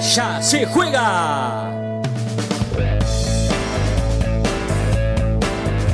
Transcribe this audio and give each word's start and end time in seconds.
ya 0.00 0.40
se 0.42 0.66
juega. 0.66 1.70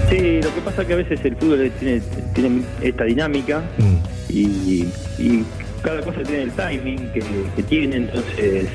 Sí, 0.08 0.40
lo 0.42 0.54
que 0.54 0.60
pasa 0.64 0.82
es 0.82 0.88
que 0.88 0.92
a 0.92 0.96
veces 0.96 1.24
el 1.24 1.36
fútbol 1.36 1.70
tiene, 1.78 2.00
tiene 2.34 2.62
esta 2.80 3.04
dinámica 3.04 3.62
y, 4.28 4.88
y 5.18 5.44
cada 5.82 6.00
cosa 6.02 6.22
tiene 6.22 6.42
el 6.42 6.52
timing 6.52 7.12
que, 7.12 7.22
que 7.54 7.62
tiene, 7.62 7.96
entonces 7.96 8.68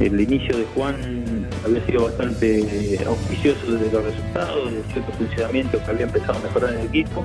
el 0.00 0.20
inicio 0.20 0.56
de 0.56 0.64
Juan 0.74 1.46
había 1.64 1.84
sido 1.86 2.04
bastante 2.04 2.98
auspicioso 3.06 3.72
desde 3.72 3.92
los 3.92 4.04
resultados, 4.04 4.72
de 4.72 4.82
cierto 4.92 5.12
funcionamiento 5.12 5.84
que 5.84 5.90
había 5.90 6.04
empezado 6.06 6.38
a 6.38 6.42
mejorar 6.42 6.74
en 6.74 6.80
el 6.80 6.86
equipo 6.86 7.24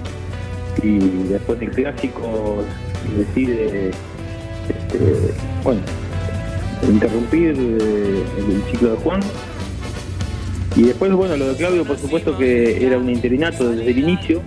y 0.84 1.00
después 1.30 1.60
del 1.60 1.72
clásico 1.72 2.64
decide 3.18 3.90
este, 4.70 5.34
bueno 5.64 5.82
interrumpir 6.88 7.56
eh, 7.58 8.24
el 8.38 8.64
ciclo 8.72 8.92
de 8.92 8.98
Juan 8.98 9.20
y 10.76 10.84
después 10.84 11.12
bueno 11.14 11.36
lo 11.38 11.50
de 11.50 11.56
Claudio 11.56 11.84
por 11.86 11.98
supuesto 11.98 12.38
que 12.38 12.86
era 12.86 12.98
un 12.98 13.10
interinato 13.10 13.70
desde 13.70 13.92
el 13.92 14.00
inicio 14.00 14.42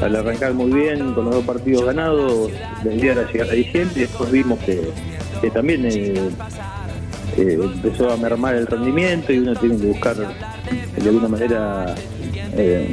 al 0.00 0.16
arrancar 0.16 0.54
muy 0.54 0.70
bien 0.70 1.12
con 1.14 1.24
los 1.26 1.34
dos 1.34 1.44
partidos 1.44 1.84
ganados 1.84 2.50
la 2.84 2.94
idea 2.94 3.14
llegar 3.32 3.50
a 3.50 3.52
diciembre 3.52 3.94
y 3.96 4.00
después 4.00 4.30
vimos 4.30 4.58
que, 4.60 4.92
también 5.50 5.84
eh, 5.84 6.14
eh, 7.36 7.58
empezó 7.60 8.10
a 8.10 8.16
mermar 8.16 8.54
el 8.54 8.66
rendimiento 8.66 9.32
y 9.32 9.38
uno 9.38 9.54
tiene 9.54 9.76
que 9.78 9.86
buscar 9.86 10.16
de 10.16 11.08
alguna 11.08 11.28
manera 11.28 11.94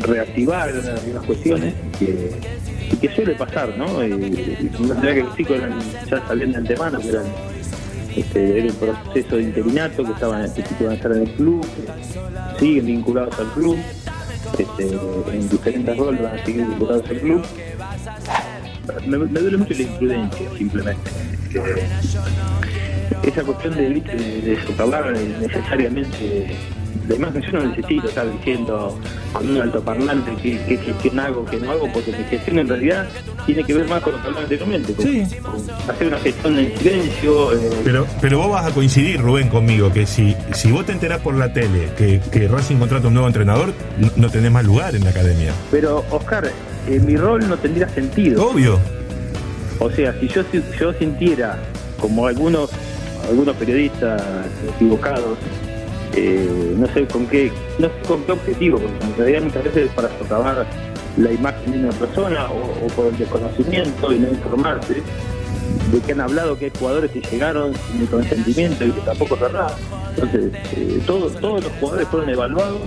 reactivar 0.01 0.69
algunas 0.69 1.25
cuestiones 1.25 1.73
que, 1.97 2.31
y 2.91 2.95
que 2.97 3.15
suele 3.15 3.33
pasar, 3.33 3.75
¿no? 3.77 4.05
Y, 4.05 4.13
y 4.13 4.69
que 4.69 5.23
los 5.23 5.35
chicos 5.35 5.57
ya 6.09 6.27
sabían 6.27 6.51
de 6.51 6.57
antemano 6.57 6.99
que 6.99 7.11
este, 8.15 8.59
era 8.59 8.67
un 8.67 8.75
proceso 8.75 9.35
de 9.37 9.43
interinato, 9.43 10.03
que 10.03 10.11
estaban 10.11 10.53
que 10.53 10.63
iban 10.79 10.91
a 10.93 10.95
estar 10.95 11.11
en 11.11 11.21
el 11.23 11.31
club, 11.33 11.65
siguen 12.59 12.85
vinculados 12.85 13.37
al 13.39 13.47
club, 13.53 13.77
este, 14.57 14.89
en 15.33 15.49
diferentes 15.49 15.97
roles 15.97 16.21
van 16.21 16.39
a 16.39 16.45
seguir 16.45 16.65
vinculados 16.65 17.09
al 17.09 17.19
club. 17.19 17.41
Me, 19.07 19.17
duele 19.17 19.57
mucho 19.57 19.73
la 19.73 19.81
imprudencia, 19.81 20.49
simplemente. 20.57 21.11
Que- 21.51 21.85
esa 23.23 23.43
cuestión 23.43 23.75
de, 23.75 23.89
de, 23.89 24.41
de 24.41 24.63
socavar 24.67 25.11
necesariamente 25.41 26.55
la 27.07 27.15
imagen 27.15 27.41
yo 27.41 27.51
no 27.59 27.65
necesito 27.67 28.07
estar 28.07 28.31
diciendo 28.31 28.97
con 29.33 29.49
un 29.49 29.61
altoparlante 29.61 30.31
qué, 30.41 30.59
qué 30.67 30.77
gestión 30.77 31.19
hago, 31.19 31.45
qué 31.45 31.57
no 31.57 31.71
hago, 31.71 31.87
porque 31.93 32.11
mi 32.11 32.23
gestión 32.25 32.59
en 32.59 32.67
realidad 32.67 33.07
tiene 33.45 33.63
que 33.63 33.73
ver 33.73 33.87
más 33.87 34.01
con 34.01 34.13
lo 34.13 34.21
que 34.21 34.25
hablaba 34.27 34.43
anteriormente, 34.43 34.93
con, 34.93 35.05
con 35.05 35.89
hacer 35.89 36.07
una 36.07 36.17
gestión 36.19 36.57
en 36.59 36.77
silencio, 36.77 37.53
eh, 37.53 37.69
Pero, 37.83 38.07
pero 38.21 38.37
vos 38.39 38.51
vas 38.51 38.65
a 38.65 38.71
coincidir, 38.73 39.19
Rubén, 39.21 39.49
conmigo, 39.49 39.91
que 39.93 40.05
si, 40.05 40.35
si 40.53 40.71
vos 40.71 40.85
te 40.85 40.93
enterás 40.93 41.21
por 41.21 41.35
la 41.35 41.53
tele 41.53 41.89
que, 41.97 42.19
que 42.31 42.47
Racing 42.47 42.77
contrata 42.77 43.07
un 43.07 43.13
nuevo 43.13 43.27
entrenador, 43.27 43.73
n- 43.99 44.11
no 44.15 44.29
tenés 44.29 44.51
más 44.51 44.65
lugar 44.65 44.95
en 44.95 45.03
la 45.03 45.11
academia. 45.11 45.51
pero 45.69 46.03
Oscar, 46.11 46.51
eh, 46.87 46.99
mi 46.99 47.17
rol 47.17 47.47
no 47.47 47.57
tendría 47.57 47.87
sentido. 47.89 48.47
Obvio. 48.47 48.79
O 49.79 49.91
sea, 49.91 50.13
si 50.19 50.27
yo, 50.27 50.41
si 50.51 50.61
yo 50.79 50.93
sintiera, 50.93 51.59
como 51.99 52.25
algunos, 52.27 52.69
algunos 53.29 53.55
periodistas 53.57 54.21
equivocados, 54.75 55.37
eh, 56.15 56.75
no 56.77 56.87
sé 56.87 57.05
con 57.05 57.27
qué, 57.27 57.51
no 57.79 57.87
sé 57.87 57.93
con 58.07 58.23
qué 58.23 58.31
objetivo, 58.31 58.79
porque 58.79 59.05
en 59.05 59.17
realidad 59.17 59.41
muchas 59.43 59.63
veces 59.65 59.85
es 59.87 59.91
para 59.91 60.09
socavar 60.17 60.65
la 61.17 61.31
imagen 61.31 61.71
de 61.71 61.79
una 61.79 61.91
persona 61.91 62.47
o, 62.49 62.85
o 62.85 62.87
por 62.89 63.07
el 63.07 63.17
desconocimiento 63.17 64.11
y 64.13 64.19
no 64.19 64.29
informarse 64.29 65.01
de 65.91 65.99
que 66.01 66.11
han 66.11 66.21
hablado 66.21 66.57
que 66.57 66.65
hay 66.65 66.71
jugadores 66.77 67.11
que 67.11 67.21
llegaron 67.21 67.73
sin 67.91 68.01
el 68.01 68.07
consentimiento 68.07 68.85
y 68.85 68.91
que 68.91 69.01
tampoco 69.01 69.37
verdad. 69.37 69.75
Entonces, 70.15 70.53
eh, 70.75 71.01
todos, 71.05 71.33
todos 71.39 71.63
los 71.63 71.71
jugadores 71.73 72.07
fueron 72.07 72.29
evaluados 72.29 72.81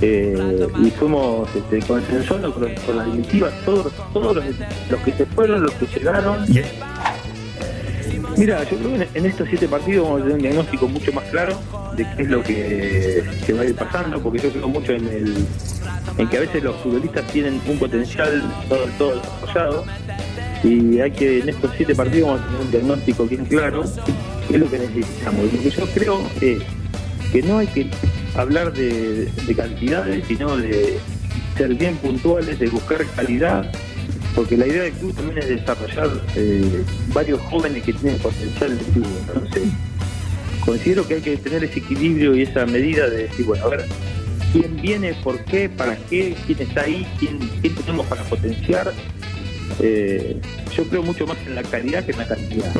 eh, 0.00 0.68
y 0.82 0.90
fuimos 0.90 1.48
este, 1.54 1.80
consensuando 1.80 2.52
con, 2.54 2.72
con 2.86 2.96
la 2.96 3.04
directiva, 3.04 3.50
todos, 3.64 3.92
todos 4.12 4.36
los, 4.36 4.44
los 4.90 5.00
que 5.00 5.12
se 5.12 5.26
fueron, 5.26 5.62
los 5.62 5.72
que 5.74 5.86
llegaron. 5.86 6.46
Mira, 8.38 8.62
yo 8.70 8.78
creo 8.78 8.96
que 8.96 9.18
en, 9.18 9.26
estos 9.26 9.48
siete 9.48 9.66
partidos 9.66 10.04
vamos 10.04 10.20
a 10.20 10.22
tener 10.22 10.36
un 10.36 10.42
diagnóstico 10.42 10.88
mucho 10.88 11.12
más 11.12 11.24
claro 11.24 11.60
de 11.96 12.06
qué 12.16 12.22
es 12.22 12.28
lo 12.28 12.40
que, 12.40 13.24
que 13.44 13.52
va 13.52 13.62
a 13.62 13.64
ir 13.64 13.74
pasando, 13.74 14.22
porque 14.22 14.38
yo 14.38 14.50
creo 14.50 14.68
mucho 14.68 14.92
en 14.92 15.08
el 15.08 15.46
en 16.18 16.28
que 16.28 16.36
a 16.36 16.40
veces 16.40 16.62
los 16.62 16.76
futbolistas 16.76 17.26
tienen 17.32 17.60
un 17.66 17.78
potencial 17.78 18.42
todo, 18.68 18.86
todo 18.96 19.20
desarrollado 19.20 19.84
y 20.62 21.00
hay 21.00 21.10
que 21.10 21.40
en 21.40 21.48
estos 21.48 21.72
siete 21.76 21.96
partidos 21.96 22.28
vamos 22.28 22.42
a 22.42 22.46
tener 22.46 22.60
un 22.62 22.70
diagnóstico 22.70 23.26
bien 23.26 23.44
claro 23.44 23.82
qué 24.46 24.54
es 24.54 24.60
lo 24.60 24.70
que 24.70 24.78
necesitamos. 24.78 25.52
Lo 25.52 25.60
que 25.60 25.70
yo 25.70 25.86
creo 25.86 26.30
es 26.40 26.62
que 27.32 27.42
no 27.42 27.58
hay 27.58 27.66
que 27.66 27.90
hablar 28.36 28.72
de 28.72 29.54
cantidades, 29.56 30.24
sino 30.28 30.56
de 30.56 30.98
ser 31.56 31.74
bien 31.74 31.96
puntuales, 31.96 32.60
de 32.60 32.68
buscar 32.68 33.04
calidad, 33.16 33.68
porque 34.38 34.56
la 34.56 34.68
idea 34.68 34.84
del 34.84 34.92
club 34.92 35.12
también 35.16 35.38
es 35.38 35.48
desarrollar 35.48 36.10
eh, 36.36 36.84
varios 37.12 37.40
jóvenes 37.40 37.82
que 37.82 37.92
tienen 37.92 38.20
potencial 38.20 38.78
de 38.78 38.84
club. 38.84 39.06
Entonces, 39.26 39.64
considero 40.64 41.08
que 41.08 41.14
hay 41.14 41.20
que 41.22 41.36
tener 41.38 41.64
ese 41.64 41.80
equilibrio 41.80 42.36
y 42.36 42.42
esa 42.42 42.64
medida 42.64 43.10
de 43.10 43.24
decir, 43.24 43.46
bueno, 43.46 43.64
a 43.64 43.68
ver, 43.70 43.86
quién 44.52 44.80
viene, 44.80 45.12
por 45.24 45.44
qué, 45.44 45.68
para 45.68 45.96
qué, 45.96 46.36
quién 46.46 46.60
está 46.60 46.82
ahí, 46.82 47.04
quién, 47.18 47.36
quién 47.60 47.74
tenemos 47.74 48.06
para 48.06 48.22
potenciar. 48.22 48.92
Eh, 49.80 50.36
yo 50.72 50.84
creo 50.84 51.02
mucho 51.02 51.26
más 51.26 51.36
en 51.44 51.56
la 51.56 51.64
calidad 51.64 52.06
que 52.06 52.12
en 52.12 52.18
la 52.18 52.28
cantidad. 52.28 52.72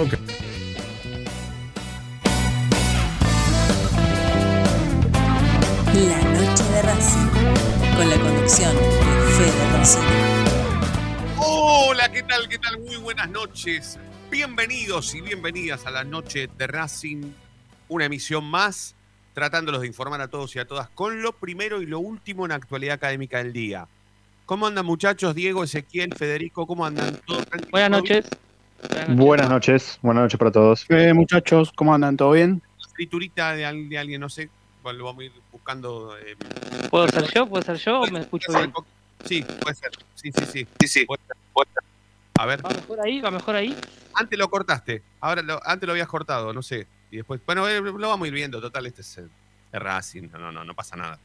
Tal? 12.49 12.59
¿Qué 12.59 12.59
tal? 12.59 12.79
Muy 12.81 12.97
buenas 12.97 13.29
noches. 13.31 13.99
Bienvenidos 14.31 15.15
y 15.15 15.21
bienvenidas 15.21 15.87
a 15.87 15.91
la 15.91 16.05
noche 16.05 16.49
de 16.57 16.67
Racing, 16.67 17.33
una 17.89 18.07
emisión 18.07 18.45
más, 18.45 18.95
tratándolos 19.35 19.81
de 19.83 19.87
informar 19.87 20.21
a 20.21 20.29
todos 20.29 20.55
y 20.57 20.59
a 20.59 20.67
todas 20.67 20.89
con 20.91 21.23
lo 21.23 21.33
primero 21.33 21.83
y 21.83 21.87
lo 21.87 21.99
último 21.99 22.45
en 22.45 22.51
la 22.51 22.57
actualidad 22.57 22.95
académica 22.95 23.39
del 23.39 23.53
día. 23.53 23.87
¿Cómo 24.47 24.67
andan 24.67 24.87
muchachos? 24.87 25.35
Diego, 25.35 25.63
Ezequiel, 25.65 26.15
Federico, 26.15 26.67
¿cómo 26.67 26.87
andan? 26.87 27.17
¿Todo 27.27 27.45
tranquilo? 27.45 27.71
Buenas 27.71 27.91
noches. 27.91 28.27
Buenas 29.09 29.51
noches, 29.51 29.99
buenas 30.03 30.23
noches 30.23 30.39
para 30.39 30.53
todos. 30.53 30.87
Eh, 30.89 31.13
muchachos, 31.13 31.73
¿cómo 31.75 31.95
andan? 31.95 32.17
¿Todo 32.17 32.33
bien? 32.33 32.63
Escriturita 32.81 33.53
de, 33.53 33.71
de 33.89 33.99
alguien, 33.99 34.21
no 34.21 34.29
sé, 34.29 34.49
lo 34.85 35.05
vamos 35.05 35.23
a 35.23 35.25
ir 35.25 35.33
buscando. 35.53 36.17
eh, 36.19 36.37
¿Puedo 36.89 37.09
ser 37.09 37.25
yo? 37.35 37.47
¿Puedo 37.47 37.63
ser 37.63 37.77
yo 37.77 38.01
o 38.01 38.07
me 38.07 38.21
escucho 38.21 38.53
bien? 38.53 38.73
Sí, 39.25 39.45
puede 39.61 39.75
ser. 39.75 39.91
Sí, 40.15 40.31
sí, 40.33 40.45
sí. 40.47 40.67
sí, 40.81 40.89
sí. 40.89 41.07
Puede 41.07 41.21
ser, 41.27 41.37
puede 41.53 41.69
ser. 41.75 41.83
A 42.39 42.47
ver. 42.47 42.65
¿Va 42.65 42.71
mejor 42.71 43.01
ahí? 43.05 43.21
¿Va 43.21 43.31
mejor 43.31 43.57
ahí? 43.57 43.77
Antes 44.15 44.39
lo 44.39 44.49
cortaste, 44.49 45.03
ahora 45.21 45.43
lo, 45.43 45.61
antes 45.67 45.87
lo 45.87 45.93
habías 45.93 46.09
cortado, 46.09 46.53
no 46.53 46.63
sé. 46.63 46.87
Y 47.11 47.17
después, 47.19 47.41
bueno, 47.47 47.67
eh, 47.69 47.81
lo 47.81 48.09
vamos 48.09 48.25
a 48.25 48.29
ir 48.29 48.35
viendo, 48.35 48.61
total, 48.61 48.87
este 48.87 49.01
es, 49.03 49.19
el- 49.19 49.31
es 49.73 49.81
Racing, 49.81 50.29
no, 50.33 50.39
no, 50.39 50.53
no, 50.53 50.65
no 50.65 50.75
pasa 50.75 50.97
nada. 50.97 51.19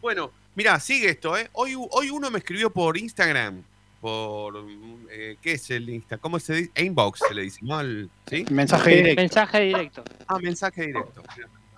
Bueno, 0.00 0.30
mira, 0.54 0.78
sigue 0.80 1.08
esto, 1.10 1.36
¿eh? 1.36 1.48
Hoy, 1.52 1.74
hoy 1.76 2.10
uno 2.10 2.30
me 2.30 2.38
escribió 2.38 2.70
por 2.70 2.96
Instagram, 2.96 3.62
por, 4.00 4.64
eh, 5.10 5.36
¿qué 5.42 5.52
es 5.52 5.70
el 5.70 5.88
Insta? 5.90 6.18
¿Cómo 6.18 6.38
se 6.38 6.54
dice? 6.54 6.70
Inbox 6.84 7.20
se 7.28 7.34
le 7.34 7.42
dice, 7.42 7.58
¿no? 7.62 7.80
El- 7.80 8.08
¿Sí? 8.28 8.44
Mensaje 8.50 8.90
directo. 8.90 9.20
Mensaje 9.22 9.60
directo. 9.60 10.04
Ah, 10.26 10.38
mensaje 10.38 10.86
directo. 10.86 11.22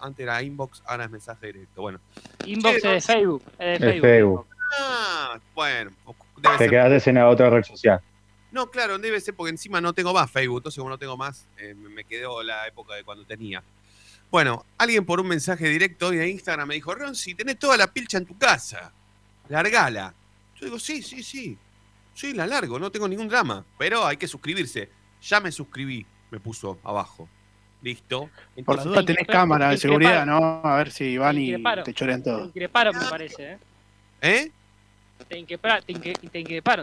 Antes 0.02 0.22
era 0.22 0.42
inbox, 0.42 0.82
ahora 0.86 1.04
es 1.04 1.10
mensaje 1.10 1.46
directo. 1.48 1.82
Bueno. 1.82 2.00
Inbox 2.46 2.76
es 2.76 2.82
de 2.82 3.00
Facebook. 3.02 3.42
Es 3.58 3.80
de 3.80 3.86
Facebook. 3.86 4.00
Facebook. 4.08 4.46
Ah, 4.78 5.38
bueno. 5.54 5.90
debe 6.36 6.56
Te 6.56 6.58
ser- 6.64 6.70
quedaste 6.70 7.10
en 7.10 7.16
la 7.16 7.28
otra 7.28 7.50
red 7.50 7.64
social. 7.64 8.00
No, 8.52 8.70
claro, 8.70 8.98
debe 8.98 9.20
ser 9.20 9.34
porque 9.34 9.50
encima 9.50 9.80
no 9.80 9.92
tengo 9.92 10.12
más 10.12 10.30
Facebook, 10.30 10.58
entonces 10.58 10.78
como 10.78 10.90
no 10.90 10.98
tengo 10.98 11.16
más, 11.16 11.46
eh, 11.56 11.74
me 11.74 12.04
quedó 12.04 12.42
la 12.42 12.66
época 12.66 12.94
de 12.94 13.04
cuando 13.04 13.24
tenía. 13.24 13.62
Bueno, 14.30 14.64
alguien 14.78 15.04
por 15.04 15.20
un 15.20 15.28
mensaje 15.28 15.68
directo 15.68 16.08
hoy 16.08 16.16
de 16.16 16.28
Instagram 16.28 16.68
me 16.68 16.74
dijo, 16.74 16.94
Ron, 16.94 17.14
si 17.14 17.34
tenés 17.34 17.58
toda 17.58 17.76
la 17.76 17.92
pilcha 17.92 18.18
en 18.18 18.26
tu 18.26 18.38
casa, 18.38 18.92
largala. 19.48 20.14
Yo 20.56 20.66
digo, 20.66 20.78
sí, 20.78 21.02
sí, 21.02 21.22
sí, 21.22 21.58
sí, 22.14 22.32
la 22.32 22.46
largo, 22.46 22.78
no 22.78 22.90
tengo 22.90 23.08
ningún 23.08 23.28
drama, 23.28 23.64
pero 23.78 24.06
hay 24.06 24.16
que 24.16 24.28
suscribirse. 24.28 24.88
Ya 25.22 25.40
me 25.40 25.50
suscribí, 25.50 26.06
me 26.30 26.38
puso 26.40 26.78
abajo. 26.84 27.28
Listo. 27.82 28.30
Por 28.64 28.76
la 28.76 28.84
duda 28.84 29.04
tenés 29.04 29.26
cámara 29.26 29.70
de 29.70 29.78
seguridad, 29.78 30.26
¿no? 30.26 30.60
A 30.62 30.76
ver 30.76 30.90
si 30.90 31.16
van 31.16 31.38
y 31.38 31.56
te 31.84 31.94
chorean 31.94 32.22
todo. 32.22 32.46
increparon, 32.46 32.96
me 32.96 33.06
parece, 33.06 33.52
¿eh? 33.52 33.58
¿Eh? 34.20 34.52
Te, 35.28 35.38
increpara- 35.38 35.82
te, 35.82 35.92
incre- 35.92 36.18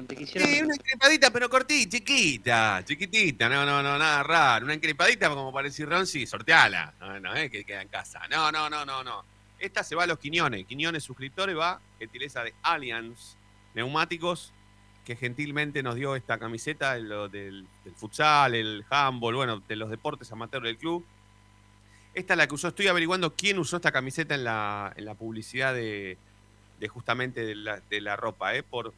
te 0.07 0.15
quisieron. 0.15 0.49
Sí, 0.49 0.61
una 0.61 0.75
increpadita, 0.75 1.31
pero 1.31 1.49
cortita, 1.49 1.97
chiquita, 1.97 2.81
chiquitita, 2.85 3.49
no, 3.49 3.65
no, 3.65 3.83
no, 3.83 3.97
nada 3.97 4.23
raro. 4.23 4.65
Una 4.65 4.73
increpadita 4.73 5.29
como 5.29 5.51
para 5.51 5.67
decir 5.67 5.87
Ron, 5.87 6.07
sí, 6.07 6.25
sorteala. 6.25 6.93
No, 6.99 7.19
no, 7.19 7.33
es 7.35 7.51
que 7.51 7.63
queda 7.65 7.81
en 7.81 7.89
casa. 7.89 8.21
No, 8.29 8.51
no, 8.51 8.69
no, 8.69 8.85
no, 8.85 9.03
no. 9.03 9.25
Esta 9.59 9.83
se 9.83 9.95
va 9.95 10.03
a 10.03 10.07
los 10.07 10.19
Quiñones. 10.19 10.65
Quiñones 10.65 11.03
suscriptores 11.03 11.57
va, 11.57 11.81
gentileza 11.99 12.43
de 12.43 12.53
Allianz 12.61 13.35
Neumáticos, 13.73 14.53
que 15.03 15.15
gentilmente 15.15 15.83
nos 15.83 15.95
dio 15.95 16.15
esta 16.15 16.37
camiseta 16.37 16.97
lo 16.97 17.27
del, 17.29 17.65
del 17.83 17.95
futsal, 17.95 18.55
el 18.55 18.85
handball, 18.89 19.35
bueno, 19.35 19.59
de 19.67 19.75
los 19.75 19.89
deportes 19.89 20.31
amateur 20.31 20.61
del 20.61 20.77
club. 20.77 21.05
Esta 22.13 22.33
es 22.33 22.37
la 22.37 22.47
que 22.47 22.55
usó, 22.55 22.69
estoy 22.69 22.87
averiguando 22.87 23.35
quién 23.35 23.59
usó 23.59 23.75
esta 23.77 23.91
camiseta 23.91 24.35
en 24.35 24.43
la, 24.43 24.91
en 24.95 25.05
la 25.05 25.13
publicidad 25.13 25.73
de, 25.73 26.17
de 26.79 26.87
justamente 26.87 27.45
de 27.45 27.55
la, 27.55 27.81
de 27.89 28.01
la 28.01 28.15
ropa, 28.15 28.55
¿eh? 28.55 28.63
Por, 28.63 28.93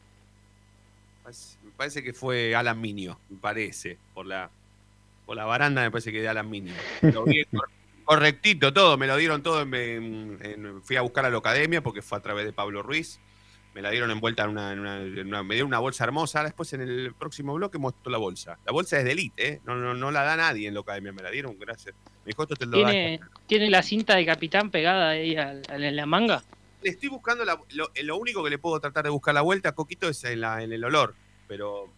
parece- 1.22 1.56
me 1.64 1.70
parece 1.72 2.02
que 2.02 2.12
fue 2.12 2.54
Alan 2.54 2.80
Minio, 2.80 3.18
me 3.28 3.38
parece, 3.38 3.98
por 4.14 4.26
la, 4.26 4.50
por 5.26 5.36
la 5.36 5.44
baranda 5.44 5.82
me 5.82 5.90
parece 5.90 6.12
que 6.12 6.20
de 6.20 6.28
Alan 6.28 6.48
Minio. 6.48 6.74
Lo 7.02 7.24
vi 7.24 7.44
cor- 7.46 7.68
correctito 8.04 8.72
todo, 8.72 8.96
me 8.98 9.06
lo 9.06 9.16
dieron 9.16 9.42
todo, 9.42 9.62
en, 9.62 10.38
en- 10.42 10.82
fui 10.82 10.96
a 10.96 11.02
buscar 11.02 11.24
a 11.24 11.30
la 11.30 11.38
academia 11.38 11.80
porque 11.82 12.02
fue 12.02 12.18
a 12.18 12.20
través 12.20 12.44
de 12.44 12.52
Pablo 12.52 12.82
Ruiz, 12.82 13.20
me 13.72 13.82
la 13.82 13.90
dieron 13.90 14.10
envuelta 14.10 14.42
en 14.44 14.50
una, 14.50 14.72
en 14.72 14.80
una- 14.80 14.96
en 14.98 15.26
una- 15.28 15.42
me 15.44 15.54
dieron 15.54 15.68
una 15.68 15.78
bolsa 15.78 16.02
hermosa, 16.04 16.42
después 16.42 16.72
en 16.72 16.80
el 16.80 17.14
próximo 17.14 17.54
bloque 17.54 17.78
muestro 17.78 18.10
la 18.10 18.18
bolsa. 18.18 18.58
La 18.66 18.72
bolsa 18.72 18.98
es 18.98 19.04
de 19.04 19.12
elite, 19.12 19.48
¿eh? 19.48 19.60
no, 19.64 19.76
no, 19.76 19.94
no 19.94 20.10
la 20.10 20.22
da 20.24 20.36
nadie 20.36 20.66
en 20.68 20.74
la 20.74 20.80
academia, 20.80 21.12
me 21.12 21.22
la 21.22 21.30
dieron, 21.30 21.56
gracias. 21.58 21.94
Me 22.24 22.30
dijo, 22.30 22.42
esto 22.42 22.56
te 22.56 22.66
lo 22.66 22.80
da 22.80 22.90
¿Tiene, 22.90 23.20
¿Tiene 23.46 23.70
la 23.70 23.82
cinta 23.82 24.16
de 24.16 24.26
capitán 24.26 24.70
pegada 24.70 25.10
ahí 25.10 25.36
en 25.36 25.96
la 25.96 26.04
manga? 26.06 26.42
Le 26.82 26.90
estoy 26.90 27.08
buscando 27.08 27.44
la- 27.44 27.60
lo, 27.70 27.90
lo 28.02 28.16
único 28.16 28.42
que 28.44 28.50
le 28.50 28.58
puedo 28.58 28.78
tratar 28.80 29.04
de 29.04 29.10
buscar 29.10 29.34
la 29.34 29.40
vuelta 29.42 29.70
a 29.70 29.72
Coquito 29.72 30.08
es 30.08 30.22
en, 30.24 30.40
la, 30.40 30.62
en 30.62 30.72
el 30.72 30.82
olor, 30.84 31.14
pero 31.48 31.88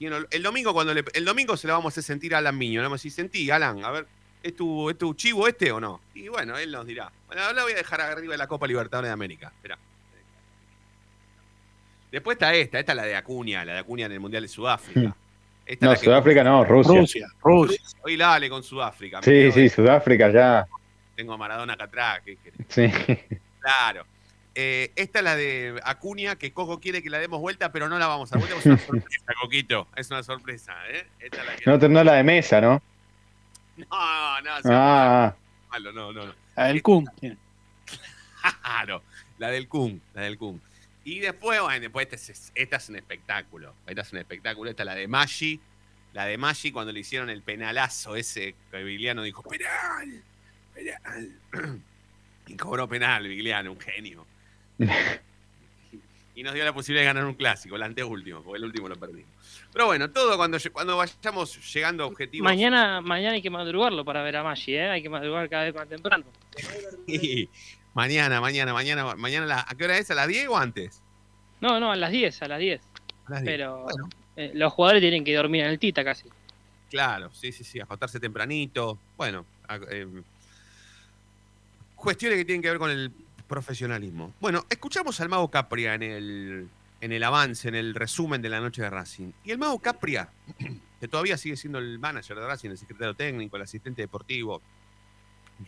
el 0.00 0.42
domingo 0.42 0.72
cuando 0.72 0.94
le, 0.94 1.04
el 1.14 1.24
domingo 1.24 1.56
se 1.56 1.66
la 1.66 1.74
vamos 1.74 1.90
a 1.90 1.92
hacer 1.94 2.04
sentir 2.04 2.34
a 2.34 2.38
Alan 2.38 2.56
Miño, 2.56 2.80
le 2.80 2.86
vamos 2.86 2.96
a 2.96 3.00
decir, 3.00 3.12
sentí, 3.12 3.50
Alan, 3.50 3.84
a 3.84 3.90
ver, 3.90 4.06
¿es 4.42 4.54
tu, 4.54 4.88
¿es 4.90 4.96
tu 4.96 5.12
chivo 5.14 5.48
este 5.48 5.72
o 5.72 5.80
no? 5.80 6.00
Y 6.14 6.28
bueno, 6.28 6.56
él 6.56 6.70
nos 6.70 6.86
dirá. 6.86 7.10
Bueno, 7.26 7.42
ahora 7.42 7.54
la 7.54 7.62
voy 7.64 7.72
a 7.72 7.76
dejar 7.76 8.00
arriba 8.00 8.32
de 8.32 8.38
la 8.38 8.46
Copa 8.46 8.66
Libertadores 8.66 9.08
de 9.08 9.12
América. 9.12 9.48
Espera. 9.56 9.76
Después 12.10 12.36
está 12.36 12.54
esta, 12.54 12.78
esta 12.78 12.92
es 12.92 12.96
la 12.96 13.04
de 13.04 13.16
Acuña, 13.16 13.64
la 13.64 13.74
de 13.74 13.78
Acuña 13.80 14.06
en 14.06 14.12
el 14.12 14.20
Mundial 14.20 14.42
de 14.42 14.48
Sudáfrica. 14.48 15.14
Esta 15.66 15.92
es 15.92 15.98
No, 16.00 16.04
Sudáfrica 16.04 16.42
no, 16.42 16.64
Rusia. 16.64 17.00
Rusia, 17.00 17.28
Rusia. 17.42 17.78
Hoy 18.02 18.16
la 18.16 18.28
dale 18.28 18.48
con 18.48 18.62
Sudáfrica. 18.62 19.20
Sí, 19.22 19.52
sí, 19.52 19.68
Sudáfrica 19.68 20.30
ya. 20.30 20.66
Tengo 21.14 21.34
a 21.34 21.36
Maradona 21.36 21.74
acá 21.74 21.84
atrás. 21.84 22.22
¿qué 22.24 22.36
querés? 22.36 22.66
Sí. 22.68 23.38
Claro. 23.76 24.06
Eh, 24.54 24.90
esta 24.96 25.18
es 25.20 25.24
la 25.24 25.36
de 25.36 25.78
Acuña, 25.84 26.36
que 26.36 26.52
Coco 26.52 26.80
quiere 26.80 27.02
que 27.02 27.10
la 27.10 27.18
demos 27.18 27.40
vuelta, 27.40 27.70
pero 27.70 27.88
no 27.88 27.98
la 27.98 28.06
vamos 28.06 28.32
a 28.32 28.38
dar 28.38 28.48
vuelta. 28.48 28.58
Es 28.58 28.66
una 28.66 28.78
sorpresa, 28.86 29.32
Coquito. 29.40 29.88
Es 29.94 30.10
una 30.10 30.22
sorpresa, 30.22 30.74
¿eh? 30.88 31.06
Esta 31.20 31.40
es 31.42 31.46
la 31.46 31.56
que... 31.56 31.70
No, 31.70 31.78
te- 31.78 31.88
no 31.88 32.02
la 32.02 32.14
de 32.14 32.24
mesa, 32.24 32.60
¿no? 32.60 32.82
No, 33.76 34.40
no, 34.40 34.56
sí, 34.56 34.62
Ah, 34.72 35.34
malo, 35.70 35.92
no, 35.92 36.12
no, 36.12 36.26
no. 36.26 36.34
La 36.56 36.64
del 36.64 36.82
Kun. 36.82 37.08
Claro, 38.62 39.02
la 39.38 39.50
del 39.50 39.68
Kun, 39.68 40.00
la 40.14 40.22
del 40.22 40.38
Kun. 40.38 40.60
Y 41.04 41.20
después, 41.20 41.60
bueno, 41.60 41.80
después 41.80 42.08
esta 42.10 42.16
es, 42.32 42.52
esta 42.54 42.76
es 42.76 42.88
un 42.88 42.96
espectáculo. 42.96 43.74
Esta 43.86 44.02
es 44.02 44.12
un 44.12 44.18
espectáculo. 44.18 44.70
Esta 44.70 44.82
es 44.82 44.86
la 44.86 44.94
de 44.94 45.06
Maggi. 45.08 45.60
La 46.14 46.24
de 46.26 46.36
Maggi 46.38 46.72
cuando 46.72 46.92
le 46.92 47.00
hicieron 47.00 47.30
el 47.30 47.42
penalazo 47.42 48.16
ese, 48.16 48.54
que 48.70 48.82
Vigliano 48.82 49.22
dijo, 49.22 49.42
penal, 49.44 50.22
penal. 50.74 51.30
Y 52.48 52.54
cobró 52.56 52.88
penal, 52.88 53.26
Vigliano, 53.28 53.72
un 53.72 53.80
genio. 53.80 54.26
y 56.34 56.42
nos 56.42 56.54
dio 56.54 56.64
la 56.64 56.72
posibilidad 56.72 57.02
de 57.02 57.06
ganar 57.06 57.24
un 57.26 57.34
clásico, 57.34 57.76
el 57.76 57.82
anteúltimo, 57.82 58.42
porque 58.42 58.58
el 58.58 58.64
último 58.64 58.88
lo 58.88 58.96
perdimos. 58.96 59.30
Pero 59.72 59.86
bueno, 59.86 60.10
todo 60.10 60.36
cuando, 60.36 60.56
cuando 60.72 60.96
vayamos 60.96 61.74
llegando 61.74 62.04
a 62.04 62.06
objetivos. 62.06 62.44
Mañana, 62.44 63.00
mañana 63.00 63.34
hay 63.34 63.42
que 63.42 63.50
madrugarlo 63.50 64.04
para 64.04 64.22
ver 64.22 64.36
a 64.36 64.42
Maggi, 64.44 64.74
¿eh? 64.74 64.88
Hay 64.90 65.02
que 65.02 65.08
madrugar 65.08 65.48
cada 65.48 65.64
vez 65.64 65.74
más 65.74 65.88
temprano. 65.88 66.24
mañana, 67.94 68.40
mañana, 68.40 68.72
mañana, 68.72 69.14
mañana, 69.16 69.46
la- 69.46 69.66
¿a 69.68 69.74
qué 69.74 69.84
hora 69.84 69.98
es? 69.98 70.10
¿A 70.10 70.14
las 70.14 70.28
10 70.28 70.48
o 70.48 70.56
antes? 70.56 71.02
No, 71.60 71.80
no, 71.80 71.90
a 71.92 71.96
las 71.96 72.10
10, 72.12 72.40
a 72.42 72.48
las 72.48 72.58
10. 72.60 72.80
A 73.26 73.30
las 73.32 73.42
10. 73.42 73.52
Pero 73.52 73.82
Bueno. 73.82 74.08
eh, 74.36 74.52
los 74.54 74.72
jugadores 74.72 75.00
tienen 75.02 75.24
que 75.24 75.34
dormir 75.34 75.64
en 75.64 75.70
el 75.70 75.78
Tita 75.78 76.04
casi. 76.04 76.28
Claro, 76.90 77.30
sí, 77.34 77.52
sí, 77.52 77.64
sí, 77.64 77.80
acostarse 77.80 78.18
tempranito. 78.20 78.98
Bueno, 79.16 79.44
a- 79.66 79.76
eh, 79.90 80.06
cuestiones 81.98 82.38
que 82.38 82.44
tienen 82.44 82.62
que 82.62 82.70
ver 82.70 82.78
con 82.78 82.90
el 82.90 83.12
profesionalismo. 83.46 84.32
Bueno, 84.40 84.64
escuchamos 84.70 85.20
al 85.20 85.28
Mago 85.28 85.50
Capria 85.50 85.94
en 85.94 86.02
el, 86.02 86.68
en 87.00 87.12
el 87.12 87.22
avance, 87.22 87.68
en 87.68 87.74
el 87.74 87.94
resumen 87.94 88.42
de 88.42 88.48
la 88.48 88.60
noche 88.60 88.82
de 88.82 88.90
Racing. 88.90 89.32
Y 89.44 89.50
el 89.50 89.58
Mago 89.58 89.78
Capria, 89.78 90.28
que 91.00 91.08
todavía 91.08 91.36
sigue 91.38 91.56
siendo 91.56 91.78
el 91.78 91.98
manager 91.98 92.38
de 92.38 92.46
Racing, 92.46 92.70
el 92.70 92.78
secretario 92.78 93.14
técnico, 93.14 93.56
el 93.56 93.62
asistente 93.62 94.02
deportivo, 94.02 94.60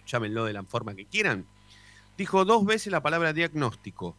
llámenlo 0.07 0.45
de 0.45 0.53
la 0.53 0.63
forma 0.63 0.95
que 0.95 1.07
quieran, 1.07 1.47
dijo 2.17 2.45
dos 2.45 2.65
veces 2.65 2.93
la 2.93 3.03
palabra 3.03 3.33
diagnóstico. 3.33 4.15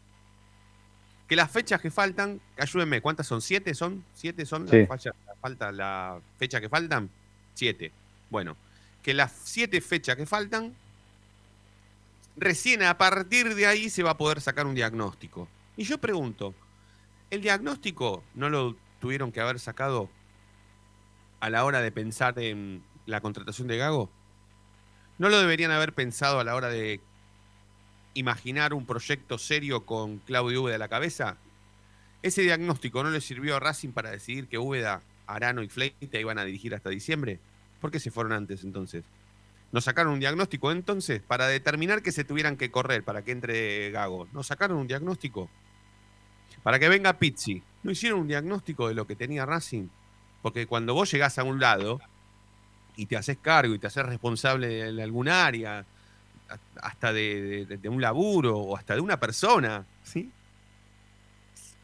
Que 1.27 1.35
las 1.37 1.49
fechas 1.49 1.79
que 1.79 1.91
faltan, 1.91 2.41
ayúdenme, 2.57 2.99
¿cuántas 2.99 3.25
son? 3.27 3.41
¿Siete 3.41 3.73
son? 3.73 4.03
¿Siete 4.13 4.45
son 4.45 4.67
Sí. 4.67 4.79
las 4.79 4.89
fechas- 4.89 5.15
la 5.25 5.35
falta, 5.35 5.71
la 5.71 6.19
fecha 6.37 6.59
que 6.59 6.67
faltan? 6.67 7.09
Siete. 7.53 7.93
Bueno, 8.29 8.57
que 9.01 9.13
las 9.13 9.31
siete 9.31 9.79
fechas 9.79 10.17
que 10.17 10.25
faltan, 10.25 10.73
recién 12.37 12.83
a 12.83 12.97
partir 12.97 13.55
de 13.55 13.67
ahí 13.67 13.89
se 13.89 14.03
va 14.03 14.11
a 14.11 14.17
poder 14.17 14.41
sacar 14.41 14.65
un 14.65 14.75
diagnóstico. 14.75 15.47
Y 15.77 15.83
yo 15.83 15.97
pregunto, 15.99 16.53
¿el 17.29 17.41
diagnóstico 17.41 18.23
no 18.35 18.49
lo 18.49 18.75
tuvieron 18.99 19.31
que 19.31 19.41
haber 19.41 19.59
sacado 19.59 20.09
a 21.39 21.49
la 21.49 21.65
hora 21.65 21.81
de 21.81 21.91
pensar 21.91 22.37
en 22.39 22.83
la 23.05 23.21
contratación 23.21 23.67
de 23.67 23.77
Gago? 23.77 24.09
¿No 25.17 25.29
lo 25.29 25.39
deberían 25.39 25.71
haber 25.71 25.93
pensado 25.93 26.39
a 26.39 26.43
la 26.43 26.55
hora 26.55 26.69
de 26.69 26.99
imaginar 28.13 28.73
un 28.73 28.85
proyecto 28.85 29.37
serio 29.37 29.85
con 29.85 30.19
Claudio 30.19 30.63
Úbeda 30.63 30.75
a 30.75 30.79
la 30.79 30.87
cabeza? 30.87 31.37
¿Ese 32.21 32.41
diagnóstico 32.41 33.03
no 33.03 33.09
le 33.09 33.21
sirvió 33.21 33.55
a 33.55 33.59
Racing 33.59 33.91
para 33.91 34.11
decidir 34.11 34.47
que 34.47 34.57
Úbeda, 34.57 35.01
Arano 35.27 35.63
y 35.63 35.69
Fleita 35.69 36.19
iban 36.19 36.37
a 36.37 36.45
dirigir 36.45 36.75
hasta 36.75 36.89
diciembre? 36.89 37.39
¿Por 37.79 37.91
qué 37.91 37.99
se 37.99 38.11
fueron 38.11 38.33
antes 38.33 38.63
entonces? 38.63 39.03
¿Nos 39.71 39.85
sacaron 39.85 40.13
un 40.13 40.19
diagnóstico 40.19 40.71
entonces 40.71 41.21
para 41.21 41.47
determinar 41.47 42.01
que 42.01 42.11
se 42.11 42.23
tuvieran 42.25 42.57
que 42.57 42.71
correr 42.71 43.03
para 43.03 43.23
que 43.23 43.31
entre 43.31 43.89
Gago? 43.91 44.27
¿Nos 44.33 44.47
sacaron 44.47 44.77
un 44.77 44.87
diagnóstico? 44.87 45.49
Para 46.63 46.77
que 46.77 46.89
venga 46.89 47.13
Pizzi. 47.17 47.63
¿No 47.83 47.91
hicieron 47.91 48.19
un 48.21 48.27
diagnóstico 48.27 48.87
de 48.89 48.93
lo 48.93 49.07
que 49.07 49.15
tenía 49.15 49.45
Racing? 49.45 49.87
Porque 50.41 50.67
cuando 50.67 50.93
vos 50.93 51.09
llegás 51.11 51.39
a 51.39 51.43
un 51.43 51.59
lado 51.59 52.01
y 52.95 53.05
te 53.05 53.15
haces 53.17 53.37
cargo 53.41 53.73
y 53.73 53.79
te 53.79 53.87
haces 53.87 54.05
responsable 54.05 54.91
de 54.91 55.03
algún 55.03 55.29
área, 55.29 55.85
hasta 56.81 57.13
de, 57.13 57.65
de- 57.65 57.77
de 57.77 57.89
un 57.89 58.01
laburo 58.01 58.57
o 58.57 58.75
hasta 58.75 58.93
de 58.95 58.99
una 59.01 59.17
persona, 59.19 59.85
¿sí? 60.03 60.29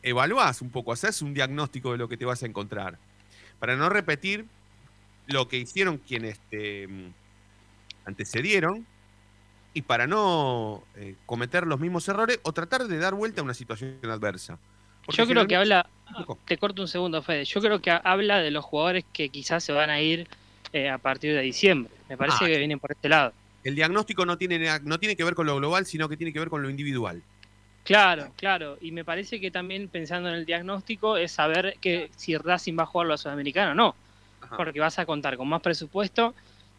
Evaluás 0.03 0.62
un 0.62 0.69
poco, 0.69 0.91
haces 0.91 1.21
un 1.21 1.33
diagnóstico 1.33 1.91
de 1.91 1.97
lo 1.97 2.07
que 2.07 2.17
te 2.17 2.25
vas 2.25 2.43
a 2.43 2.45
encontrar. 2.45 2.97
Para 3.59 3.75
no 3.75 3.89
repetir 3.89 4.45
lo 5.27 5.47
que 5.47 5.57
hicieron 5.57 5.97
quienes 5.97 6.39
te 6.50 6.88
mm, 6.88 7.13
antecedieron 8.07 8.85
y 9.73 9.81
para 9.83 10.07
no 10.07 10.83
eh, 10.95 11.15
cometer 11.25 11.67
los 11.67 11.79
mismos 11.79 12.07
errores 12.07 12.39
o 12.43 12.53
tratar 12.53 12.85
de 12.87 12.97
dar 12.97 13.13
vuelta 13.13 13.41
a 13.41 13.43
una 13.43 13.53
situación 13.53 13.99
adversa. 14.03 14.57
Porque 15.05 15.17
Yo 15.21 15.27
creo 15.27 15.45
que 15.45 15.55
habla, 15.55 15.87
te 16.45 16.57
corto 16.57 16.81
un 16.81 16.87
segundo, 16.87 17.21
Fede. 17.21 17.45
Yo 17.45 17.61
creo 17.61 17.79
que 17.79 17.91
habla 17.91 18.39
de 18.39 18.51
los 18.51 18.65
jugadores 18.65 19.05
que 19.13 19.29
quizás 19.29 19.63
se 19.63 19.71
van 19.73 19.89
a 19.89 20.01
ir 20.01 20.27
eh, 20.73 20.89
a 20.89 20.97
partir 20.97 21.33
de 21.33 21.41
diciembre. 21.41 21.93
Me 22.09 22.17
parece 22.17 22.39
Ah, 22.41 22.47
que 22.47 22.57
vienen 22.57 22.79
por 22.79 22.91
este 22.91 23.07
lado. 23.07 23.33
El 23.63 23.75
diagnóstico 23.75 24.25
no 24.25 24.37
tiene, 24.37 24.79
no 24.83 24.99
tiene 24.99 25.15
que 25.15 25.23
ver 25.23 25.35
con 25.35 25.45
lo 25.45 25.55
global, 25.57 25.85
sino 25.85 26.09
que 26.09 26.17
tiene 26.17 26.33
que 26.33 26.39
ver 26.39 26.49
con 26.49 26.61
lo 26.63 26.69
individual. 26.69 27.21
Claro, 27.83 28.31
claro. 28.35 28.77
Y 28.81 28.91
me 28.91 29.05
parece 29.05 29.39
que 29.39 29.49
también 29.51 29.87
pensando 29.87 30.27
en 30.29 30.35
el 30.35 30.45
diagnóstico 30.45 31.15
es 31.17 31.31
saber 31.31 31.77
que 31.79 32.09
si 32.17 32.35
Racing 32.37 32.77
va 32.77 32.83
a 32.83 32.85
jugar 32.85 33.07
la 33.07 33.17
Sudamericana 33.17 33.71
o 33.71 33.75
no. 33.75 33.95
Ajá. 34.41 34.57
Porque 34.57 34.79
vas 34.79 34.99
a 34.99 35.05
contar 35.05 35.37
con 35.37 35.47
más 35.47 35.61
presupuesto 35.61 36.33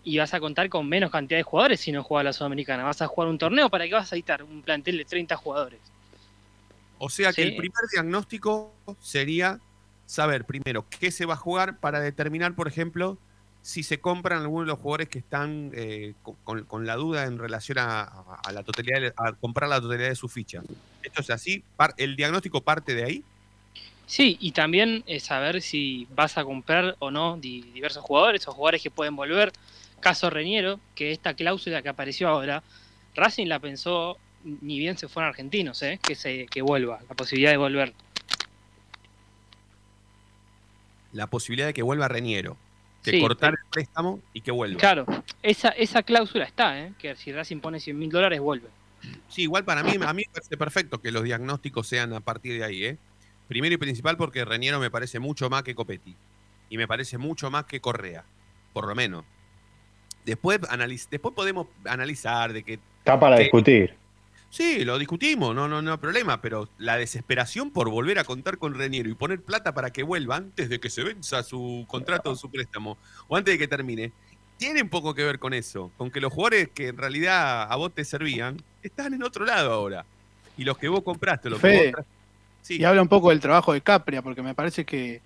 y 0.05 0.19
vas 0.19 0.33
a 0.35 0.40
contar 0.40 0.69
con 0.69 0.88
menos 0.88 1.11
cantidad 1.11 1.38
de 1.38 1.43
jugadores 1.43 1.81
si 1.81 1.93
no 1.93 2.02
juega 2.02 2.25
la 2.25 2.33
Sudamericana. 2.33 2.85
Vas 2.85 3.02
a 3.02 3.07
jugar 3.07 3.28
un 3.28 3.38
torneo 3.38 3.69
para 3.69 3.87
que 3.87 3.95
vas 3.95 4.11
a 4.12 4.17
editar 4.17 4.43
un 4.43 4.62
plantel 4.62 4.97
de 4.99 5.05
30 5.05 5.37
jugadores. 5.37 5.81
O 6.99 7.09
sea 7.11 7.33
que 7.33 7.43
Sí. 7.43 7.49
el 7.49 7.57
primer 7.57 7.85
diagnóstico 7.93 8.73
sería 9.00 9.59
saber 10.07 10.45
primero 10.45 10.85
qué 10.88 11.11
se 11.11 11.26
va 11.26 11.35
a 11.35 11.37
jugar 11.37 11.78
para 11.78 12.00
determinar, 12.00 12.55
por 12.55 12.67
ejemplo, 12.69 13.19
si 13.61 13.83
se 13.83 14.00
compran 14.00 14.40
algunos 14.40 14.67
de 14.67 14.71
los 14.73 14.78
jugadores 14.78 15.09
que 15.09 15.19
están 15.19 15.71
eh, 15.75 16.14
co- 16.23 16.37
con, 16.45 16.64
con 16.64 16.87
la 16.87 16.97
duda 16.97 17.25
en 17.25 17.38
relación 17.38 17.78
a, 17.78 18.00
a- 18.00 18.40
a 18.47 18.52
la 18.52 18.62
totalidad, 18.62 19.00
de- 19.00 19.12
a 19.17 19.33
comprar 19.33 19.69
la 19.69 19.81
totalidad 19.81 20.09
de 20.09 20.17
su 20.17 20.28
ficha. 20.28 20.62
Esto 21.02 21.21
es 21.21 21.31
así, 21.31 21.62
el 21.99 22.17
diagnóstico 22.17 22.62
parte 22.62 22.95
de 22.95 23.05
ahí. 23.05 23.25
Sí, 24.07 24.38
y 24.40 24.52
también 24.52 25.05
saber 25.21 25.61
si 25.61 26.09
vas 26.14 26.38
a 26.38 26.45
comprar 26.45 26.97
o 26.99 27.11
no 27.11 27.37
di- 27.37 27.61
diversos 27.75 28.02
jugadores 28.02 28.49
o 28.49 28.52
jugadores 28.52 28.83
que 28.83 28.90
pueden 28.90 29.14
volver. 29.14 29.52
Caso 30.00 30.31
Reñero, 30.31 30.81
que 30.95 31.12
esta 31.12 31.35
cláusula 31.35 31.83
que 31.83 31.88
apareció 31.88 32.28
ahora, 32.28 32.62
Racing 33.14 33.47
la 33.47 33.59
pensó 33.59 34.17
ni 34.45 34.78
bien 34.78 34.97
se 34.97 35.09
fueron 35.09 35.28
argentinos, 35.31 35.83
¿eh? 35.83 35.99
que, 36.02 36.14
se, 36.14 36.47
que 36.47 36.62
vuelva, 36.62 37.00
la 37.09 37.14
posibilidad 37.17 37.50
de 37.50 37.57
volver. 37.57 37.93
La 41.12 41.26
posibilidad 41.26 41.67
de 41.67 41.75
que 41.75 41.83
vuelva 41.83 42.09
Reñero. 42.09 42.57
De 43.05 43.12
Sí, 43.12 43.21
cortar 43.21 43.52
pero- 43.52 43.62
el 43.62 43.71
préstamo 43.71 44.21
y 44.33 44.40
que 44.43 44.50
vuelva. 44.50 44.78
Claro, 44.78 45.07
esa, 45.43 45.71
esa 45.71 46.02
cláusula 46.02 46.45
está, 46.45 46.78
¿eh? 46.81 46.93
que 46.99 47.17
si 47.17 47.33
Racing 47.33 47.61
pone 47.61 47.81
100 47.81 47.99
mil 47.99 48.11
dólares, 48.11 48.40
vuelve. 48.40 48.69
Sí, 49.28 49.43
igual 49.43 49.64
para 49.64 49.83
mí, 49.83 49.93
a 50.05 50.12
mí 50.12 50.25
me 50.26 50.33
parece 50.33 50.57
perfecto 50.57 51.00
que 51.00 51.12
los 51.12 51.23
diagnósticos 51.23 51.87
sean 51.87 52.12
a 52.12 52.21
partir 52.21 52.59
de 52.59 52.64
ahí, 52.64 52.85
¿eh? 52.85 52.99
Primero 53.47 53.75
y 53.75 53.78
principal 53.78 54.17
porque 54.17 54.45
Reñero 54.45 54.78
me 54.81 54.90
parece 54.90 55.21
mucho 55.21 55.49
más 55.49 55.62
que 55.62 55.75
Copetti. 55.75 56.17
Y 56.69 56.76
me 56.76 56.87
parece 56.88 57.17
mucho 57.17 57.50
más 57.50 57.64
que 57.64 57.81
Correa, 57.81 58.25
por 58.73 58.87
lo 58.87 58.95
menos. 58.95 59.25
Después, 60.28 60.61
analiz- 60.61 61.08
después 61.11 61.35
podemos 61.35 61.66
analizar 61.87 62.52
de 62.52 62.62
que 62.62 62.78
Está 62.99 63.18
para 63.18 63.38
discutir. 63.38 63.94
Sí, 64.50 64.85
lo 64.85 64.99
discutimos, 64.99 65.54
no, 65.54 65.68
no, 65.68 65.80
no 65.82 65.92
hay 65.92 65.99
problema, 65.99 66.40
pero 66.40 66.68
la 66.78 66.97
desesperación 66.97 67.70
por 67.70 67.90
volver 67.90 68.18
a 68.18 68.25
contar 68.25 68.58
con 68.58 68.75
Reniero 68.75 69.08
y 69.08 69.14
poner 69.14 69.40
plata 69.40 69.73
para 69.73 69.90
que 69.90 70.02
vuelva 70.02 70.37
antes 70.37 70.68
de 70.68 70.78
que 70.80 70.88
se 70.90 71.02
venza 71.04 71.42
su 71.42 71.85
contrato 71.88 72.30
o 72.30 72.37
su 72.37 72.50
préstamo, 72.50 72.97
o 73.26 73.37
antes 73.37 73.54
de 73.54 73.58
que 73.58 73.68
termine, 73.68 74.12
tiene 74.56 74.82
un 74.82 74.88
poco 74.88 75.14
que 75.14 75.25
ver 75.25 75.38
con 75.38 75.54
eso, 75.54 75.90
con 75.97 76.11
que 76.11 76.20
los 76.20 76.32
jugadores 76.32 76.68
que 76.75 76.88
en 76.88 76.97
realidad 76.97 77.70
a 77.70 77.76
vos 77.76 77.92
te 77.94 78.04
servían, 78.04 78.56
están 78.82 79.14
en 79.14 79.23
otro 79.23 79.44
lado 79.44 79.73
ahora. 79.73 80.04
Y 80.56 80.64
los 80.64 80.76
que 80.78 80.88
vos 80.88 81.02
compraste, 81.02 81.49
los 81.50 81.61
que 81.61 81.92
vos 81.94 82.04
Sí, 82.62 82.80
Y 82.80 82.85
habla 82.85 83.00
un 83.00 83.08
poco 83.08 83.30
del 83.30 83.40
trabajo 83.40 83.73
de 83.73 83.80
Capria, 83.80 84.20
porque 84.20 84.42
me 84.42 84.54
parece 84.54 84.85
que, 84.85 85.20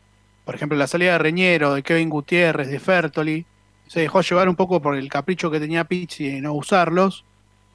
por 0.45 0.55
ejemplo, 0.55 0.77
la 0.77 0.87
salida 0.87 1.13
de 1.13 1.19
Reñero, 1.19 1.75
de 1.75 1.83
Kevin 1.83 2.09
Gutiérrez, 2.09 2.69
de 2.69 2.79
Fertoli, 2.79 3.47
se 3.93 4.01
dejó 4.01 4.23
llevar 4.23 4.49
un 4.49 4.57
poco 4.57 4.81
por 4.81 4.97
el 4.97 5.11
capricho 5.11 5.51
que 5.51 5.61
tenía 5.61 5.85
Pizzi 5.85 6.27
de 6.31 6.41
no 6.41 6.55
usarlos. 6.55 7.27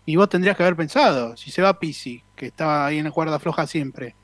Y 0.03 0.15
vos 0.15 0.27
tendrías 0.29 0.57
que 0.57 0.63
haber 0.63 0.75
pensado, 0.75 1.38
si 1.38 1.51
se 1.51 1.62
va 1.62 1.79
Pizzi, 1.79 2.24
que 2.36 2.47
estaba 2.47 2.88
ahí 2.88 2.97
en 2.97 3.03
la 3.03 3.12
cuerda 3.12 3.38
floja 3.38 3.67
siempre, 3.67 4.15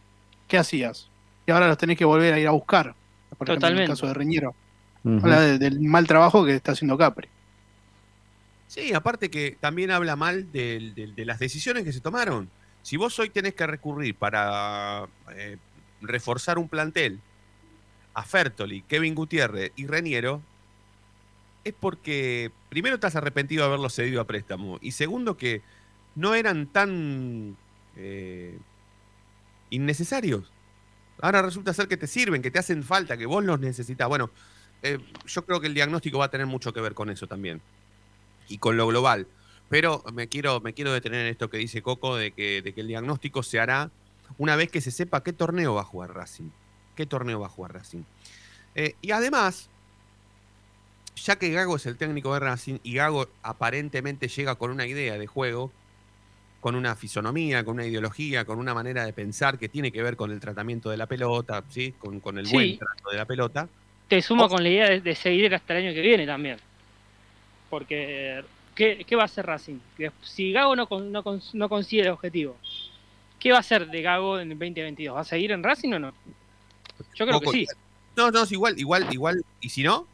¿qué 0.47 0.57
hacías? 0.57 1.07
Y 1.45 1.51
ahora 1.51 1.67
los 1.67 1.77
tenés 1.77 1.95
que 1.97 2.05
volver 2.05 2.33
a 2.33 2.39
ir 2.39 2.47
a 2.47 2.51
buscar. 2.51 2.95
Por 3.37 3.47
ejemplo, 3.47 3.53
en 3.53 3.59
Totalmente. 3.59 3.83
el 3.83 3.89
caso 3.89 4.07
de 4.07 4.13
Reñero. 4.15 4.55
Habla 5.05 5.39
de- 5.41 5.59
del 5.59 5.81
mal 5.81 6.07
trabajo 6.07 6.43
que 6.45 6.55
está 6.55 6.71
haciendo 6.71 6.97
Capri. 6.97 7.27
Sí, 8.67 8.93
aparte 8.93 9.29
que 9.29 9.55
también 9.59 9.91
habla 9.91 10.15
mal 10.15 10.51
del- 10.51 10.95
del- 10.95 11.13
de, 11.13 11.25
las 11.25 11.37
decisiones 11.37 11.83
que 11.83 11.93
se 11.93 11.99
tomaron. 11.99 12.49
Si 12.81 12.97
vos 12.97 13.19
hoy 13.19 13.29
tenés 13.29 13.53
que 13.53 13.67
recurrir 13.67 14.15
para 14.15 15.05
eh, 15.35 15.57
reforzar 16.01 16.57
un 16.57 16.67
plantel 16.69 17.19
a 18.15 18.23
Fertoli, 18.23 18.81
Kevin 18.83 19.13
Gutiérrez 19.13 19.71
y 19.75 19.85
Reniero, 19.85 20.41
es 21.63 21.73
porque 21.79 22.51
primero 22.69 22.95
estás 22.95 23.15
arrepentido 23.15 23.63
de 23.63 23.67
haberlo 23.67 23.89
cedido 23.89 24.21
a 24.21 24.27
préstamo 24.27 24.79
y 24.81 24.91
segundo 24.91 25.37
que 25.37 25.61
no 26.15 26.35
eran 26.35 26.67
tan 26.67 27.57
eh, 27.95 28.57
innecesarios. 29.69 30.51
Ahora 31.21 31.41
resulta 31.41 31.73
ser 31.73 31.87
que 31.87 31.97
te 31.97 32.07
sirven, 32.07 32.41
que 32.41 32.51
te 32.51 32.59
hacen 32.59 32.83
falta, 32.83 33.17
que 33.17 33.25
vos 33.25 33.43
los 33.43 33.59
necesitas. 33.59 34.07
Bueno, 34.07 34.29
eh, 34.81 34.99
yo 35.25 35.45
creo 35.45 35.61
que 35.61 35.67
el 35.67 35.73
diagnóstico 35.73 36.17
va 36.17 36.25
a 36.25 36.31
tener 36.31 36.47
mucho 36.47 36.73
que 36.73 36.81
ver 36.81 36.93
con 36.93 37.09
eso 37.09 37.27
también 37.27 37.61
y 38.47 38.57
con 38.57 38.75
lo 38.77 38.87
global. 38.87 39.27
Pero 39.69 40.03
me 40.13 40.27
quiero, 40.27 40.59
me 40.59 40.73
quiero 40.73 40.91
detener 40.91 41.21
en 41.21 41.27
esto 41.27 41.49
que 41.49 41.57
dice 41.57 41.81
Coco, 41.81 42.15
de 42.15 42.31
que, 42.31 42.61
de 42.61 42.73
que 42.73 42.81
el 42.81 42.87
diagnóstico 42.87 43.41
se 43.41 43.59
hará 43.59 43.89
una 44.37 44.55
vez 44.55 44.69
que 44.69 44.81
se 44.81 44.91
sepa 44.91 45.23
qué 45.23 45.33
torneo 45.33 45.75
va 45.75 45.81
a 45.81 45.85
jugar 45.85 46.13
Racing. 46.13 46.49
¿Qué 46.95 47.05
torneo 47.05 47.39
va 47.39 47.47
a 47.47 47.49
jugar 47.49 47.73
Racing? 47.73 48.03
Eh, 48.75 48.95
y 49.01 49.11
además, 49.11 49.69
ya 51.15 51.35
que 51.37 51.49
Gago 51.51 51.75
es 51.75 51.85
el 51.85 51.97
técnico 51.97 52.33
de 52.33 52.39
Racing 52.39 52.79
y 52.83 52.95
Gago 52.95 53.27
aparentemente 53.43 54.27
llega 54.27 54.55
con 54.55 54.71
una 54.71 54.85
idea 54.85 55.17
de 55.17 55.27
juego, 55.27 55.71
con 56.59 56.75
una 56.75 56.95
fisonomía, 56.95 57.63
con 57.65 57.75
una 57.75 57.85
ideología, 57.85 58.45
con 58.45 58.57
una 58.59 58.73
manera 58.73 59.05
de 59.05 59.13
pensar 59.13 59.57
que 59.59 59.69
tiene 59.69 59.91
que 59.91 60.01
ver 60.01 60.15
con 60.15 60.31
el 60.31 60.39
tratamiento 60.39 60.89
de 60.89 60.97
la 60.97 61.05
pelota, 61.07 61.63
¿sí? 61.69 61.93
con, 61.97 62.19
con 62.19 62.37
el 62.37 62.45
Sí. 62.45 62.53
buen 62.53 62.77
trato 62.77 63.09
de 63.11 63.17
la 63.17 63.25
pelota. 63.25 63.67
Te 64.07 64.21
sumo 64.21 64.47
con 64.47 64.63
la 64.63 64.69
idea 64.69 64.89
de, 64.89 65.01
de 65.01 65.15
seguir 65.15 65.53
hasta 65.53 65.77
el 65.77 65.85
año 65.87 65.93
que 65.93 66.01
viene 66.01 66.25
también. 66.25 66.57
Porque, 67.69 68.43
¿qué, 68.75 69.03
qué 69.05 69.15
va 69.15 69.23
a 69.23 69.25
hacer 69.25 69.45
Racing? 69.45 69.79
Si 70.21 70.51
Gago 70.51 70.75
no, 70.75 70.87
no, 70.89 71.23
no 71.53 71.69
consigue 71.69 72.03
el 72.03 72.09
objetivo, 72.09 72.55
¿qué 73.39 73.51
va 73.51 73.57
a 73.57 73.61
hacer 73.61 73.87
de 73.87 74.01
Gago 74.01 74.39
en 74.39 74.51
el 74.51 74.59
2022? 74.59 75.15
¿Va 75.15 75.21
a 75.21 75.25
seguir 75.25 75.51
en 75.51 75.63
Racing 75.63 75.93
o 75.93 75.99
no? 75.99 76.13
Yo 77.15 77.25
creo 77.25 77.39
que 77.39 77.49
sí. 77.49 77.67
No, 78.15 78.29
no, 78.29 78.43
es 78.43 78.51
igual, 78.51 78.79
igual, 78.79 79.07
igual. 79.11 79.43
¿Y 79.59 79.69
si 79.69 79.81
no? 79.83 80.07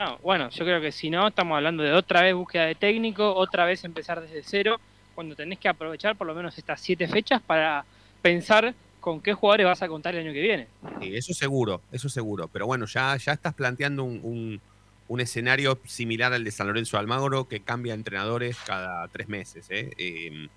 No, 0.00 0.16
bueno, 0.22 0.48
yo 0.48 0.64
creo 0.64 0.80
que 0.80 0.92
si 0.92 1.10
no, 1.10 1.28
estamos 1.28 1.54
hablando 1.56 1.82
de 1.82 1.92
otra 1.92 2.22
vez 2.22 2.34
búsqueda 2.34 2.64
de 2.64 2.74
técnico, 2.74 3.34
otra 3.34 3.66
vez 3.66 3.84
empezar 3.84 4.18
desde 4.22 4.42
cero, 4.42 4.80
cuando 5.14 5.36
tenés 5.36 5.58
que 5.58 5.68
aprovechar 5.68 6.16
por 6.16 6.26
lo 6.26 6.34
menos 6.34 6.56
estas 6.56 6.80
siete 6.80 7.06
fechas 7.06 7.42
para 7.42 7.84
pensar 8.22 8.74
con 8.98 9.20
qué 9.20 9.34
jugadores 9.34 9.66
vas 9.66 9.82
a 9.82 9.88
contar 9.88 10.14
el 10.14 10.22
año 10.24 10.32
que 10.32 10.40
viene. 10.40 10.68
Sí, 11.02 11.14
eso 11.14 11.34
seguro, 11.34 11.82
eso 11.92 12.08
seguro. 12.08 12.48
Pero 12.48 12.66
bueno, 12.66 12.86
ya, 12.86 13.14
ya 13.18 13.34
estás 13.34 13.52
planteando 13.52 14.04
un, 14.04 14.20
un- 14.22 14.60
un 15.08 15.20
escenario 15.20 15.78
similar 15.84 16.32
al 16.32 16.44
de 16.44 16.50
San 16.50 16.68
Lorenzo 16.68 16.96
Almagro 16.96 17.46
que 17.46 17.60
cambia 17.62 17.92
entrenadores 17.92 18.56
cada 18.64 19.06
tres 19.08 19.28
meses. 19.28 19.68
¿eh? 19.70 19.90
Eh, 19.98 20.48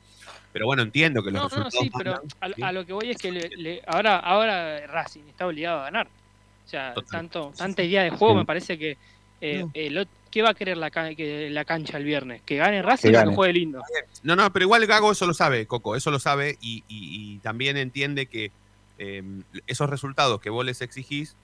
pero 0.53 0.67
bueno, 0.67 0.83
entiendo 0.83 1.21
que 1.21 1.31
los 1.31 1.51
No, 1.51 1.63
no, 1.63 1.69
sí, 1.71 1.89
pero 1.97 2.21
mandan, 2.39 2.63
a, 2.63 2.71
lo 2.71 2.85
que 2.85 2.93
voy 2.93 3.09
es 3.09 3.17
que 3.17 3.31
le- 3.31 3.49
le- 3.57 3.81
ahora, 3.87 4.19
ahora 4.19 4.87
Racing 4.87 5.23
está 5.27 5.47
obligado 5.47 5.79
a 5.81 5.83
ganar. 5.85 6.07
O 6.07 6.67
sea, 6.69 6.93
Total. 6.93 7.09
tanto, 7.09 7.51
tanta 7.57 7.83
idea 7.83 8.03
de 8.03 8.11
juego 8.11 8.35
Sí. 8.35 8.37
me 8.37 8.45
parece 8.45 8.77
que... 8.77 8.97
eh, 9.43 9.59
No. 9.59 9.71
el 9.73 9.97
ot- 9.97 10.07
¿Qué 10.31 10.41
va 10.41 10.49
a 10.49 10.53
querer 10.55 10.77
la, 10.77 10.89
ca- 10.89 11.13
que- 11.13 11.49
la 11.51 11.63
cancha 11.65 11.97
el 11.97 12.05
viernes? 12.05 12.41
¿Que 12.43 12.55
gane 12.57 12.81
Racing 12.81 13.11
Que 13.11 13.17
o 13.19 13.29
que 13.29 13.35
juegue 13.35 13.53
lindo? 13.53 13.83
No, 14.23 14.35
no, 14.35 14.51
pero 14.51 14.63
igual 14.63 14.85
Gago 14.87 15.11
eso 15.11 15.27
lo 15.27 15.33
sabe, 15.35 15.67
Coco, 15.67 15.95
eso 15.95 16.09
lo 16.09 16.17
sabe 16.17 16.57
y, 16.61 16.83
y- 16.87 17.35
y 17.35 17.39
también 17.39 17.77
entiende 17.77 18.25
que 18.25 18.51
eh, 18.97 19.21
esos 19.67 19.89
resultados 19.89 20.39
que 20.41 20.49
vos 20.49 20.65
les 20.65 20.81
exigís, 20.81 21.35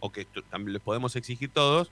o 0.00 0.10
que 0.10 0.26
también 0.50 0.72
les 0.72 0.82
podemos 0.82 1.14
exigir 1.14 1.50
todos, 1.50 1.90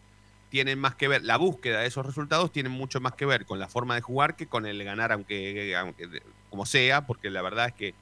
tienen 0.48 0.78
más 0.80 0.96
que 0.96 1.06
ver, 1.08 1.22
la 1.22 1.36
búsqueda 1.36 1.80
de 1.80 1.86
esos 1.86 2.04
resultados 2.04 2.50
tiene 2.50 2.68
mucho 2.68 3.00
más 3.00 3.12
que 3.12 3.26
ver 3.26 3.44
con 3.44 3.58
la 3.60 3.68
forma 3.68 3.94
de 3.94 4.00
jugar 4.00 4.34
que 4.34 4.46
con 4.46 4.66
el 4.66 4.82
ganar, 4.82 5.12
aunque, 5.12 5.76
aunque 5.76 6.22
como 6.48 6.66
sea, 6.66 7.06
porque 7.06 7.30
la 7.30 7.42
verdad 7.42 7.66
es 7.68 7.74
que 7.74 7.94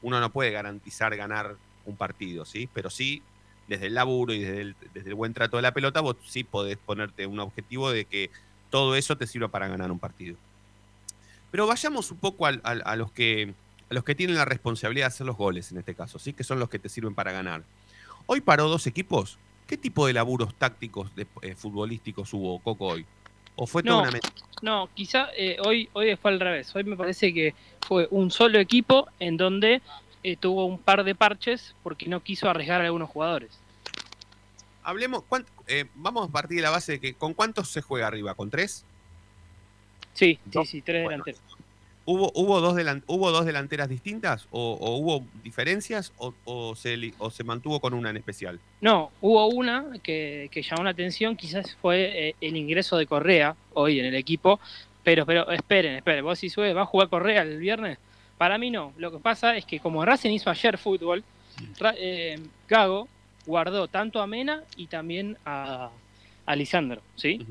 uno 0.00 0.18
no 0.18 0.30
puede 0.32 0.50
garantizar 0.50 1.14
ganar 1.14 1.54
un 1.84 1.96
partido, 1.96 2.44
¿sí? 2.44 2.68
Pero 2.72 2.90
sí, 2.90 3.22
desde 3.68 3.86
el 3.86 3.94
laburo 3.94 4.32
y 4.32 4.40
desde 4.40 4.60
el, 4.60 4.76
desde 4.94 5.08
el 5.10 5.14
buen 5.14 5.34
trato 5.34 5.56
de 5.56 5.62
la 5.62 5.72
pelota, 5.72 6.00
vos 6.00 6.16
sí 6.26 6.44
podés 6.44 6.76
ponerte 6.78 7.26
un 7.26 7.38
objetivo 7.40 7.90
de 7.90 8.04
que 8.04 8.30
todo 8.70 8.96
eso 8.96 9.16
te 9.16 9.26
sirva 9.26 9.48
para 9.48 9.68
ganar 9.68 9.90
un 9.90 9.98
partido. 9.98 10.36
Pero 11.50 11.66
vayamos 11.66 12.10
un 12.10 12.18
poco 12.18 12.46
al- 12.46 12.60
al- 12.64 12.82
a, 12.86 12.96
los 12.96 13.10
que, 13.12 13.54
a 13.90 13.94
los 13.94 14.04
que 14.04 14.14
tienen 14.14 14.36
la 14.36 14.44
responsabilidad 14.44 15.04
de 15.06 15.08
hacer 15.08 15.26
los 15.26 15.36
goles 15.36 15.70
en 15.72 15.78
este 15.78 15.94
caso, 15.94 16.18
¿sí? 16.18 16.32
que 16.32 16.44
son 16.44 16.58
los 16.58 16.68
que 16.68 16.78
te 16.78 16.88
sirven 16.88 17.14
para 17.14 17.32
ganar. 17.32 17.62
Hoy 18.26 18.40
paró 18.40 18.68
dos 18.68 18.86
equipos. 18.86 19.38
¿Qué 19.66 19.76
tipo 19.76 20.06
de 20.06 20.12
laburos 20.12 20.54
tácticos 20.54 21.14
de, 21.14 21.26
eh, 21.42 21.54
futbolísticos 21.54 22.32
hubo, 22.34 22.58
Coco, 22.60 22.86
hoy? 22.88 23.06
¿O 23.56 23.66
fue 23.66 23.82
toda 23.82 24.02
No. 24.04 24.08
una? 24.08 24.20
No, 24.62 24.88
quizá 24.94 25.28
eh, 25.36 25.56
hoy, 25.64 25.88
hoy 25.92 26.16
fue 26.16 26.30
al 26.30 26.40
revés. 26.40 26.74
Hoy 26.74 26.84
me 26.84 26.96
parece 26.96 27.32
que 27.34 27.54
fue 27.86 28.06
un 28.10 28.30
solo 28.30 28.58
equipo 28.58 29.08
en 29.18 29.36
donde 29.36 29.82
eh, 30.22 30.36
tuvo 30.36 30.66
un 30.66 30.78
par 30.78 31.04
de 31.04 31.14
parches 31.14 31.74
porque 31.82 32.08
no 32.08 32.20
quiso 32.20 32.48
arriesgar 32.48 32.80
a 32.80 32.84
algunos 32.84 33.10
jugadores. 33.10 33.58
Hablemos, 34.84 35.22
¿cuánt- 35.28 35.46
eh, 35.68 35.86
vamos 35.94 36.28
a 36.28 36.32
partir 36.32 36.56
de 36.56 36.62
la 36.62 36.70
base 36.70 36.92
de 36.92 37.00
que 37.00 37.14
¿con 37.14 37.34
cuántos 37.34 37.68
se 37.70 37.82
juega 37.82 38.06
arriba? 38.08 38.34
¿Con 38.34 38.50
tres? 38.50 38.84
Sí, 40.12 40.38
sí, 40.52 40.64
sí, 40.66 40.82
tres 40.82 41.04
bueno. 41.04 41.24
delanteros. 41.24 41.40
¿Hubo, 42.04 42.32
hubo, 42.34 42.60
dos, 42.60 42.74
delan- 42.74 43.04
¿Hubo 43.06 43.30
dos 43.30 43.46
delanteras 43.46 43.88
distintas? 43.88 44.48
¿O, 44.50 44.72
o 44.80 44.96
hubo 44.96 45.24
diferencias? 45.44 46.12
O, 46.18 46.34
o 46.44 46.74
se, 46.74 47.12
¿O 47.18 47.30
se 47.30 47.44
mantuvo 47.44 47.78
con 47.78 47.94
una 47.94 48.10
en 48.10 48.16
especial? 48.16 48.58
No, 48.80 49.12
hubo 49.20 49.46
una 49.46 49.84
que, 50.02 50.48
que 50.50 50.62
llamó 50.62 50.82
la 50.82 50.90
atención, 50.90 51.36
quizás 51.36 51.76
fue 51.80 52.30
eh, 52.30 52.34
el 52.40 52.56
ingreso 52.56 52.96
de 52.96 53.06
Correa 53.06 53.54
hoy 53.74 54.00
en 54.00 54.06
el 54.06 54.16
equipo, 54.16 54.58
pero 55.04 55.24
pero 55.24 55.48
esperen, 55.52 55.94
esperen, 55.94 56.24
vos 56.24 56.40
si 56.40 56.50
sube, 56.50 56.74
¿va 56.74 56.82
a 56.82 56.86
jugar 56.86 57.08
Correa 57.08 57.42
el 57.42 57.58
viernes? 57.58 57.98
Para 58.42 58.58
mí 58.58 58.72
no, 58.72 58.92
lo 58.96 59.12
que 59.12 59.18
pasa 59.20 59.56
es 59.56 59.64
que 59.64 59.78
como 59.78 60.04
Racing 60.04 60.32
hizo 60.32 60.50
ayer 60.50 60.76
fútbol, 60.76 61.22
eh, 61.96 62.40
Gago 62.68 63.06
guardó 63.46 63.86
tanto 63.86 64.20
a 64.20 64.26
Mena 64.26 64.64
y 64.74 64.88
también 64.88 65.38
a, 65.46 65.90
a 66.44 66.56
Lisandro, 66.56 67.02
¿sí? 67.14 67.46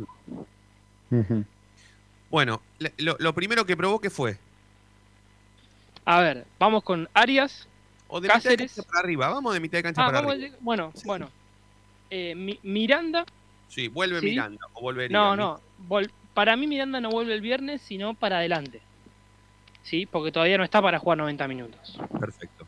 Bueno, 2.30 2.62
le- 2.80 2.92
lo, 2.98 3.16
lo 3.20 3.34
primero 3.34 3.66
que 3.66 3.78
probó, 3.78 4.02
¿qué 4.02 4.10
fue? 4.10 4.38
A 6.04 6.20
ver, 6.20 6.46
vamos 6.60 6.84
con 6.84 7.08
Arias. 7.14 7.70
O 8.10 8.20
de 8.20 8.28
mitad 8.28 8.36
de 8.40 8.44
Cáceres. 8.44 8.74
cancha 8.76 8.90
para 8.90 9.00
arriba. 9.00 9.30
Vamos 9.30 9.54
de 9.54 9.60
mitad 9.62 9.78
de 9.78 9.84
cancha 9.84 10.02
Ah, 10.04 10.12
para 10.12 10.20
arriba. 10.30 10.58
bueno, 10.60 10.92
Sí. 10.94 11.04
bueno. 11.06 11.30
Eh, 12.10 12.36
Mi- 12.36 12.60
Miranda, 12.64 13.24
Sí, 13.70 13.88
vuelve 13.88 14.20
Sí. 14.20 14.26
Miranda 14.26 14.60
o 14.74 14.82
volvería. 14.82 15.18
no, 15.18 15.38
no, 15.38 15.62
vol- 15.88 16.12
para 16.34 16.58
mí 16.58 16.68
Miranda 16.68 17.00
no 17.00 17.12
vuelve 17.12 17.34
el 17.34 17.40
viernes, 17.40 17.82
sino 17.82 18.14
para 18.14 18.40
adelante. 18.40 18.82
¿Sí? 19.84 20.06
Porque 20.06 20.32
todavía 20.32 20.58
no 20.58 20.64
está 20.64 20.82
para 20.82 21.00
jugar 21.00 21.18
90 21.18 21.48
minutos. 21.48 22.00
Perfecto. 22.20 22.66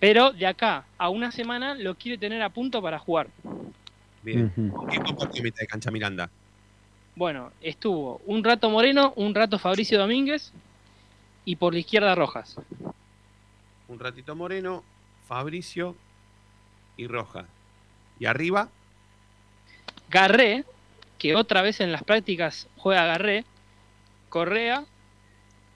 Pero 0.00 0.32
de 0.32 0.46
acá 0.46 0.84
a 0.96 1.08
una 1.08 1.32
semana 1.32 1.74
lo 1.74 1.94
quiere 1.96 2.18
tener 2.18 2.40
a 2.42 2.50
punto 2.50 2.80
para 2.80 2.98
jugar. 2.98 3.28
Bien. 4.22 4.52
Ujú. 4.56 4.76
¿Con 4.76 4.86
quién 4.86 5.02
compartió 5.02 5.42
mitad 5.42 5.60
de 5.60 5.66
cancha 5.66 5.90
Miranda? 5.90 6.30
Bueno, 7.16 7.50
estuvo 7.60 8.20
un 8.26 8.44
rato 8.44 8.70
Moreno, 8.70 9.12
un 9.16 9.34
rato 9.34 9.58
Fabricio 9.58 9.98
Domínguez 9.98 10.52
y 11.44 11.56
por 11.56 11.72
la 11.72 11.80
izquierda 11.80 12.14
Rojas. 12.14 12.56
Un 13.88 13.98
ratito 13.98 14.36
Moreno, 14.36 14.84
Fabricio 15.26 15.96
y 16.96 17.08
Rojas. 17.08 17.46
Y 18.20 18.26
arriba, 18.26 18.68
Garré, 20.10 20.64
que 21.18 21.34
otra 21.34 21.62
vez 21.62 21.80
en 21.80 21.90
las 21.90 22.04
prácticas 22.04 22.68
juega 22.76 23.06
Garré, 23.06 23.44
Correa 24.28 24.84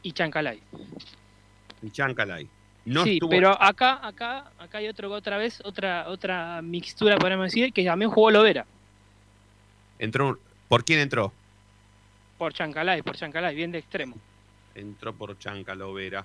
y 0.03 0.13
Chancalay. 0.13 0.61
y 1.83 1.91
Chancalay. 1.91 2.49
No 2.85 3.05
sí, 3.05 3.15
estuvo 3.15 3.31
pero 3.31 3.51
acá, 3.63 4.05
acá, 4.07 4.51
acá 4.59 4.79
hay 4.79 4.89
otro 4.89 5.11
otra 5.13 5.39
vez, 5.39 5.61
otra, 5.65 6.09
otra 6.09 6.61
mixtura, 6.63 7.17
podemos 7.17 7.47
decir, 7.47 7.73
que 7.73 7.85
también 7.85 8.11
jugó 8.11 8.31
Lovera. 8.31 8.67
entró 9.99 10.39
¿Por 10.69 10.85
quién 10.85 11.01
entró? 11.01 11.33
Por 12.39 12.55
Chancalay, 12.55 13.03
por 13.03 13.15
Chancalay, 13.15 13.55
bien 13.55 13.71
de 13.73 13.79
extremo. 13.79 14.17
Entró 14.75 15.13
por 15.15 15.39
Chancalovera. 15.39 16.25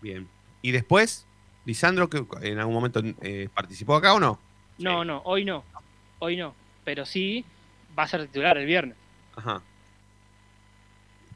Bien. 0.00 0.26
¿Y 0.62 0.70
después? 0.72 1.26
Lisandro, 1.64 2.08
que 2.08 2.24
en 2.40 2.58
algún 2.58 2.74
momento 2.74 3.02
eh, 3.20 3.48
participó 3.52 3.94
acá 3.94 4.14
o 4.14 4.20
no? 4.20 4.38
No, 4.78 5.04
no, 5.04 5.20
hoy 5.26 5.44
no. 5.44 5.64
Hoy 6.18 6.36
no. 6.36 6.54
Pero 6.82 7.04
sí 7.04 7.44
va 7.96 8.04
a 8.04 8.08
ser 8.08 8.26
titular 8.26 8.56
el 8.56 8.66
viernes. 8.66 8.96
Ajá. 9.36 9.62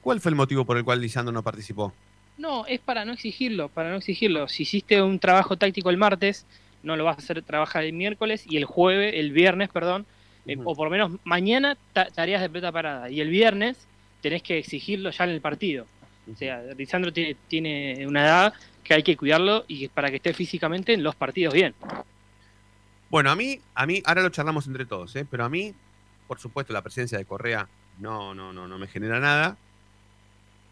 ¿Cuál 0.06 0.20
fue 0.20 0.30
el 0.30 0.36
motivo 0.36 0.64
por 0.64 0.76
el 0.76 0.84
cual 0.84 1.00
Lisandro 1.00 1.32
no 1.32 1.42
participó? 1.42 1.92
No, 2.38 2.64
es 2.66 2.78
para 2.78 3.04
no 3.04 3.12
exigirlo, 3.12 3.68
para 3.68 3.90
no 3.90 3.96
exigirlo. 3.96 4.46
Si 4.46 4.62
hiciste 4.62 5.02
un 5.02 5.18
trabajo 5.18 5.56
táctico 5.56 5.90
el 5.90 5.96
martes, 5.96 6.46
no 6.84 6.94
lo 6.94 7.02
vas 7.02 7.16
a 7.16 7.18
hacer 7.18 7.42
trabajar 7.42 7.82
el 7.82 7.92
miércoles 7.92 8.44
y 8.48 8.56
el 8.56 8.66
jueves, 8.66 9.14
el 9.16 9.32
viernes, 9.32 9.68
perdón, 9.68 10.06
eh, 10.46 10.56
o 10.64 10.76
por 10.76 10.86
lo 10.86 10.90
menos 10.92 11.10
mañana 11.24 11.76
ta- 11.92 12.06
tareas 12.06 12.40
de 12.40 12.48
pelota 12.48 12.70
parada. 12.70 13.10
Y 13.10 13.20
el 13.20 13.30
viernes 13.30 13.78
tenés 14.22 14.44
que 14.44 14.58
exigirlo 14.58 15.10
ya 15.10 15.24
en 15.24 15.30
el 15.30 15.40
partido. 15.40 15.86
O 16.32 16.36
sea, 16.36 16.62
Lisandro 16.78 17.12
tiene, 17.12 17.36
tiene 17.48 18.06
una 18.06 18.22
edad 18.26 18.54
que 18.84 18.94
hay 18.94 19.02
que 19.02 19.16
cuidarlo 19.16 19.64
y 19.66 19.88
para 19.88 20.08
que 20.10 20.18
esté 20.18 20.32
físicamente 20.34 20.92
en 20.94 21.02
los 21.02 21.16
partidos 21.16 21.52
bien. 21.52 21.74
Bueno, 23.10 23.32
a 23.32 23.34
mí, 23.34 23.58
a 23.74 23.84
mí, 23.86 24.04
ahora 24.06 24.22
lo 24.22 24.28
charlamos 24.28 24.68
entre 24.68 24.86
todos, 24.86 25.16
¿eh? 25.16 25.26
pero 25.28 25.44
a 25.44 25.48
mí, 25.48 25.74
por 26.28 26.38
supuesto, 26.38 26.72
la 26.72 26.82
presencia 26.82 27.18
de 27.18 27.24
Correa 27.24 27.66
no, 27.98 28.36
no, 28.36 28.52
no, 28.52 28.68
no 28.68 28.78
me 28.78 28.86
genera 28.86 29.18
nada. 29.18 29.56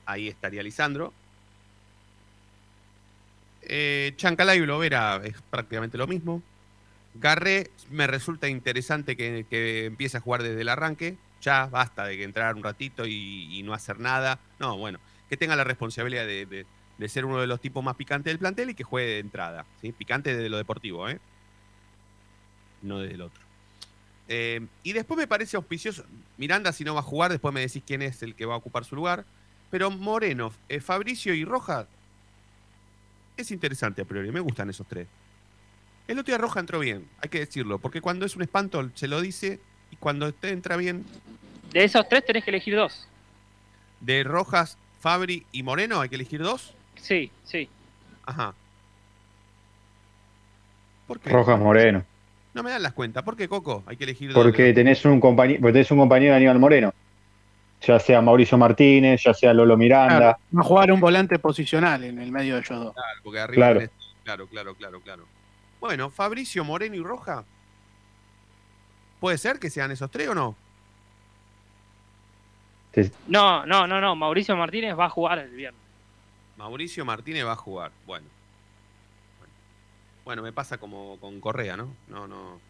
Ahí 0.07 0.29
estaría 0.29 0.63
Lisandro. 0.63 1.13
Eh, 3.63 4.13
Chancalay 4.17 4.59
y 4.59 4.67
Lovera 4.67 5.21
es 5.25 5.35
prácticamente 5.51 5.99
lo 5.99 6.07
mismo. 6.07 6.43
Garré 7.15 7.71
me 7.91 8.07
resulta 8.07 8.49
interesante 8.49 9.17
que, 9.17 9.87
empiece 9.87 10.17
a 10.17 10.21
jugar 10.21 10.43
desde 10.43 10.61
el 10.61 10.69
arranque. 10.69 11.17
Ya 11.41 11.67
basta 11.67 12.05
de 12.05 12.17
que 12.17 12.25
entrar 12.25 12.55
un 12.55 12.63
ratito 12.63 13.07
y, 13.07 13.63
no 13.65 13.75
hacer 13.75 14.01
nada. 14.01 14.41
No, 14.59 14.77
bueno, 14.77 14.99
que 15.29 15.37
tenga 15.37 15.57
la 15.57 15.65
responsabilidad 15.65 16.27
de, 16.27 16.67
ser 17.09 17.25
uno 17.25 17.41
de 17.41 17.47
los 17.47 17.61
tipos 17.61 17.85
más 17.85 17.97
picantes 17.97 18.31
del 18.31 18.39
plantel 18.39 18.71
y 18.71 18.75
que 18.75 18.85
juegue 18.85 19.13
de 19.13 19.19
entrada. 19.19 19.65
Picante 19.97 20.37
de 20.37 20.49
lo 20.49 20.57
deportivo, 20.57 21.09
¿eh? 21.09 21.21
no 22.85 23.01
desde 23.01 23.15
el 23.15 23.23
otro. 23.23 23.43
Eh, 24.29 24.67
y 24.83 24.93
después 24.93 25.19
me 25.19 25.27
parece 25.27 25.57
auspicioso. 25.57 26.05
Miranda, 26.39 26.73
si 26.73 26.85
no 26.85 26.95
va 26.95 27.01
a 27.01 27.05
jugar, 27.05 27.31
después 27.31 27.53
me 27.53 27.61
decís 27.61 27.83
quién 27.87 28.03
es 28.03 28.23
el 28.23 28.35
que 28.35 28.47
va 28.47 28.55
a 28.55 28.59
ocupar 28.59 28.85
su 28.85 28.95
lugar. 28.95 29.25
Pero 29.75 29.91
Moreno, 29.91 30.53
eh, 30.69 30.79
Fabricio 30.79 31.35
y 31.35 31.45
Roja 31.45 31.89
es 33.37 33.51
interesante 33.51 34.03
a 34.03 34.05
priori. 34.05 34.31
Me 34.31 34.39
gustan 34.39 34.71
esos 34.71 34.87
tres. 34.87 35.09
El 36.07 36.17
otro 36.21 36.31
día 36.31 36.39
Roja 36.39 36.61
entró 36.61 36.79
bien, 36.79 37.09
hay 37.21 37.29
que 37.29 37.41
decirlo, 37.41 37.81
porque 37.81 38.01
cuando 38.01 38.25
es 38.25 38.37
un 38.37 38.43
espanto 38.43 38.89
se 38.95 39.09
lo 39.09 39.21
dice 39.21 39.59
y 39.91 39.97
cuando 39.97 40.33
te 40.33 40.51
entra 40.51 40.77
bien 40.77 41.05
De 41.73 41.83
esos 41.83 42.09
tres 42.09 42.25
tenés 42.25 42.45
que 42.45 42.51
elegir 42.51 42.77
dos. 42.77 43.09
de 43.99 44.23
Rojas, 44.23 44.79
Fabri 45.01 45.45
y 45.51 45.65
Moreno, 45.65 46.01
hay 46.01 46.09
que 46.09 46.15
elegir 46.15 46.41
dos. 46.41 46.73
Sí, 46.95 47.33
sí. 47.43 47.69
Ajá. 48.27 48.55
¿Por 51.09 51.19
qué? 51.19 51.31
Rojas 51.31 51.59
Moreno. 51.59 52.05
No 52.55 52.63
me 52.63 52.71
dan 52.71 52.85
las 52.85 52.93
cuentas. 52.93 53.25
¿Por 53.25 53.37
qué, 53.37 53.49
Coco? 53.49 53.83
Hay 53.87 53.97
que 53.97 54.05
elegir 54.05 54.33
dos. 54.33 54.41
Porque 54.41 54.73
tenés 54.73 55.05
un 55.05 55.19
compañero, 55.19 55.61
porque 55.61 55.73
tenés 55.73 55.91
un 55.91 55.99
compañero 55.99 56.31
de 56.31 56.37
Aníbal 56.37 56.61
Moreno. 56.61 56.95
Ya 57.87 57.99
sea 57.99 58.21
Mauricio 58.21 58.57
Martínez, 58.57 59.23
ya 59.23 59.35
sea 59.35 59.53
Lolo 59.53 59.77
Miranda. 59.77 60.19
Claro, 60.19 60.39
va 60.57 60.61
a 60.61 60.65
jugar 60.65 60.93
un 60.93 61.01
volante 61.01 61.39
posicional 61.39 62.05
en 62.05 62.19
el 62.19 62.33
medio 62.33 62.55
de 62.55 62.61
ellos 62.61 62.79
dos. 62.79 62.95
Claro, 62.95 63.21
porque 63.23 63.41
arriba 63.41 63.73
Claro. 63.73 63.91
claro, 64.25 64.47
claro, 64.47 64.75
claro, 64.75 65.01
claro. 65.01 65.25
Bueno, 65.81 66.11
Fabricio, 66.11 66.65
Moreno 66.65 66.95
y 66.97 67.03
Roja. 67.03 67.45
¿Puede 69.21 69.39
ser 69.39 69.59
que 69.59 69.71
sean 69.71 69.91
esos 69.91 70.11
tres 70.11 70.29
o 70.29 70.35
no? 70.35 70.57
No, 73.27 73.67
no, 73.67 73.87
no, 73.87 74.01
no. 74.01 74.15
Mauricio 74.15 74.57
Martínez 74.57 74.97
va 74.99 75.07
a 75.07 75.11
jugar 75.11 75.39
el 75.39 75.51
viernes. 75.51 75.81
Mauricio 76.57 77.05
Martínez 77.05 77.45
va 77.45 77.53
a 77.53 77.57
jugar. 77.57 77.91
Bueno. 78.07 78.27
Bueno, 79.39 79.53
Bueno, 80.25 80.43
me 80.43 80.53
pasa 80.53 80.79
como 80.79 81.19
con 81.19 81.41
Correa, 81.41 81.77
¿no? 81.77 81.89
No, 82.09 82.27
no. 82.29 82.61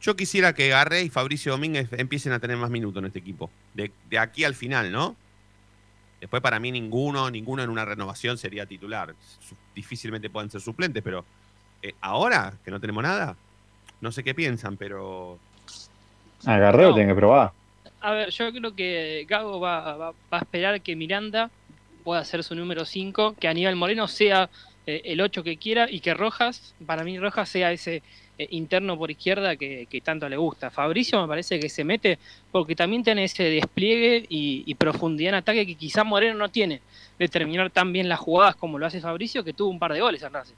Yo 0.00 0.14
quisiera 0.16 0.52
que 0.54 0.68
Garré 0.68 1.02
y 1.02 1.08
Fabricio 1.10 1.52
Domínguez 1.52 1.88
empiecen 1.92 2.32
a 2.32 2.38
tener 2.38 2.56
más 2.56 2.70
minutos 2.70 3.00
en 3.00 3.06
este 3.06 3.18
equipo. 3.18 3.50
De, 3.74 3.90
de 4.10 4.18
aquí 4.18 4.44
al 4.44 4.54
final, 4.54 4.92
¿no? 4.92 5.16
Después 6.20 6.42
para 6.42 6.58
mí 6.60 6.70
ninguno, 6.72 7.30
ninguno 7.30 7.62
en 7.62 7.70
una 7.70 7.84
renovación 7.84 8.38
sería 8.38 8.66
titular. 8.66 9.14
Difícilmente 9.74 10.30
pueden 10.30 10.50
ser 10.50 10.60
suplentes, 10.60 11.02
pero 11.02 11.24
eh, 11.82 11.94
ahora 12.00 12.54
que 12.64 12.70
no 12.70 12.80
tenemos 12.80 13.02
nada, 13.02 13.36
no 14.00 14.12
sé 14.12 14.22
qué 14.24 14.34
piensan, 14.34 14.76
pero 14.76 15.38
Agarreo 16.44 16.90
No. 16.90 16.94
tenés 16.94 17.10
que 17.10 17.16
probar. 17.16 17.52
A 18.00 18.12
ver, 18.12 18.30
yo 18.30 18.52
creo 18.52 18.74
que 18.74 19.26
Gago 19.28 19.58
va, 19.60 19.96
va- 19.96 20.10
va 20.32 20.38
a 20.38 20.38
esperar 20.38 20.80
que 20.80 20.94
Miranda 20.94 21.50
pueda 22.04 22.24
ser 22.24 22.44
su 22.44 22.54
número 22.54 22.84
5, 22.84 23.34
que 23.40 23.48
Aníbal 23.48 23.74
Moreno 23.76 24.06
sea 24.06 24.48
eh, 24.86 25.02
el 25.06 25.20
8 25.20 25.42
que 25.42 25.56
quiera 25.56 25.90
y 25.90 26.00
que 26.00 26.14
Rojas, 26.14 26.74
para 26.86 27.02
mí 27.02 27.18
Rojas 27.18 27.48
sea 27.48 27.72
ese 27.72 28.02
eh, 28.38 28.46
interno 28.50 28.96
por 28.98 29.10
izquierda 29.10 29.56
que, 29.56 29.86
que 29.90 30.00
tanto 30.00 30.28
le 30.28 30.36
gusta. 30.36 30.70
Fabricio 30.70 31.20
me 31.20 31.28
parece 31.28 31.58
que 31.60 31.68
se 31.68 31.84
mete 31.84 32.18
porque 32.52 32.74
también 32.76 33.02
tiene 33.02 33.24
ese 33.24 33.44
despliegue 33.44 34.26
y, 34.28 34.62
y 34.66 34.74
profundidad 34.74 35.30
en 35.30 35.34
ataque 35.36 35.66
que 35.66 35.74
quizá 35.74 36.04
Moreno 36.04 36.34
no 36.36 36.48
tiene, 36.50 36.80
de 37.18 37.28
terminar 37.28 37.70
tan 37.70 37.92
bien 37.92 38.08
las 38.08 38.18
jugadas 38.20 38.56
como 38.56 38.78
lo 38.78 38.86
hace 38.86 39.00
Fabricio, 39.00 39.42
que 39.44 39.52
tuvo 39.52 39.70
un 39.70 39.78
par 39.78 39.92
de 39.92 40.00
goles 40.00 40.22
en 40.22 40.32
Racing. 40.32 40.54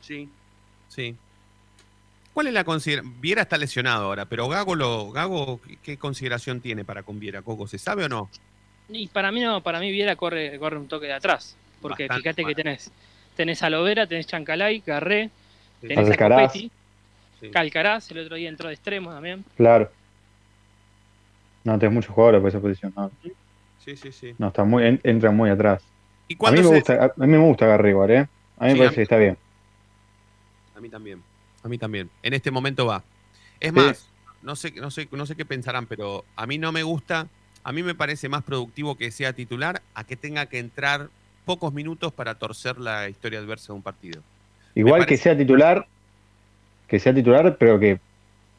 Sí, 0.00 0.28
sí. 0.88 1.14
¿Cuál 2.32 2.46
es 2.46 2.52
la 2.52 2.64
consideración? 2.64 3.20
Viera 3.20 3.42
está 3.42 3.58
lesionado 3.58 4.04
ahora, 4.04 4.24
pero 4.26 4.48
Gago, 4.48 4.74
lo, 4.76 5.10
Gago 5.10 5.60
¿qué- 5.60 5.76
¿qué 5.82 5.96
consideración 5.98 6.60
tiene 6.60 6.84
para 6.84 7.02
con 7.02 7.18
Viera, 7.18 7.42
Coco? 7.42 7.66
¿Se 7.66 7.78
sabe 7.78 8.04
o 8.04 8.08
no? 8.08 8.30
Y 8.88 9.08
para 9.08 9.32
mí 9.32 9.40
no, 9.40 9.60
para 9.60 9.80
mí 9.80 9.90
Viera 9.90 10.14
corre, 10.16 10.58
corre 10.58 10.78
un 10.78 10.86
toque 10.88 11.06
de 11.06 11.14
atrás. 11.14 11.56
Porque 11.82 12.04
Bastante 12.04 12.22
fíjate 12.22 12.44
que 12.44 12.54
tenés, 12.54 12.90
tenés 13.36 13.62
a 13.62 13.70
Lovera, 13.70 14.06
tenés 14.06 14.26
Chancalay, 14.26 14.82
Garré, 14.86 15.30
Sí, 15.80 15.88
tenés 15.88 16.06
a 16.08 16.10
Alcaraz. 16.12 16.52
Copetti, 16.52 16.70
sí. 17.40 17.50
Calcaraz, 17.50 18.10
el 18.10 18.18
otro 18.18 18.36
día 18.36 18.48
entró 18.48 18.68
de 18.68 18.74
extremo 18.74 19.10
también. 19.10 19.44
Claro. 19.56 19.90
No 21.64 21.78
tenés 21.78 21.94
muchos 21.94 22.14
jugadores 22.14 22.40
por 22.40 22.48
esa 22.48 22.60
posición. 22.60 22.92
No, 22.96 23.10
Sí, 23.84 23.96
sí, 23.96 24.12
sí. 24.12 24.34
no 24.38 24.48
está 24.48 24.64
muy, 24.64 24.84
en- 24.84 25.00
entra 25.02 25.30
muy 25.30 25.50
atrás. 25.50 25.82
¿Y 26.28 26.34
A 26.44 26.50
mí, 26.50 26.58
me 26.58 26.62
se- 26.64 26.74
gusta, 26.74 27.04
a 27.04 27.12
mí 27.16 27.26
me 27.26 27.38
gusta 27.38 27.64
Agarré 27.64 27.90
igual, 27.90 28.10
¿eh? 28.10 28.28
A 28.58 28.64
mí 28.66 28.70
Sí, 28.72 28.74
me 28.74 28.78
parece 28.80 28.96
que 28.96 29.02
está 29.02 29.16
bien. 29.16 29.38
A 30.76 30.80
mí 30.80 30.88
también. 30.88 31.22
A 31.62 31.68
mí 31.68 31.78
también. 31.78 32.10
En 32.22 32.34
este 32.34 32.50
momento 32.50 32.86
va. 32.86 33.02
Es 33.60 33.70
Sí. 33.70 33.74
más, 33.76 34.08
no 34.42 34.54
sé, 34.56 34.72
no, 34.72 34.90
sé, 34.90 35.08
no 35.10 35.26
sé 35.26 35.36
qué 35.36 35.44
pensarán, 35.44 35.86
pero 35.86 36.24
a 36.36 36.46
mí 36.46 36.58
no 36.58 36.70
me 36.72 36.82
gusta. 36.82 37.26
A 37.64 37.72
mí 37.72 37.82
me 37.82 37.94
parece 37.94 38.28
más 38.28 38.44
productivo 38.44 38.96
que 38.96 39.10
sea 39.10 39.32
titular 39.32 39.82
a 39.94 40.04
que 40.04 40.16
tenga 40.16 40.46
que 40.46 40.58
entrar 40.58 41.08
pocos 41.44 41.72
minutos 41.72 42.12
para 42.12 42.34
torcer 42.36 42.78
la 42.78 43.08
historia 43.08 43.38
adversa 43.40 43.68
de 43.72 43.76
un 43.76 43.82
partido. 43.82 44.22
Igual 44.74 45.06
que 45.06 45.16
sea 45.16 45.36
titular, 45.36 45.86
que 46.88 46.98
sea 46.98 47.14
titular, 47.14 47.56
pero 47.58 47.78
que 47.78 48.00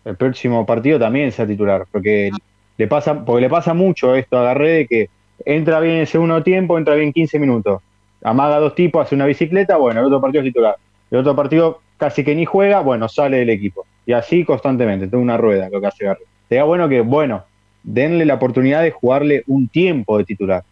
el 0.06 0.16
próximo 0.16 0.66
partido 0.66 1.00
también 1.00 1.32
sea 1.32 1.46
titular, 1.46 1.86
porque 1.92 2.32
le 2.78 2.88
pasa, 2.88 3.26
porque 3.26 3.42
le 3.42 3.50
pasa 3.50 3.74
mucho 3.74 4.16
esto 4.16 4.38
a 4.38 4.44
Garré 4.44 4.70
de 4.70 4.88
que 4.88 5.10
entra 5.46 5.80
bien 5.80 5.96
en 5.96 6.02
el 6.02 6.08
segundo 6.08 6.42
tiempo, 6.44 6.78
entra 6.78 6.96
bien 6.96 7.12
15 7.12 7.40
minutos, 7.40 7.82
amaga 8.24 8.60
dos 8.60 8.76
tipos, 8.76 9.06
hace 9.06 9.16
una 9.16 9.26
bicicleta, 9.26 9.78
bueno, 9.78 10.00
el 10.00 10.06
otro 10.06 10.22
partido 10.22 10.44
es 10.44 10.50
titular, 10.50 10.76
el 11.12 11.18
otro 11.20 11.36
partido 11.36 11.82
casi 11.98 12.24
que 12.24 12.36
ni 12.36 12.46
juega, 12.46 12.80
bueno, 12.82 13.10
sale 13.10 13.38
del 13.38 13.50
equipo, 13.50 13.86
y 14.06 14.14
así 14.14 14.46
constantemente, 14.46 15.08
toda 15.08 15.22
una 15.22 15.38
rueda 15.38 15.70
lo 15.70 15.82
que 15.82 15.88
hace 15.88 16.06
Garré. 16.06 16.24
Sería 16.48 16.64
bueno 16.64 16.88
que, 16.88 17.02
bueno, 17.02 17.44
denle 17.84 18.26
la 18.26 18.36
oportunidad 18.36 18.82
de 18.82 18.92
jugarle 18.92 19.44
un 19.48 19.68
tiempo 19.68 20.18
de 20.18 20.24
titular, 20.24 20.64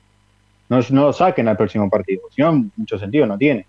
no, 0.70 0.80
no 0.92 1.04
lo 1.06 1.14
saquen 1.14 1.48
al 1.48 1.58
próximo 1.58 1.90
partido, 1.90 2.22
si 2.30 2.42
no, 2.42 2.70
mucho 2.76 3.00
sentido 3.00 3.26
no 3.26 3.38
tiene. 3.38 3.66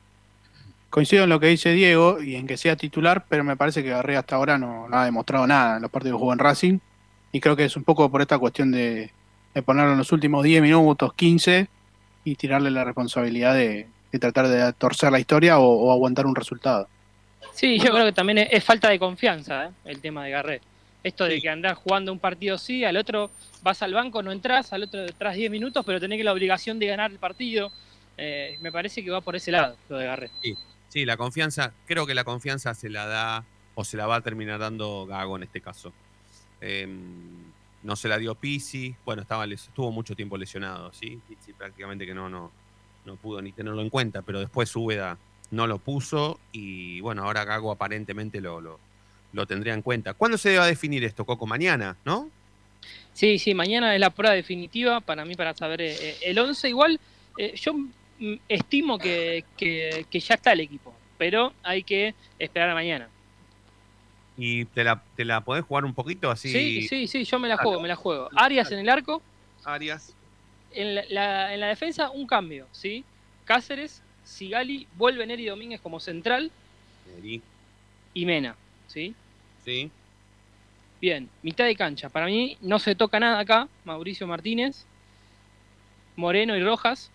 Coincido 0.90 1.24
en 1.24 1.30
lo 1.30 1.38
que 1.38 1.48
dice 1.48 1.72
Diego 1.72 2.22
y 2.22 2.34
en 2.36 2.46
que 2.46 2.56
sea 2.56 2.74
titular, 2.76 3.24
pero 3.28 3.44
me 3.44 3.56
parece 3.56 3.82
que 3.82 3.90
Garré 3.90 4.16
hasta 4.16 4.36
ahora 4.36 4.56
no, 4.56 4.88
no 4.88 4.96
ha 4.96 5.04
demostrado 5.04 5.46
nada 5.46 5.76
en 5.76 5.82
los 5.82 5.90
partidos 5.90 6.16
que 6.16 6.20
jugó 6.20 6.32
en 6.32 6.38
Racing. 6.38 6.78
Y 7.30 7.40
creo 7.40 7.56
que 7.56 7.64
es 7.66 7.76
un 7.76 7.84
poco 7.84 8.10
por 8.10 8.22
esta 8.22 8.38
cuestión 8.38 8.72
de, 8.72 9.10
de 9.54 9.62
ponerlo 9.62 9.92
en 9.92 9.98
los 9.98 10.12
últimos 10.12 10.42
10 10.42 10.62
minutos, 10.62 11.12
15, 11.12 11.68
y 12.24 12.34
tirarle 12.36 12.70
la 12.70 12.84
responsabilidad 12.84 13.54
de, 13.54 13.86
de 14.12 14.18
tratar 14.18 14.48
de 14.48 14.72
torcer 14.72 15.12
la 15.12 15.20
historia 15.20 15.58
o, 15.58 15.66
o 15.68 15.92
aguantar 15.92 16.24
un 16.26 16.34
resultado. 16.34 16.88
Sí, 17.52 17.78
yo 17.78 17.92
creo 17.92 18.06
que 18.06 18.12
también 18.12 18.38
es, 18.38 18.48
es 18.50 18.64
falta 18.64 18.88
de 18.88 18.98
confianza 18.98 19.66
¿eh? 19.66 19.70
el 19.84 20.00
tema 20.00 20.24
de 20.24 20.30
Garré. 20.30 20.60
Esto 21.04 21.24
de 21.24 21.36
Sí. 21.36 21.42
que 21.42 21.48
andás 21.50 21.76
jugando 21.78 22.12
un 22.12 22.18
partido 22.18 22.56
sí, 22.58 22.84
al 22.84 22.96
otro 22.96 23.30
vas 23.62 23.82
al 23.82 23.92
banco, 23.94 24.22
no 24.22 24.32
entras, 24.32 24.72
al 24.72 24.84
otro 24.84 25.00
tras 25.18 25.36
10 25.36 25.50
minutos, 25.50 25.84
pero 25.84 26.00
tenés 26.00 26.16
que 26.18 26.24
la 26.24 26.32
obligación 26.32 26.78
de 26.78 26.86
ganar 26.86 27.10
el 27.10 27.18
partido. 27.18 27.70
Eh, 28.16 28.56
me 28.62 28.72
parece 28.72 29.04
que 29.04 29.10
va 29.10 29.20
por 29.20 29.36
ese 29.36 29.52
lado 29.52 29.76
lo 29.88 29.98
de 29.98 30.06
Garré. 30.06 30.30
Sí, 30.42 30.54
la 30.94 31.16
confianza, 31.16 31.72
creo 31.86 32.06
que 32.06 32.14
la 32.14 32.24
confianza 32.24 32.74
se 32.74 32.88
la 32.88 33.06
da 33.06 33.44
o 33.74 33.84
se 33.84 33.96
la 33.96 34.06
va 34.06 34.16
a 34.16 34.20
terminar 34.20 34.58
dando 34.58 35.06
Gago 35.06 35.36
en 35.36 35.44
este 35.44 35.60
caso. 35.60 35.92
Em, 36.60 37.52
no 37.82 37.94
se 37.94 38.08
la 38.08 38.18
dio 38.18 38.34
Pisi, 38.34 38.94
bueno, 39.04 39.22
estaba 39.22 39.44
estuvo 39.44 39.92
mucho 39.92 40.16
tiempo 40.16 40.36
lesionado, 40.36 40.92
¿sí? 40.92 41.20
Pizzi 41.28 41.52
prácticamente 41.52 42.04
que 42.04 42.14
no, 42.14 42.28
no, 42.28 42.50
no 43.04 43.16
pudo 43.16 43.40
ni 43.40 43.52
tenerlo 43.52 43.80
en 43.82 43.90
cuenta, 43.90 44.22
pero 44.22 44.40
después 44.40 44.74
Úbeda 44.74 45.18
no 45.50 45.66
lo 45.66 45.78
puso 45.78 46.40
y 46.52 47.00
bueno, 47.00 47.22
ahora 47.24 47.44
Gago 47.44 47.70
aparentemente 47.70 48.40
lo, 48.40 48.60
lo, 48.60 48.80
lo 49.32 49.46
tendría 49.46 49.74
en 49.74 49.82
cuenta. 49.82 50.14
¿Cuándo 50.14 50.38
se 50.38 50.56
va 50.58 50.64
a 50.64 50.68
definir 50.68 51.04
esto, 51.04 51.24
Coco? 51.24 51.46
Mañana, 51.46 51.96
¿no? 52.04 52.30
Sí, 53.12 53.38
sí, 53.38 53.54
mañana 53.54 53.94
es 53.94 54.00
la 54.00 54.10
prueba 54.10 54.34
definitiva 54.34 55.00
para 55.00 55.24
mí 55.24 55.34
para 55.34 55.54
saber 55.54 55.80
eh, 55.80 55.96
eh, 56.00 56.18
el 56.22 56.38
11. 56.38 56.68
Igual 56.68 57.00
eh, 57.36 57.54
yo 57.56 57.74
estimo 58.48 58.98
que, 58.98 59.44
que- 59.56 60.04
que 60.10 60.20
ya 60.20 60.34
está 60.34 60.52
el 60.52 60.60
equipo, 60.60 60.94
pero 61.16 61.52
hay 61.62 61.82
que 61.82 62.14
esperar 62.38 62.70
a 62.70 62.74
mañana. 62.74 63.08
¿Y 64.36 64.64
te 64.66 64.84
la, 64.84 65.02
te 65.16 65.24
la 65.24 65.40
podés 65.40 65.64
jugar 65.64 65.84
un 65.84 65.94
poquito 65.94 66.30
así? 66.30 66.48
Sí, 66.50 66.86
sí, 66.88 67.06
sí, 67.08 67.24
yo 67.24 67.38
me 67.38 67.48
la 67.48 67.56
Dale. 67.56 67.66
juego, 67.66 67.82
me 67.82 67.88
la 67.88 67.96
juego. 67.96 68.28
Arias 68.36 68.70
en 68.70 68.78
el 68.80 68.88
arco, 68.88 69.20
Arias. 69.64 70.14
en 70.72 70.94
la, 70.94 71.04
la- 71.10 71.54
en 71.54 71.60
la 71.60 71.68
defensa 71.68 72.10
un 72.10 72.26
cambio, 72.26 72.68
¿sí? 72.72 73.04
Cáceres, 73.44 74.02
Sigali, 74.24 74.86
vuelve 74.96 75.26
Neri 75.26 75.46
Domínguez 75.46 75.80
como 75.80 75.98
central 76.00 76.50
Neri, 77.06 77.42
y 78.14 78.26
Mena, 78.26 78.54
¿sí? 78.86 79.14
Sí. 79.64 79.90
Bien, 81.00 81.28
mitad 81.42 81.64
de 81.64 81.74
cancha. 81.76 82.08
Para 82.08 82.26
mí 82.26 82.56
no 82.60 82.78
se 82.78 82.94
toca 82.94 83.18
nada 83.20 83.38
acá. 83.38 83.68
Mauricio 83.84 84.26
Martínez, 84.26 84.84
Moreno 86.16 86.56
y 86.56 86.62
Rojas. 86.62 87.10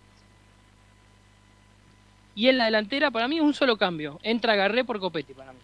Y 2.36 2.48
en 2.48 2.58
la 2.58 2.66
delantera, 2.66 3.12
para 3.12 3.28
mí, 3.28 3.40
un 3.40 3.54
solo 3.54 3.78
cambio. 3.78 4.20
Entra 4.24 4.56
Garré 4.56 4.84
por 4.84 5.00
Copetti 5.00 5.34
para 5.34 5.54
mí. 5.54 5.60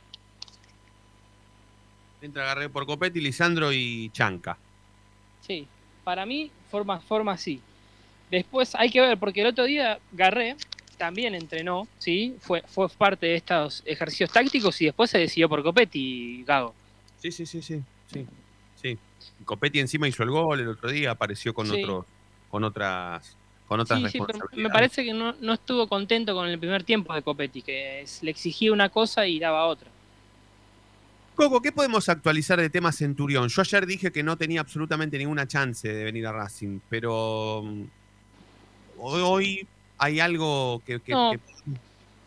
Entra 2.22 2.46
Garré 2.46 2.70
por 2.70 2.86
Copetti, 2.86 3.22
Lisandro 3.22 3.72
y 3.72 4.10
Chanca. 4.12 4.58
Sí, 5.42 5.66
para 6.04 6.26
mí, 6.26 6.52
forma, 6.70 7.00
forma 7.00 7.32
así. 7.34 7.62
Después 8.30 8.76
hay 8.76 8.90
que 8.92 9.02
ver, 9.02 9.18
porque 9.18 9.42
el 9.42 9.48
otro 9.48 9.64
día 9.64 10.00
Garré 10.12 10.56
también 10.98 11.34
entrenó, 11.34 11.88
¿sí? 11.98 12.36
Fue, 12.42 12.62
fue 12.68 12.90
parte 12.90 13.26
de 13.28 13.36
estos 13.36 13.82
ejercicios 13.86 14.30
tácticos 14.32 14.80
y 14.82 14.86
después 14.86 15.10
se 15.10 15.18
decidió 15.18 15.48
por 15.50 15.64
Copetti, 15.64 16.44
Gago. 16.44 16.76
Sí, 17.18 17.32
sí, 17.32 17.46
sí, 17.46 17.62
sí, 17.62 17.82
sí, 18.12 18.28
sí. 18.76 18.98
Copetti 19.46 19.80
encima 19.80 20.08
hizo 20.08 20.22
el 20.24 20.30
gol 20.30 20.60
el 20.60 20.68
otro 20.68 20.92
día, 20.92 21.12
apareció 21.12 21.54
con 21.54 21.68
Sí. 21.68 21.82
otros, 21.82 22.06
con 22.50 22.64
otras, 22.66 23.36
con 23.70 23.80
otras 23.80 24.00
Sí, 24.00 24.06
sí, 24.08 24.12
pero 24.14 24.26
responsabilidades. 24.28 24.64
me 24.64 24.74
parece 24.74 25.06
que 25.06 25.14
no, 25.14 25.34
no 25.40 25.54
estuvo 25.54 25.88
contento 25.88 26.34
con 26.34 26.50
el 26.50 26.60
primer 26.60 26.84
tiempo 26.84 27.14
de 27.14 27.22
Copetti, 27.22 27.62
que 27.62 28.02
es- 28.02 28.22
le 28.24 28.32
exigía 28.32 28.74
una 28.74 28.90
cosa 28.90 29.26
y 29.28 29.40
daba 29.40 29.66
otra. 29.68 29.88
Coco, 31.36 31.62
¿qué 31.62 31.72
podemos 31.72 32.10
actualizar 32.10 32.60
de 32.60 32.70
tema 32.70 32.92
Centurión? 32.92 33.48
Yo 33.48 33.62
ayer 33.62 33.86
dije 33.86 34.12
que 34.12 34.24
no 34.24 34.36
tenía 34.38 34.60
absolutamente 34.60 35.18
ninguna 35.18 35.48
chance 35.48 35.88
de 35.88 36.04
venir 36.04 36.28
a 36.28 36.34
Racing, 36.34 36.80
pero 36.90 37.62
mm, 37.64 37.84
hoy, 38.98 39.66
hay 40.00 40.20
algo 40.20 40.82
que, 40.86 41.00
que- 41.00 41.12
No. 41.14 41.32
que- 41.32 41.40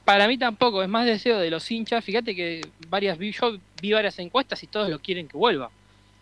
Para 0.04 0.26
mí 0.26 0.36
tampoco, 0.38 0.82
es 0.82 0.88
más 0.88 1.06
deseo 1.06 1.38
de 1.38 1.50
los 1.50 1.70
hinchas. 1.70 2.04
Fíjate 2.04 2.34
que 2.34 2.60
varias 2.88 3.18
vi, 3.18 3.32
yo 3.32 3.56
vi 3.80 3.92
varias 3.92 4.18
encuestas 4.18 4.62
y 4.62 4.66
todos 4.66 4.88
lo 4.88 4.98
quieren 5.00 5.28
que 5.28 5.36
vuelva. 5.36 5.70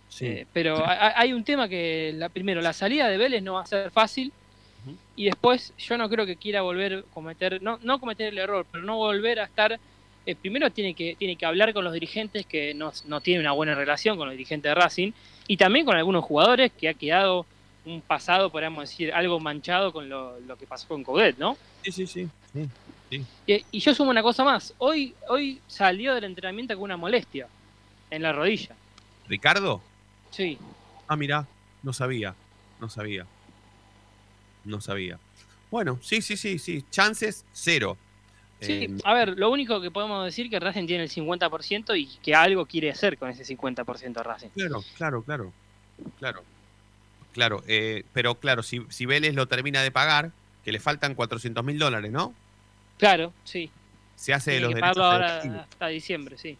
sí. 0.09 0.26
Eh, 0.26 0.46
pero 0.52 0.85
ha- 0.85 1.12
hay 1.18 1.33
un 1.33 1.44
tema 1.44 1.68
que, 1.68 2.12
la, 2.16 2.28
primero, 2.28 2.61
la 2.61 2.72
salida 2.72 3.06
de 3.09 3.16
Vélez 3.16 3.42
no 3.44 3.54
va 3.54 3.62
a 3.62 3.66
ser 3.66 3.90
fácil. 3.92 4.33
Y 5.16 5.25
después, 5.27 5.73
yo 5.79 5.99
no 5.99 6.09
creo 6.09 6.27
que 6.27 6.37
quiera 6.37 6.62
volver 6.62 6.95
a 6.95 7.14
cometer, 7.14 7.62
no, 7.62 7.79
no 7.83 7.99
cometer 8.01 8.29
el 8.29 8.38
error, 8.38 8.66
pero 8.71 8.85
no 8.85 8.97
volver 8.97 9.40
a 9.40 9.45
estar. 9.45 9.79
eh, 10.27 10.35
primero, 10.35 10.71
tiene 10.71 10.95
que, 10.95 11.16
tiene 11.19 11.37
que 11.37 11.47
hablar 11.47 11.73
con 11.73 11.85
los 11.85 11.93
dirigentes 11.93 12.45
que 12.47 12.75
no, 12.75 12.93
no 13.07 13.21
tienen 13.21 13.40
una 13.43 13.53
buena 13.53 13.75
relación 13.75 14.16
con 14.16 14.27
los 14.29 14.33
dirigentes 14.37 14.71
de 14.71 14.75
Racing. 14.75 15.12
Y 15.47 15.57
también 15.57 15.85
con 15.87 15.97
algunos 15.97 16.25
jugadores 16.25 16.71
que 16.73 16.88
ha 16.88 16.95
quedado 16.95 17.47
un 17.85 18.01
pasado, 18.03 18.51
podríamos 18.51 18.88
decir, 18.88 19.12
algo 19.12 19.40
manchado 19.40 19.93
con 19.93 20.09
lo, 20.09 20.38
lo 20.40 20.57
que 20.57 20.66
pasó 20.66 20.87
con 20.88 21.03
Coudet, 21.03 21.38
¿no? 21.38 21.57
sí, 21.83 21.90
sí, 21.93 22.07
sí, 22.07 22.29
sí. 23.11 23.25
Y, 23.47 23.64
y 23.73 23.81
yo 23.81 23.95
sumo 23.95 24.11
una 24.11 24.23
cosa 24.23 24.45
más. 24.45 24.75
Hoy, 24.79 25.14
hoy 25.29 25.61
salió 25.66 26.14
del 26.14 26.25
entrenamiento 26.25 26.75
con 26.75 26.85
una 26.85 26.97
molestia 26.97 27.49
en 28.11 28.23
la 28.23 28.33
rodilla. 28.33 28.77
¿Ricardo? 29.27 29.81
Sí. 30.31 30.59
Ah, 31.09 31.16
mirá, 31.16 31.47
no 31.83 31.93
sabía, 31.93 32.35
no 32.81 32.88
sabía. 32.88 33.27
No 34.64 34.81
sabía. 34.81 35.18
Bueno, 35.70 35.99
sí, 36.03 36.20
sí, 36.23 36.37
sí, 36.37 36.59
sí. 36.59 36.85
Chances, 36.90 37.44
cero. 37.53 37.96
Sí, 38.61 38.73
Eh, 38.73 38.99
a 39.05 39.14
ver, 39.14 39.38
lo 39.38 39.51
único 39.51 39.81
que 39.81 39.90
podemos 39.90 40.25
decir 40.25 40.46
es 40.46 40.51
que 40.51 40.61
Racing 40.61 40.87
tiene 40.87 41.05
el 41.05 41.11
50% 41.11 41.99
y 41.99 42.07
que 42.23 42.35
algo 42.35 42.66
quiere 42.66 42.90
hacer 42.90 43.16
con 43.16 43.31
ese 43.31 43.44
50% 43.44 44.23
Racing. 44.23 44.49
Claro, 44.49 44.85
claro, 44.96 45.23
claro. 45.23 45.53
Claro. 46.18 46.42
Claro, 47.33 47.62
eh, 47.68 48.05
pero 48.12 48.35
claro, 48.35 48.62
si, 48.62 48.83
si 48.88 49.07
Vélez 49.07 49.35
lo 49.35 49.46
termina 49.46 49.83
de 49.83 49.90
pagar, 49.90 50.33
que 50.64 50.73
le 50.73 50.81
faltan 50.81 51.14
400 51.14 51.64
mil 51.64 51.79
dólares, 51.79 52.11
¿no? 52.11 52.35
Claro, 52.99 53.33
sí. 53.44 53.70
Se 54.16 54.35
hace 54.35 54.53
de 54.53 54.61
los 54.61 54.70
que 54.70 54.75
derechos 54.77 54.99
ahora 54.99 55.29
federativos. 55.29 55.61
hasta 55.61 55.87
diciembre, 55.87 56.37
sí. 56.38 56.59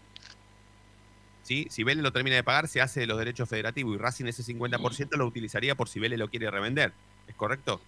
¿sí? 1.43 1.67
Si 1.69 1.83
Vélez 1.83 2.03
lo 2.03 2.13
termina 2.13 2.37
de 2.37 2.45
pagar, 2.45 2.69
se 2.69 2.81
hace 2.81 3.01
de 3.01 3.07
los 3.07 3.19
derechos 3.19 3.49
federativos 3.49 3.95
y 3.95 3.99
Racing 3.99 4.27
ese 4.27 4.43
50% 4.45 5.17
lo 5.17 5.27
utilizaría 5.27 5.75
por 5.75 5.89
si 5.89 5.99
Vélez 6.01 6.19
lo 6.19 6.31
quiere 6.31 6.51
revender. 6.51 6.93
¿Es 7.27 7.35
correcto? 7.35 7.81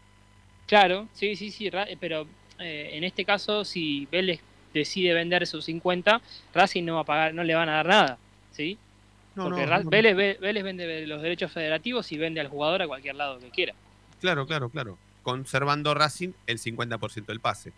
Claro, 0.67 1.09
sí, 1.13 1.37
sí, 1.37 1.51
sí. 1.51 1.71
Ra- 1.71 1.87
pero 2.01 2.27
eh, 2.59 2.91
en 2.95 3.05
este 3.05 3.25
caso, 3.25 3.65
si 3.65 4.07
Vélez 4.07 4.41
decide 4.73 5.13
vender 5.13 5.43
esos 5.43 5.65
50, 5.67 6.21
Racing 6.55 6.85
no 6.85 6.95
va 6.95 7.01
a 7.01 7.05
pagar, 7.05 7.35
no 7.35 7.45
le 7.45 7.55
van 7.55 7.69
a 7.69 7.73
dar 7.75 7.87
nada, 7.87 8.19
¿sí? 8.53 8.79
No, 9.35 9.45
Porque 9.45 9.67
no. 9.67 9.91
Vélez, 9.91 10.17
Vélez 10.41 10.63
vende 10.65 11.07
los 11.07 11.23
derechos 11.23 11.53
federativos 11.53 12.11
y 12.13 12.19
vende 12.19 12.41
al 12.41 12.49
jugador 12.49 12.83
a 12.83 12.87
cualquier 12.87 13.17
lado 13.17 13.39
que 13.39 13.51
quiera. 13.51 13.75
Claro, 14.21 14.47
claro, 14.47 14.71
claro. 14.71 14.99
Conservando 15.23 15.95
Racing 15.95 16.33
el 16.47 16.59
50% 16.59 17.27
del 17.33 17.41
pase. 17.41 17.73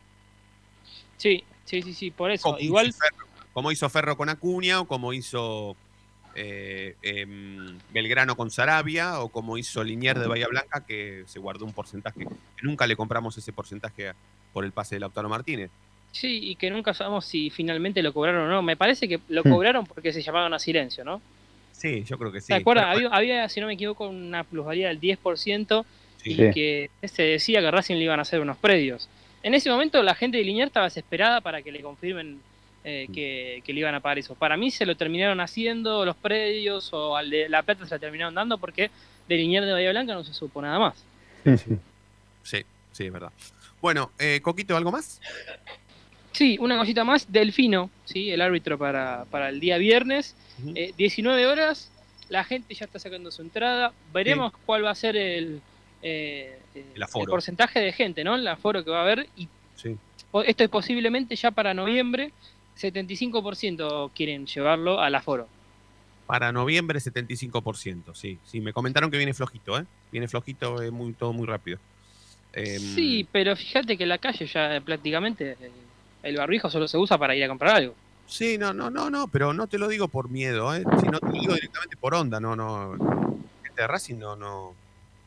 Sí, 1.17 1.45
sí, 1.65 1.83
sí, 1.83 1.95
sí, 1.95 2.11
por 2.11 2.31
eso. 2.31 2.45
Como 2.45 2.59
Igual, 2.59 2.89
hizo 2.89 2.99
Ferro, 2.99 3.27
como 3.53 3.73
hizo 3.73 3.89
Ferro 3.89 4.17
con 4.17 4.29
Acuña, 4.29 4.81
o 4.81 4.87
como 4.87 5.13
hizo 5.13 5.77
eh, 6.37 6.95
Belgrano 7.93 8.37
con 8.37 8.51
Sarabia, 8.51 9.21
o 9.21 9.29
como 9.29 9.57
hizo 9.59 9.83
Linier 9.85 10.19
de 10.19 10.27
Bahía 10.27 10.47
Blanca, 10.49 10.85
que 10.87 11.25
se 11.27 11.39
guardó 11.39 11.65
un 11.65 11.73
porcentaje. 11.73 12.21
que 12.25 12.63
nunca 12.67 12.87
le 12.87 12.97
compramos 12.97 13.37
ese 13.39 13.53
porcentaje 13.53 14.13
por 14.53 14.65
el 14.65 14.73
pase 14.73 14.97
de 14.97 15.01
Lautaro 15.01 15.29
Martínez. 15.29 15.71
sí, 16.13 16.39
y 16.51 16.55
que 16.57 16.71
nunca 16.71 16.95
sabemos 16.95 17.25
si 17.27 17.51
finalmente 17.51 18.01
lo 18.03 18.13
cobraron 18.13 18.47
o 18.47 18.49
no. 18.49 18.63
Me 18.63 18.77
parece 18.77 19.09
que 19.09 19.19
lo 19.29 19.43
Hmm. 19.45 19.51
cobraron 19.51 19.85
porque 19.87 20.13
se 20.13 20.23
llamaban 20.23 20.55
a 20.55 20.59
silencio, 20.61 21.05
¿no? 21.05 21.21
Sí, 21.73 22.05
yo 22.05 22.17
creo 22.19 22.31
que 22.31 22.41
sí. 22.41 22.47
¿Se 22.49 22.55
acuerdan? 22.55 22.95
Pero, 22.95 23.09
Había, 23.13 23.37
había, 23.41 23.49
si 23.49 23.61
no 23.61 23.67
me 23.67 23.75
equivoco, 23.75 24.09
una 24.09 24.45
plusvalía 24.45 24.89
del 24.89 25.01
10% 25.01 25.85
sí. 26.23 26.31
y 26.31 26.35
Sí. 26.37 26.51
que 26.55 26.91
se 27.09 27.23
decía 27.25 27.61
que 27.61 27.67
a 27.67 27.71
Racing 27.73 27.97
le 27.97 28.05
iban 28.05 28.21
a 28.21 28.23
hacer 28.23 28.41
unos 28.41 28.57
predios. 28.59 29.09
En 29.43 29.55
ese 29.55 29.69
momento 29.71 30.01
la 30.05 30.15
gente 30.15 30.39
de 30.39 30.45
Liniers 30.45 30.69
estaba 30.69 30.87
desesperada 30.87 31.41
para 31.41 31.63
que 31.63 31.73
le 31.73 31.81
confirmen 31.83 32.41
eh, 32.85 33.09
que, 33.13 33.63
que 33.65 33.73
le 33.73 33.81
iban 33.81 33.95
a 33.95 34.01
pagar 34.01 34.19
eso. 34.19 34.35
Para 34.35 34.57
mí 34.57 34.71
se 34.71 34.85
lo 34.87 34.95
terminaron 34.97 35.41
haciendo 35.41 36.05
los 36.05 36.17
predios 36.17 36.93
o 36.93 37.17
al 37.17 37.31
de 37.31 37.49
La 37.49 37.63
Plata 37.63 37.87
se 37.87 37.95
la 37.95 37.99
terminaron 37.99 38.35
dando 38.35 38.59
porque 38.59 38.91
de 39.27 39.37
Liniers 39.37 39.67
de 39.67 39.73
Bahía 39.73 39.91
Blanca 39.91 40.13
no 40.15 40.23
se 40.23 40.35
supo 40.35 40.61
nada 40.61 40.79
más. 40.79 41.03
Sí, 41.45 42.63
sí, 42.93 43.05
es 43.07 43.13
verdad. 43.13 43.33
Bueno, 43.81 44.13
eh, 44.19 44.41
Coquito, 44.43 44.77
¿algo 44.77 44.91
más? 44.93 45.21
Sí, 46.33 46.57
una 46.61 46.77
cosita 46.77 47.05
más, 47.05 47.31
Delfino, 47.31 47.91
¿sí? 48.05 48.31
el 48.31 48.41
árbitro 48.41 48.77
para, 48.77 49.25
para 49.31 49.49
el 49.49 49.61
día 49.61 49.79
viernes, 49.79 50.35
Ujú. 50.61 50.73
eh, 50.75 50.93
19 50.97 51.47
horas, 51.47 51.91
la 52.29 52.43
gente 52.45 52.75
ya 52.75 52.87
está 52.87 52.99
sacando 52.99 53.31
su 53.31 53.43
entrada, 53.43 53.93
veremos 54.13 54.53
cuál 54.67 54.85
va 54.85 54.91
a 54.91 54.95
ser 54.97 55.17
el, 55.17 55.61
eh, 56.03 56.59
El 56.95 57.03
aforo. 57.03 57.31
porcentaje 57.31 57.79
de 57.81 57.93
gente, 57.93 58.25
¿no? 58.25 58.35
El 58.35 58.49
aforo 58.49 58.85
que 58.85 58.91
va 58.91 58.99
a 58.99 59.03
haber, 59.03 59.29
y 59.37 59.49
Sí. 59.77 59.97
esto 60.45 60.65
es 60.65 60.71
posiblemente 60.71 61.37
ya 61.37 61.51
para 61.53 61.73
noviembre, 61.73 62.33
75% 62.79 64.11
quieren 64.15 64.47
llevarlo 64.47 65.01
al 65.01 65.15
aforo. 65.15 65.49
Para 66.27 66.53
noviembre, 66.53 66.99
75%, 67.01 68.15
sí. 68.15 68.39
Sí, 68.47 68.61
me 68.61 68.73
comentaron 68.73 69.11
que 69.11 69.19
viene 69.19 69.35
flojito, 69.35 69.79
¿eh? 69.79 69.85
Viene 70.11 70.27
flojito, 70.27 70.83
eh, 70.83 70.91
muy, 70.91 71.13
todo 71.13 71.33
muy 71.33 71.47
rápido. 71.47 71.79
Em, 72.55 72.81
Sí, 72.81 73.27
pero 73.31 73.55
fíjate 73.57 73.97
que 73.97 74.05
en 74.05 74.09
la 74.09 74.19
calle 74.19 74.47
ya 74.47 74.77
eh, 74.77 74.81
prácticamente 74.81 75.57
eh, 75.61 75.71
el 76.23 76.37
barbijo 76.37 76.71
solo 76.71 76.89
se 76.89 76.97
usa 76.97 77.19
para 77.19 77.35
ir 77.37 77.45
a 77.45 77.49
comprar 77.49 77.77
algo. 77.77 77.95
Sí, 78.27 78.57
no, 78.57 78.73
no, 78.73 78.91
no, 78.91 79.11
no, 79.11 79.29
pero 79.29 79.53
no 79.53 79.67
te 79.67 79.77
lo 79.77 79.87
digo 79.87 80.09
por 80.09 80.31
miedo, 80.31 80.75
¿eh? 80.75 80.83
sino 81.01 81.21
te 81.21 81.27
lo 81.27 81.33
digo 81.33 81.55
directamente 81.55 81.97
por 81.99 82.15
onda, 82.15 82.41
no, 82.41 82.57
no. 82.57 82.93
Gente 83.63 83.83
de 83.83 83.87
Racing 83.87 84.17
no, 84.17 84.35
no, 84.35 84.75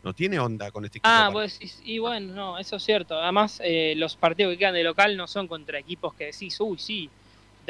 no 0.04 0.14
tiene 0.14 0.40
onda 0.40 0.72
con 0.72 0.84
este 0.86 0.98
equipo. 0.98 1.10
Ah, 1.12 1.30
pues 1.32 1.60
y, 1.62 1.94
y 1.96 2.00
bueno, 2.00 2.34
no, 2.34 2.58
eso 2.58 2.78
es 2.78 2.84
cierto. 2.84 3.20
Además, 3.20 3.62
eh, 3.64 3.94
los 3.98 4.16
partidos 4.16 4.54
que 4.54 4.58
quedan 4.58 4.74
de 4.74 4.84
local 4.84 5.16
no 5.16 5.28
son 5.28 5.48
contra 5.48 5.78
equipos 5.78 6.16
que 6.16 6.26
decís, 6.26 6.60
uy, 6.60 6.80
sí, 6.80 7.08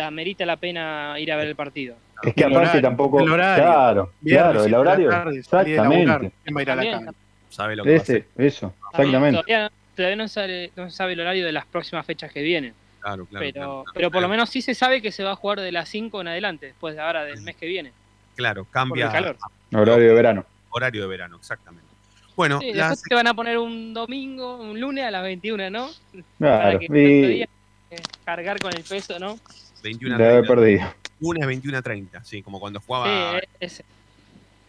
amerita 0.03 0.45
la 0.45 0.57
pena 0.57 1.15
ir 1.19 1.31
a 1.31 1.36
ver 1.38 1.47
el 1.47 1.55
partido. 1.55 1.95
Es 2.23 2.33
que 2.33 2.41
El 2.41 2.47
aparte 2.51 2.67
horario, 2.69 2.81
tampoco. 2.81 3.19
el 3.21 3.31
horario. 3.31 3.63
Claro, 3.63 4.12
Viernes, 4.21 4.51
claro, 4.51 4.65
el 4.65 4.73
horario. 4.75 5.10
tarde. 5.10 5.39
Exactamente. 5.39 6.31
¿Quién 6.43 6.55
va 6.55 6.60
a 6.60 6.63
ir 6.63 6.71
a 6.71 6.75
la 6.75 6.91
cancha? 6.91 7.12
Sabe 7.49 7.75
lo 7.75 7.83
que 7.83 7.89
va 7.91 7.97
a 7.97 8.01
hacer. 8.01 8.25
Ese, 8.36 8.47
eso, 8.47 8.73
exactamente. 8.91 9.31
Todavía, 9.41 9.71
todavía 9.95 10.15
no, 10.15 10.27
sabe, 10.27 10.71
no 10.75 10.89
se 10.89 10.95
sabe 10.95 11.13
el 11.13 11.19
horario 11.21 11.45
de 11.45 11.51
las 11.51 11.65
próximas 11.65 12.05
fechas 12.05 12.31
que 12.31 12.41
vienen. 12.41 12.73
Claro, 12.99 13.25
claro. 13.25 13.45
pero, 13.45 13.53
claro, 13.53 13.69
claro. 13.83 13.91
pero 13.93 14.12
por 14.12 14.21
lo 14.21 14.27
menos 14.27 14.49
sí 14.49 14.62
se 14.62 14.73
sabe 14.73 15.01
que 15.01 15.12
se 15.12 15.23
va 15.23 15.31
a 15.31 15.36
jugar 15.36 15.62
de 15.62 15.71
las 15.71 15.88
5 15.89 16.19
en 16.21 16.27
adelante, 16.27 16.65
después 16.67 16.95
de 16.95 17.01
ahora 17.01 17.23
del 17.23 17.41
mes 17.41 17.55
que 17.55 17.65
viene. 17.67 17.91
Claro, 18.36 18.65
cambia 18.69 19.05
el 19.05 19.12
calor. 19.12 19.38
Horario 19.73 20.07
de 20.07 20.13
verano. 20.13 20.45
horario 20.71 21.01
de 21.03 21.07
verano, 21.07 21.38
exactamente. 21.38 21.88
Bueno, 22.36 22.60
Sí, 22.60 22.73
las- 22.73 22.89
después 22.91 23.10
te 23.10 23.15
van 23.15 23.27
a 23.27 23.33
poner 23.33 23.57
un 23.57 23.93
domingo, 23.93 24.57
un 24.57 24.79
lunes 24.79 25.05
a 25.05 25.12
las 25.12 25.23
21, 25.23 25.69
¿no? 25.69 25.89
Para 26.38 26.62
Claro. 26.62 26.79
que 26.79 26.86
Y 26.86 27.21
día, 27.27 27.47
eh, 27.91 27.95
cargar 28.25 28.60
con 28.60 28.73
el 28.75 28.83
peso, 28.83 29.17
¿no? 29.19 29.39
21 29.84 30.18
de 30.18 30.24
haber 30.26 30.46
30, 30.46 30.56
perdido. 30.56 30.94
lunes 31.20 31.48
21 31.48 31.78
a 31.78 31.82
30, 31.82 32.24
sí, 32.24 32.42
como 32.44 32.60
cuando 32.60 32.80
jugaba 32.82 33.40
ese. 33.60 33.84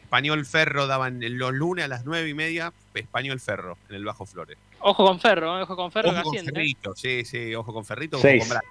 Español 0.00 0.46
Ferro, 0.46 0.86
daban 0.86 1.20
los 1.38 1.52
lunes 1.52 1.84
a 1.84 1.88
las 1.88 2.04
9 2.06 2.28
y 2.30 2.34
media, 2.34 2.72
Español 2.94 3.40
Ferro, 3.40 3.76
en 3.90 3.96
el 3.96 4.04
Bajo 4.04 4.24
Flores. 4.24 4.56
Ojo 4.80 5.04
con 5.04 5.20
Ferro, 5.20 5.58
¿eh? 5.58 5.62
ojo 5.62 5.76
con 5.76 5.92
Ferro 5.92 6.10
Ojo 6.10 6.22
con 6.22 6.36
¿eh? 6.36 6.42
Ferrito, 6.44 6.94
sí, 6.96 7.24
sí, 7.24 7.54
ojo 7.54 7.74
con 7.74 7.84
Ferrito, 7.84 8.16
ojo 8.16 8.22
Seis. 8.22 8.40
con 8.42 8.48
Braga. 8.50 8.66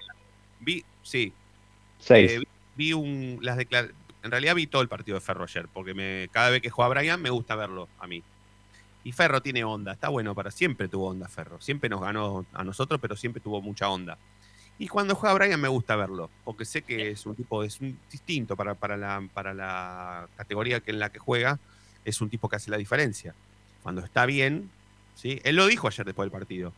Vi, 0.62 0.84
sí, 1.04 1.32
Seis. 2.00 2.32
eh, 2.32 2.44
vi, 2.76 2.94
un, 2.94 3.38
las 3.42 3.58
declar- 3.58 3.92
en 4.24 4.32
realidad 4.32 4.56
vi 4.56 4.66
todo 4.68 4.82
el 4.82 4.88
partido 4.88 5.16
de 5.16 5.22
Ferro 5.22 5.44
ayer, 5.44 5.68
porque 5.72 5.94
me, 5.94 6.28
cada 6.32 6.50
vez 6.50 6.62
que 6.62 6.70
juega 6.72 6.90
Brian 6.90 7.22
me 7.22 7.30
gusta 7.30 7.56
verlo 7.56 7.88
a 8.00 8.08
mí. 8.08 8.24
Y 9.04 9.12
Ferro 9.12 9.42
tiene 9.42 9.64
onda, 9.64 9.92
está 9.94 10.10
bueno 10.10 10.34
para 10.34 10.50
siempre 10.52 10.88
tuvo 10.88 11.10
onda 11.10 11.28
Ferro. 11.30 11.62
Siempre 11.62 11.88
nos 11.90 12.02
ganó 12.02 12.46
a 12.54 12.64
nosotros, 12.64 13.00
pero 13.00 13.16
siempre 13.16 13.42
tuvo 13.42 13.62
mucha 13.62 13.88
onda. 13.90 14.18
Y 14.80 14.88
cuando 14.88 15.16
juega 15.16 15.34
Brian 15.34 15.60
me 15.60 15.68
gusta 15.68 15.96
verlo, 15.96 16.30
porque 16.44 16.64
sé 16.64 16.84
que 16.84 17.10
es 17.10 17.26
un 17.26 17.36
tipo, 17.36 17.64
es 17.64 17.82
un 17.82 17.98
distinto 18.12 18.56
para, 18.56 18.76
para, 18.76 18.96
la, 18.96 19.28
para 19.34 19.54
la 19.54 20.28
categoría 20.38 20.80
que 20.82 20.92
en 20.92 21.00
la 21.00 21.10
que 21.10 21.20
juega, 21.20 21.58
es 22.06 22.22
un 22.22 22.30
tipo 22.30 22.48
que 22.48 22.58
hace 22.58 22.70
la 22.70 22.78
diferencia. 22.78 23.34
Cuando 23.82 24.02
está 24.02 24.26
bien, 24.26 24.70
¿sí? 25.16 25.40
Él 25.44 25.56
lo 25.56 25.66
dijo 25.66 25.88
ayer 25.88 26.06
después 26.06 26.26
del 26.26 26.32
partido. 26.32 26.74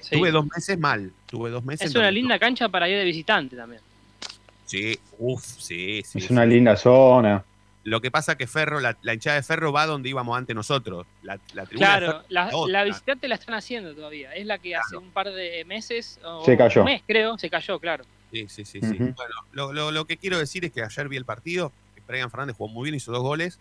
Sí. 0.00 0.16
Tuve 0.16 0.30
dos 0.30 0.46
meses 0.46 0.78
mal, 0.78 1.12
tuve 1.26 1.50
dos 1.50 1.64
meses. 1.64 1.90
Es 1.90 1.96
una 1.96 2.10
linda 2.10 2.38
cancha 2.38 2.68
para 2.68 2.88
ir 2.88 2.96
de 2.96 3.04
visitante 3.04 3.56
también. 3.56 3.82
Sí, 4.64 4.98
uff, 5.18 5.44
sí, 5.44 6.02
sí. 6.04 6.18
Es 6.18 6.26
sí. 6.26 6.32
una 6.32 6.46
linda 6.46 6.76
zona. 6.76 7.44
Lo 7.84 8.00
que 8.02 8.10
pasa 8.10 8.36
que 8.36 8.46
Ferro, 8.46 8.78
la, 8.80 8.96
la 9.02 9.14
hinchada 9.14 9.36
de 9.36 9.42
Ferro 9.42 9.72
va 9.72 9.86
donde 9.86 10.08
íbamos 10.10 10.36
antes 10.36 10.54
nosotros. 10.54 11.06
La, 11.22 11.38
la 11.54 11.64
tribuna 11.64 11.86
Claro, 11.98 12.06
Ferro 12.12 12.24
la, 12.28 12.48
es 12.48 12.54
la 12.68 12.84
visitante 12.84 13.26
la 13.28 13.34
están 13.36 13.54
haciendo 13.54 13.94
todavía. 13.94 14.34
Es 14.34 14.44
la 14.46 14.58
que 14.58 14.76
hace 14.76 14.96
un 14.98 15.10
par 15.10 15.30
de 15.30 15.64
meses, 15.64 16.20
o 16.22 16.44
Se 16.44 16.56
cayó. 16.58 16.82
un 16.82 16.84
mes 16.86 17.02
creo, 17.06 17.38
se 17.38 17.48
cayó, 17.48 17.78
claro. 17.78 18.04
Sí, 18.32 18.46
sí, 18.48 18.64
sí. 18.64 18.80
Bueno, 18.80 19.14
lo, 19.52 19.72
lo- 19.72 19.90
lo 19.92 20.04
que 20.04 20.16
quiero 20.18 20.38
decir 20.38 20.64
es 20.64 20.72
que 20.72 20.82
ayer 20.82 21.08
vi 21.08 21.16
el 21.16 21.24
partido. 21.24 21.72
que 21.94 22.02
Brian 22.06 22.30
Fernández 22.30 22.56
jugó 22.56 22.70
muy 22.72 22.84
bien, 22.84 22.94
hizo 22.96 23.12
dos 23.12 23.22
goles. 23.22 23.58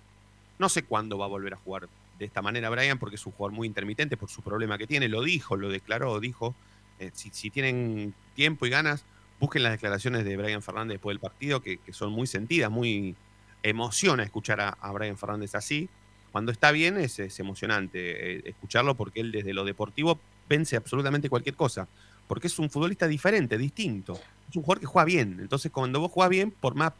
No 0.57 0.67
sé 0.67 0.83
cuándo 0.83 1.17
va 1.17 1.25
a 1.25 1.29
volver 1.29 1.53
a 1.53 1.57
jugar 1.57 1.87
de 2.19 2.25
esta 2.25 2.41
manera 2.41 2.69
Brian, 2.69 2.99
porque 2.99 3.15
es 3.15 3.25
un 3.25 3.31
jugador 3.31 3.55
muy 3.55 3.65
intermitente 3.67 4.17
por 4.17 4.29
su 4.29 4.41
problema 4.41 4.77
que 4.77 4.85
tiene. 4.85 5.07
Lo 5.07 5.23
dijo, 5.23 5.55
lo 5.55 5.69
declaró, 5.69 6.19
dijo. 6.19 6.53
Eh, 6.99 7.11
si, 7.13 7.29
si 7.31 7.49
tienen 7.49 8.13
tiempo 8.35 8.65
y 8.65 8.69
ganas, 8.69 9.05
busquen 9.39 9.63
las 9.63 9.71
declaraciones 9.71 10.25
de 10.25 10.35
Brian 10.35 10.61
Fernández 10.61 10.95
después 10.95 11.13
del 11.15 11.21
partido, 11.21 11.61
que, 11.61 11.77
que 11.77 11.93
son 11.93 12.11
muy 12.11 12.27
sentidas, 12.27 12.69
muy 12.69 13.15
emociona 13.63 14.23
escuchar 14.23 14.61
a, 14.61 14.91
Brian 14.91 15.17
Fernández 15.17 15.55
así. 15.55 15.89
Cuando 16.31 16.51
está 16.51 16.71
bien 16.71 16.97
es, 16.97 17.19
es 17.19 17.39
emocionante 17.39 18.37
eh, 18.37 18.41
escucharlo 18.45 18.95
porque 18.95 19.19
él 19.21 19.31
desde 19.31 19.53
lo 19.53 19.65
deportivo 19.65 20.19
vence 20.47 20.75
absolutamente 20.75 21.29
cualquier 21.29 21.55
cosa. 21.55 21.87
Porque 22.27 22.47
es 22.47 22.59
un 22.59 22.69
futbolista 22.69 23.07
diferente, 23.07 23.57
distinto. 23.57 24.13
Es 24.49 24.55
un 24.55 24.63
jugador 24.63 24.79
que 24.81 24.85
juega 24.85 25.05
bien. 25.05 25.37
Entonces 25.39 25.71
cuando 25.71 25.99
vos 25.99 26.11
jugás 26.11 26.29
bien, 26.29 26.51
por 26.51 26.75
más 26.75 26.93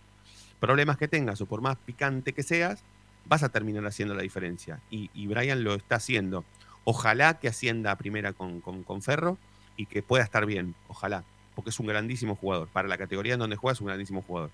problemas 0.60 0.98
que 0.98 1.08
tengas 1.08 1.40
o 1.42 1.46
por 1.46 1.62
más 1.62 1.78
picante 1.78 2.34
que 2.34 2.44
seas, 2.44 2.84
vas 3.26 3.44
a 3.44 3.50
terminar 3.50 3.86
haciendo 3.86 4.16
la 4.16 4.24
diferencia. 4.24 4.80
Y, 4.90 5.10
y 5.14 5.28
Brian 5.28 5.64
lo 5.64 5.76
está 5.76 5.96
haciendo. 5.96 6.44
Ojalá 6.84 7.40
que 7.40 7.48
ascienda 7.48 7.92
a 7.92 7.98
primera 7.98 8.34
con, 8.34 8.62
con- 8.62 8.84
con 8.84 9.02
Ferro 9.04 9.38
y 9.78 9.86
que 9.86 10.02
pueda 10.02 10.24
estar 10.24 10.46
bien. 10.48 10.74
Ojalá. 10.88 11.24
Porque 11.54 11.70
es 11.70 11.80
un 11.80 11.86
grandísimo 11.86 12.36
jugador. 12.36 12.68
Para 12.70 12.88
la 12.88 12.98
categoría 12.98 13.34
en 13.34 13.40
donde 13.40 13.56
juega 13.56 13.74
es 13.74 13.82
un 13.82 13.88
grandísimo 13.88 14.24
jugador. 14.24 14.50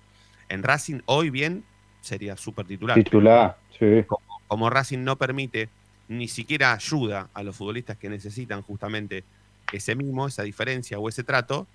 En 0.48 0.62
Racing, 0.62 1.00
hoy 1.06 1.30
bien, 1.30 1.64
sería 2.06 2.36
súper 2.36 2.66
titular. 2.66 2.96
Titular, 2.96 3.56
sí. 3.78 4.04
Como 4.46 4.70
Racing 4.70 5.02
no 5.02 5.16
permite, 5.16 5.68
ni 6.08 6.28
siquiera 6.28 6.72
ayuda 6.72 7.28
a 7.34 7.42
los 7.42 7.56
futbolistas 7.56 7.96
que 7.96 8.08
necesitan 8.08 8.62
justamente 8.62 9.24
ese 9.72 9.94
mismo, 9.94 10.28
esa 10.28 10.42
diferencia 10.44 10.98
o 10.98 11.08
ese 11.08 11.24
trato, 11.24 11.66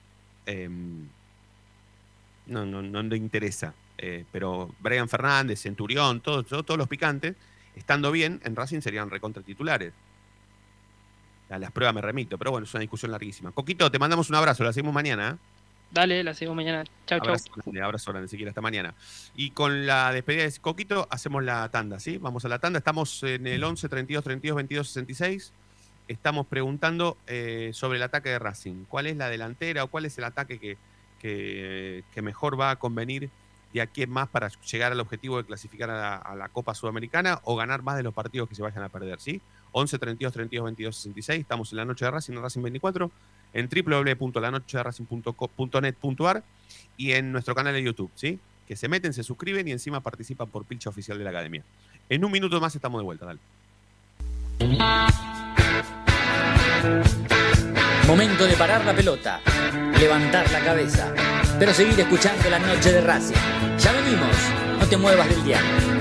eh, 0.46 0.70
no, 2.48 2.66
no, 2.66 2.82
no 2.82 3.04
le 3.04 3.18
interesa. 3.18 3.74
Eh, 3.98 4.26
pero 4.32 4.74
Brian 4.80 5.08
Fernández, 5.08 5.62
Centurión, 5.62 6.22
todos, 6.22 6.48
todos, 6.48 6.66
todos 6.66 6.78
los 6.78 6.88
picantes, 6.88 7.36
estando 7.76 8.12
bien, 8.12 8.40
en 8.44 8.56
Racing 8.56 8.82
serían 8.82 9.10
recontra 9.10 9.44
titulares. 9.44 9.94
A 11.50 11.60
las 11.60 11.72
pruebas 11.72 11.94
me 11.94 12.02
remito, 12.02 12.38
pero 12.38 12.52
bueno, 12.52 12.66
es 12.66 12.74
una 12.74 12.82
discusión 12.82 13.12
larguísima. 13.12 13.52
Coquito, 13.52 13.92
te 13.92 14.00
mandamos 14.00 14.30
un 14.30 14.36
abrazo, 14.36 14.64
la 14.64 14.72
seguimos 14.72 14.94
mañana. 14.94 15.38
¿eh? 15.38 15.61
Dale, 15.92 16.24
la 16.24 16.34
seguimos 16.34 16.56
mañana. 16.56 16.86
Chau, 17.06 17.20
chau. 17.20 17.28
Abrazo 17.28 17.52
grande, 17.54 17.82
abrazo 17.82 18.12
grande, 18.12 18.28
Ezequiel, 18.28 18.50
hasta 18.50 18.62
mañana. 18.62 18.94
Y 19.36 19.52
con 19.52 19.86
la 19.86 20.14
despedida 20.14 20.44
de 20.44 20.54
Coquito 20.62 21.06
hacemos 21.12 21.44
la 21.44 21.68
tanda, 21.70 22.00
¿sí? 22.00 22.18
Vamos 22.18 22.46
a 22.46 22.48
la 22.48 22.60
tanda. 22.60 22.80
Estamos 22.80 23.22
en 23.24 23.46
el 23.46 23.62
11 23.62 23.90
32 23.90 24.24
32 24.24 24.56
22 24.56 24.88
66. 24.88 25.52
Estamos 26.08 26.48
preguntando 26.48 27.18
eh, 27.28 27.72
sobre 27.74 27.98
el 27.98 28.04
ataque 28.04 28.30
de 28.30 28.40
Racing. 28.40 28.86
¿Cuál 28.86 29.08
es 29.08 29.18
la 29.18 29.28
delantera 29.28 29.84
o 29.84 29.88
cuál 29.88 30.06
es 30.06 30.18
el 30.18 30.24
ataque 30.24 30.60
que, 30.60 30.78
que, 31.20 32.06
que 32.14 32.22
mejor 32.22 32.60
va 32.60 32.72
a 32.72 32.76
convenir 32.78 33.30
de 33.74 33.82
aquí 33.82 34.04
en 34.04 34.10
más 34.10 34.30
para 34.30 34.50
llegar 34.50 34.94
al 34.94 35.00
objetivo 35.00 35.38
de 35.38 35.46
clasificar 35.46 35.90
a 35.90 35.94
la, 35.94 36.16
a 36.16 36.36
la 36.36 36.50
Copa 36.50 36.74
Sudamericana 36.74 37.40
o 37.44 37.56
ganar 37.56 37.82
más 37.84 37.98
de 37.98 38.04
los 38.04 38.14
partidos 38.14 38.48
que 38.48 38.56
se 38.56 38.62
vayan 38.62 38.84
a 38.84 38.90
perder, 38.90 39.20
¿sí? 39.20 39.42
11 39.74 40.00
32 40.00 40.34
32 40.34 40.66
22 40.66 40.96
66. 40.96 41.42
Estamos 41.42 41.72
en 41.72 41.78
la 41.78 41.86
noche 41.86 42.06
de 42.06 42.12
Racing, 42.12 42.36
Racing 42.36 42.62
24, 42.62 43.12
en 43.54 43.70
www.lanochederacing.net.ar 43.70 46.44
y 46.98 47.12
en 47.14 47.32
nuestro 47.32 47.56
canal 47.56 47.74
de 47.74 47.84
YouTube, 47.84 48.12
¿sí? 48.16 48.40
Que 48.68 48.76
se 48.76 48.88
meten, 48.88 49.14
se 49.14 49.24
suscriben 49.24 49.68
y 49.68 49.72
encima 49.72 50.02
participan 50.02 50.48
por 50.50 50.66
pilcha 50.66 50.90
oficial 50.90 51.18
de 51.18 51.24
la 51.24 51.32
academia. 51.32 51.64
En 52.10 52.24
un 52.26 52.32
minuto 52.32 52.60
más 52.60 52.76
estamos 52.76 53.02
de 53.02 53.06
vuelta, 53.06 53.26
dale. 53.26 53.40
Momento 58.08 58.46
de 58.46 58.54
parar 58.56 58.86
la 58.86 58.94
pelota, 58.94 59.42
levantar 60.00 60.52
la 60.52 60.60
cabeza, 60.60 61.12
pero 61.58 61.74
seguir 61.74 62.00
escuchando 62.00 62.48
la 62.50 62.60
noche 62.60 62.92
de 62.92 63.02
Racing. 63.02 63.36
Ya 63.78 63.92
venimos, 63.94 64.36
no 64.80 64.88
te 64.88 64.98
muevas 64.98 65.30
del 65.30 65.44
diario. 65.44 66.01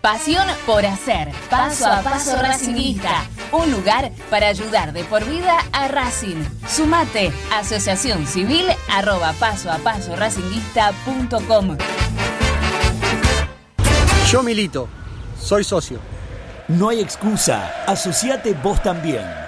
Pasión 0.00 0.46
por 0.64 0.86
hacer. 0.86 1.32
Paso 1.50 1.86
a 1.86 2.00
paso 2.00 2.36
Racinguista. 2.40 3.24
Un 3.52 3.70
lugar 3.70 4.10
para 4.30 4.48
ayudar 4.48 4.92
de 4.92 5.04
por 5.04 5.24
vida 5.24 5.58
a 5.72 5.88
Racing. 5.88 6.42
Sumate. 6.66 7.32
Asociación 7.52 8.26
Civil 8.26 8.66
arroba 8.90 9.32
paso 9.34 9.70
a 9.70 9.76
paso 9.78 10.16
racinguista.com. 10.16 11.76
Yo 14.30 14.42
milito. 14.42 14.88
Soy 15.38 15.64
socio. 15.64 15.98
No 16.68 16.88
hay 16.88 17.00
excusa. 17.00 17.84
Asociate 17.86 18.54
vos 18.54 18.82
también 18.82 19.47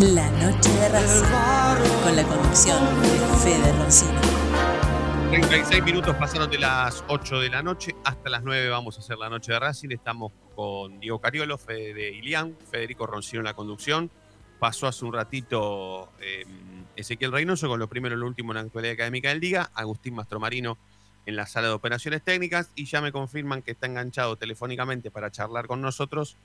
La 0.00 0.30
noche 0.30 0.70
de 0.70 0.88
Racing, 0.90 2.02
con 2.04 2.14
la 2.14 2.22
conducción 2.22 3.02
de 3.02 3.08
Fede 3.42 3.72
Roncino. 3.78 4.20
36 5.28 5.82
minutos 5.82 6.14
pasaron 6.14 6.48
de 6.48 6.58
las 6.58 7.02
8 7.08 7.40
de 7.40 7.48
la 7.48 7.64
noche 7.64 7.96
hasta 8.04 8.30
las 8.30 8.44
9 8.44 8.68
vamos 8.68 8.96
a 8.96 9.00
hacer 9.00 9.18
la 9.18 9.28
noche 9.28 9.50
de 9.50 9.58
Racing. 9.58 9.88
Estamos 9.90 10.30
con 10.54 11.00
Diego 11.00 11.20
Cariolo, 11.20 11.58
Fede 11.58 11.94
de 11.94 12.10
Ilián, 12.12 12.56
Federico 12.70 13.08
Roncino 13.08 13.40
en 13.40 13.46
la 13.46 13.54
conducción. 13.54 14.08
Pasó 14.60 14.86
hace 14.86 15.04
un 15.04 15.12
ratito 15.12 16.12
eh, 16.20 16.44
Ezequiel 16.94 17.32
Reynoso 17.32 17.66
con 17.66 17.80
lo 17.80 17.88
primero 17.88 18.14
y 18.14 18.20
lo 18.20 18.26
último 18.28 18.52
en 18.52 18.58
la 18.58 18.60
actualidad 18.60 18.92
académica 18.92 19.30
del 19.30 19.40
Liga, 19.40 19.68
Agustín 19.74 20.14
Mastromarino 20.14 20.78
en 21.26 21.34
la 21.34 21.46
sala 21.46 21.66
de 21.66 21.74
operaciones 21.74 22.22
técnicas 22.22 22.70
y 22.76 22.84
ya 22.84 23.00
me 23.00 23.10
confirman 23.10 23.62
que 23.62 23.72
está 23.72 23.88
enganchado 23.88 24.36
telefónicamente 24.36 25.10
para 25.10 25.32
charlar 25.32 25.66
con 25.66 25.80
nosotros 25.80 26.36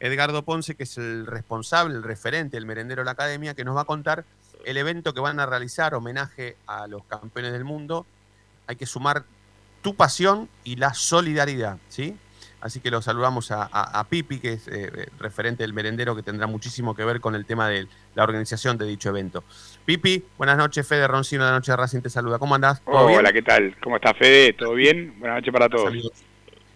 Edgardo 0.00 0.42
Ponce, 0.44 0.74
que 0.74 0.84
es 0.84 0.96
el 0.98 1.26
responsable, 1.26 1.94
el 1.94 2.02
referente, 2.02 2.56
el 2.56 2.66
merendero 2.66 3.00
de 3.02 3.06
la 3.06 3.12
academia, 3.12 3.54
que 3.54 3.64
nos 3.64 3.76
va 3.76 3.82
a 3.82 3.84
contar 3.84 4.24
el 4.64 4.76
evento 4.76 5.14
que 5.14 5.20
van 5.20 5.40
a 5.40 5.46
realizar, 5.46 5.94
homenaje 5.94 6.56
a 6.66 6.86
los 6.86 7.04
campeones 7.04 7.52
del 7.52 7.64
mundo. 7.64 8.06
Hay 8.66 8.76
que 8.76 8.86
sumar 8.86 9.24
tu 9.82 9.94
pasión 9.94 10.48
y 10.64 10.76
la 10.76 10.94
solidaridad, 10.94 11.78
¿sí? 11.88 12.16
Así 12.60 12.80
que 12.80 12.90
lo 12.90 13.00
saludamos 13.00 13.52
a, 13.52 13.62
a- 13.70 14.00
a 14.00 14.04
Pipi, 14.04 14.40
que 14.40 14.54
es 14.54 14.66
eh, 14.66 14.90
eh, 14.92 15.06
referente 15.20 15.62
del 15.62 15.72
merendero, 15.72 16.16
que 16.16 16.24
tendrá 16.24 16.48
muchísimo 16.48 16.92
que 16.94 17.04
ver 17.04 17.20
con 17.20 17.36
el 17.36 17.46
tema 17.46 17.68
de 17.68 17.86
la 18.16 18.24
organización 18.24 18.76
de 18.78 18.84
dicho 18.84 19.10
evento. 19.10 19.44
Pipi, 19.84 20.24
buenas 20.36 20.56
noches, 20.58 20.84
Fede 20.86 21.06
Roncino 21.06 21.44
de 21.44 21.50
la 21.50 21.56
Noche 21.58 21.70
de 21.70 21.76
Racing 21.76 22.00
te 22.00 22.10
saluda. 22.10 22.40
¿Cómo 22.40 22.56
andás? 22.56 22.80
¿Todo 22.84 23.06
bien? 23.06 23.20
Hola, 23.20 23.32
¿qué 23.32 23.42
tal? 23.42 23.76
¿Cómo 23.80 23.94
está 23.96 24.12
Fede? 24.12 24.54
¿Todo 24.54 24.74
bien? 24.74 25.14
Buenas 25.20 25.36
noches 25.38 25.52
para 25.52 25.68
todos. 25.68 25.84
Saludos. 25.84 26.12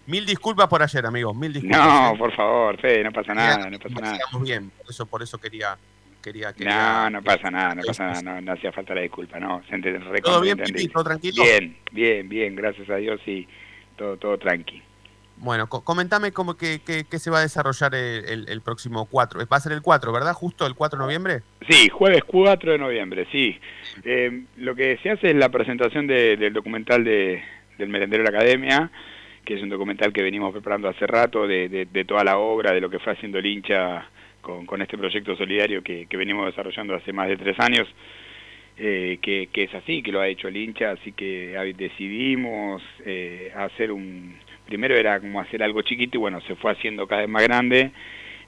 Mil 0.07 0.27
disculpas 0.27 0.67
por 0.69 0.83
ayer, 0.83 1.07
amigos, 1.07 1.35
mil 1.37 1.53
disculpas. 1.53 2.11
No, 2.13 2.19
por 2.19 2.33
favor, 2.35 2.81
Fede, 2.81 3.05
no 3.05 3.13
pasa 3.13 3.35
nada, 3.35 3.71
no 3.71 3.79
pasa 3.79 3.95
nada. 4.01 4.17
Estamos 4.17 4.43
bien, 4.43 4.71
por 4.71 4.91
eso, 4.91 5.07
por 5.07 5.23
eso 5.23 5.39
quería, 5.39 5.77
quería, 6.23 6.49
No, 6.51 6.55
quería 6.57 7.11
no 7.11 7.23
pasa 7.23 7.51
nada, 7.51 7.75
no 7.77 7.83
pasa 7.83 8.07
nada, 8.09 8.23
no, 8.23 8.41
no 8.41 8.53
hacía 8.53 8.73
falta 8.73 8.95
la 8.95 9.03
disculpa, 9.03 9.39
no. 9.39 9.63
Se 9.71 9.79
¿Todo 10.23 10.41
bien, 10.41 10.59
entendí. 10.59 10.83
Pipi? 10.83 10.93
¿Todo 10.93 11.05
tranquilo? 11.05 11.43
Bien, 11.45 11.77
bien, 11.93 12.29
bien, 12.29 12.57
gracias 12.57 12.91
a 12.91 12.97
Dios 12.97 13.21
y 13.27 13.47
todo, 13.97 14.17
todo 14.17 14.39
tranqui. 14.39 14.83
Bueno, 15.37 15.69
co- 15.69 15.83
comentame 15.83 16.31
cómo 16.33 16.57
que, 16.57 16.81
que- 16.85 17.05
que 17.05 17.19
se 17.19 17.31
va 17.31 17.39
a 17.39 17.43
desarrollar 17.43 17.95
el, 17.95 18.25
el- 18.27 18.49
el 18.49 18.61
próximo 18.61 19.07
4. 19.07 19.41
Va 19.51 19.57
a 19.57 19.61
ser 19.61 19.73
el 19.73 19.83
4, 19.83 20.13
¿verdad? 20.13 20.35
Justo 20.35 20.67
el 20.67 20.75
4 20.75 20.99
de 20.99 21.05
noviembre. 21.05 21.43
Sí, 21.69 21.89
jueves 21.89 22.23
4 22.25 22.73
de 22.73 22.79
noviembre, 22.79 23.27
sí. 23.33 23.59
Eh, 24.05 24.45
lo 24.57 24.75
que 24.77 24.99
se 25.03 25.11
hace 25.11 25.31
es 25.31 25.37
la 25.37 25.49
presentación 25.49 26.07
de- 26.07 26.37
del 26.37 26.53
documental 26.53 27.03
de, 27.03 27.43
del 27.79 27.89
Merendero 27.89 28.23
de 28.23 28.31
la 28.31 28.39
Academia, 28.39 28.91
que 29.45 29.55
es 29.55 29.63
un 29.63 29.69
documental 29.69 30.13
que 30.13 30.23
venimos 30.23 30.53
preparando 30.53 30.89
hace 30.89 31.07
rato, 31.07 31.47
de, 31.47 31.69
de- 31.69 31.87
de 31.87 32.05
toda 32.05 32.25
la 32.25 32.39
obra, 32.39 32.73
de 32.73 32.81
lo 32.81 32.91
que 32.91 32.99
fue 32.99 33.13
haciendo 33.13 33.39
el 33.39 33.47
hincha 33.47 34.09
con, 34.41 34.67
con 34.67 34.83
este 34.83 34.99
proyecto 34.99 35.37
solidario 35.37 35.83
que, 35.83 36.07
que 36.07 36.17
venimos 36.17 36.47
desarrollando 36.47 36.95
hace 36.95 37.13
más 37.13 37.29
de 37.29 37.37
tres 37.37 37.59
años, 37.61 37.87
eh, 38.79 39.19
que, 39.23 39.49
que 39.53 39.65
es 39.65 39.75
así, 39.75 40.03
que 40.03 40.13
lo 40.13 40.21
ha 40.21 40.29
hecho 40.29 40.49
el 40.49 40.57
hincha, 40.57 40.93
así 40.93 41.13
que 41.13 41.55
decidimos 41.77 42.83
eh, 43.05 43.53
hacer 43.57 43.93
un... 43.93 44.35
Primero 44.67 44.97
era 44.97 45.21
como 45.21 45.41
hacer 45.41 45.63
algo 45.63 45.83
chiquito 45.83 46.17
y 46.17 46.21
bueno, 46.21 46.41
se 46.43 46.55
fue 46.57 46.73
haciendo 46.73 47.07
cada 47.07 47.23
vez 47.23 47.31
más 47.31 47.43
grande 47.43 47.91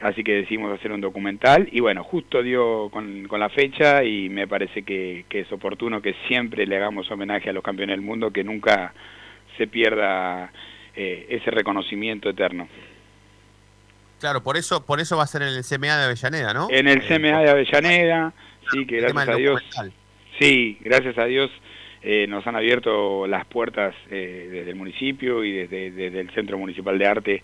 así 0.01 0.23
que 0.25 0.35
decidimos 0.35 0.73
hacer 0.73 0.93
un 0.93 1.01
documental 1.01 1.69
y 1.73 1.81
bueno, 1.81 2.03
justo 2.05 2.43
dio 2.43 2.89
con, 2.91 3.27
con 3.29 3.41
la 3.41 3.49
fecha 3.49 4.05
y 4.05 4.29
me 4.29 4.47
parece 4.47 4.83
que, 4.83 5.25
que 5.29 5.41
es 5.41 5.53
oportuno 5.53 6.03
que 6.03 6.15
siempre 6.29 6.67
le 6.67 6.77
hagamos 6.77 7.11
homenaje 7.11 7.49
a 7.49 7.53
los 7.55 7.63
campeones 7.63 7.95
del 7.97 8.05
mundo, 8.05 8.31
que 8.31 8.45
nunca 8.45 8.93
se 9.57 9.67
pierda 9.67 10.53
eh, 10.97 11.27
ese 11.29 11.51
reconocimiento 11.51 12.29
eterno. 12.31 12.69
Claro, 14.21 14.43
por 14.43 14.57
eso, 14.57 14.85
por 14.87 15.01
eso 15.01 15.17
va 15.17 15.25
a 15.25 15.27
ser 15.27 15.43
en 15.43 15.49
el 15.49 15.65
CMA 15.65 15.97
de 15.99 16.05
Avellaneda, 16.05 16.55
¿no? 16.55 16.69
En 16.71 16.89
el 16.89 16.99
Eh, 16.99 17.05
CMA 17.07 17.43
de 17.43 17.51
Avellaneda, 17.51 18.33
sí, 18.73 18.87
que 18.87 19.01
gracias 19.01 19.29
a 19.29 19.37
Dios, 19.37 19.63
sí, 20.39 20.79
gracias 20.81 21.19
a 21.19 21.25
Dios 21.27 21.51
eh, 22.03 22.27
nos 22.29 22.47
han 22.47 22.57
abierto 22.57 23.27
las 23.27 23.45
puertas 23.47 23.95
eh, 24.11 24.49
desde 24.51 24.71
el 24.71 24.77
municipio 24.77 25.43
y 25.45 25.53
desde, 25.53 25.91
desde 25.91 26.21
el 26.21 26.31
Centro 26.31 26.59
Municipal 26.59 26.99
de 26.99 27.07
Arte 27.07 27.43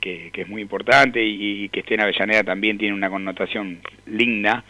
que, 0.00 0.30
que 0.32 0.42
es 0.42 0.48
muy 0.48 0.60
importante 0.60 1.22
y, 1.24 1.64
y 1.64 1.68
que 1.70 1.80
esté 1.80 1.94
en 1.94 2.00
Avellaneda 2.02 2.44
también 2.44 2.76
tiene 2.76 2.94
una 2.94 3.08
connotación 3.08 3.80
linda. 4.06 4.64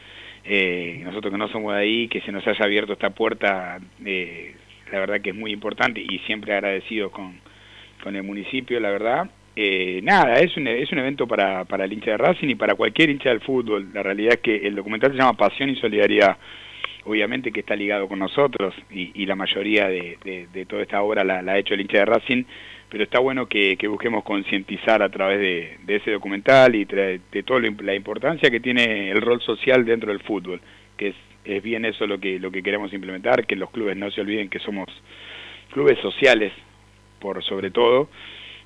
Eh, 0.44 1.00
nosotros 1.04 1.32
que 1.32 1.38
no 1.38 1.48
somos 1.48 1.74
de 1.74 1.80
ahí, 1.80 2.08
que 2.08 2.20
se 2.20 2.32
nos 2.32 2.46
haya 2.46 2.64
abierto 2.64 2.92
esta 2.92 3.10
puerta, 3.10 3.78
eh, 4.04 4.54
la 4.90 4.98
verdad 5.00 5.20
que 5.20 5.30
es 5.30 5.36
muy 5.36 5.52
importante 5.52 6.00
y 6.00 6.18
siempre 6.26 6.52
agradecidos 6.52 7.12
con, 7.12 7.40
con 8.02 8.16
el 8.16 8.22
municipio, 8.22 8.78
la 8.80 8.90
verdad. 8.90 9.30
Eh, 9.54 10.00
nada, 10.02 10.36
es 10.40 10.56
un, 10.56 10.66
es 10.66 10.90
un 10.92 10.98
evento 10.98 11.26
para, 11.26 11.64
para 11.64 11.84
el 11.84 11.92
hincha 11.92 12.12
de 12.12 12.16
Racing 12.16 12.48
y 12.48 12.54
para 12.54 12.74
cualquier 12.74 13.10
hincha 13.10 13.28
del 13.28 13.40
fútbol. 13.40 13.88
La 13.92 14.02
realidad 14.02 14.34
es 14.34 14.40
que 14.40 14.56
el 14.66 14.74
documental 14.74 15.12
se 15.12 15.18
llama 15.18 15.34
Pasión 15.36 15.68
y 15.70 15.76
Solidaridad. 15.76 16.36
Obviamente 17.04 17.50
que 17.50 17.60
está 17.60 17.74
ligado 17.74 18.06
con 18.08 18.20
nosotros 18.20 18.74
y, 18.90 19.26
la 19.26 19.34
mayoría 19.34 19.88
de, 19.88 20.46
de- 20.52 20.66
toda 20.66 20.82
esta 20.82 21.02
obra 21.02 21.24
la, 21.24 21.40
ha 21.40 21.58
hecho 21.58 21.74
el 21.74 21.80
hincha 21.80 21.98
de 21.98 22.04
Racing, 22.04 22.44
pero 22.88 23.02
está 23.02 23.18
bueno 23.18 23.46
que, 23.46 23.76
que 23.76 23.88
busquemos 23.88 24.22
concientizar 24.22 25.02
a 25.02 25.08
través 25.08 25.40
de, 25.40 25.78
de 25.84 25.96
ese 25.96 26.12
documental 26.12 26.74
y 26.76 26.84
de 26.84 27.42
toda 27.44 27.60
la 27.60 27.94
importancia 27.94 28.50
que 28.50 28.60
tiene 28.60 29.10
el 29.10 29.20
rol 29.20 29.40
social 29.40 29.84
dentro 29.84 30.12
del 30.12 30.20
fútbol, 30.20 30.60
que 30.96 31.08
es, 31.08 31.16
es 31.44 31.60
bien 31.62 31.84
eso 31.84 32.06
lo 32.06 32.20
que, 32.20 32.38
lo 32.38 32.52
que 32.52 32.62
queremos 32.62 32.92
implementar, 32.92 33.46
que 33.46 33.56
los 33.56 33.70
clubes 33.70 33.96
no 33.96 34.08
se 34.12 34.20
olviden 34.20 34.48
que 34.48 34.60
somos 34.60 34.86
clubes 35.72 35.98
sociales 35.98 36.52
por 37.22 37.42
sobre 37.44 37.70
todo, 37.70 38.08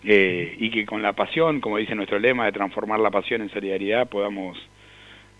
eh, 0.02 0.56
y 0.58 0.70
que 0.70 0.84
con 0.86 1.02
la 1.02 1.12
pasión, 1.12 1.60
como 1.60 1.76
dice 1.76 1.94
nuestro 1.94 2.18
lema, 2.18 2.46
de 2.46 2.52
transformar 2.52 2.98
la 3.00 3.10
pasión 3.10 3.42
en 3.42 3.50
solidaridad, 3.50 4.08
podamos 4.08 4.56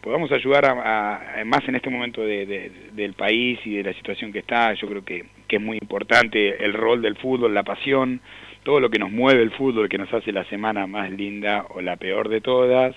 podamos 0.03 0.31
ayudar 0.31 0.64
a, 0.67 1.43
más 1.45 1.67
en 1.69 1.75
este 1.75 1.91
momento 1.91 2.21
de- 2.21 2.71
del 2.93 3.14
país 3.14 3.59
y 3.64 3.75
de 3.75 3.83
la 3.83 3.93
situación 3.95 4.33
que 4.33 4.39
está. 4.39 4.73
Yo 4.75 4.87
creo 4.87 5.05
que, 5.05 5.25
que 5.49 5.57
es 5.57 5.62
muy 5.62 5.79
importante 5.79 6.64
el 6.64 6.75
rol 6.75 7.03
del 7.03 7.17
fútbol, 7.17 7.53
la 7.53 7.64
pasión, 7.64 8.21
todo 8.62 8.79
lo 8.79 8.89
que 8.89 9.01
nos 9.01 9.11
mueve 9.11 9.43
el 9.43 9.51
fútbol, 9.51 9.89
que 9.89 9.99
nos 9.99 10.12
hace 10.14 10.31
la 10.31 10.45
semana 10.45 10.87
más 10.87 11.11
linda 11.11 11.67
o 11.71 11.81
la 11.81 11.97
peor 11.97 12.29
de 12.29 12.41
todas. 12.41 12.95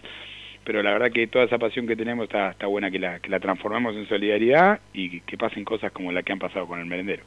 Pero 0.64 0.84
la 0.84 0.92
verdad 0.92 1.12
que 1.12 1.26
toda 1.26 1.46
esa 1.46 1.58
pasión 1.58 1.88
que 1.88 1.96
tenemos 1.96 2.26
está, 2.26 2.52
está 2.52 2.68
buena 2.68 2.92
que 2.92 3.00
la, 3.00 3.20
que 3.20 3.30
la 3.30 3.40
transformemos 3.40 3.96
en 3.96 4.08
solidaridad 4.08 4.80
y 4.94 5.22
que 5.22 5.36
pasen 5.36 5.64
cosas 5.66 5.92
como 5.92 6.12
la 6.12 6.22
que 6.22 6.32
han 6.34 6.38
pasado 6.40 6.68
con 6.68 6.80
el 6.80 6.86
merendero. 6.86 7.24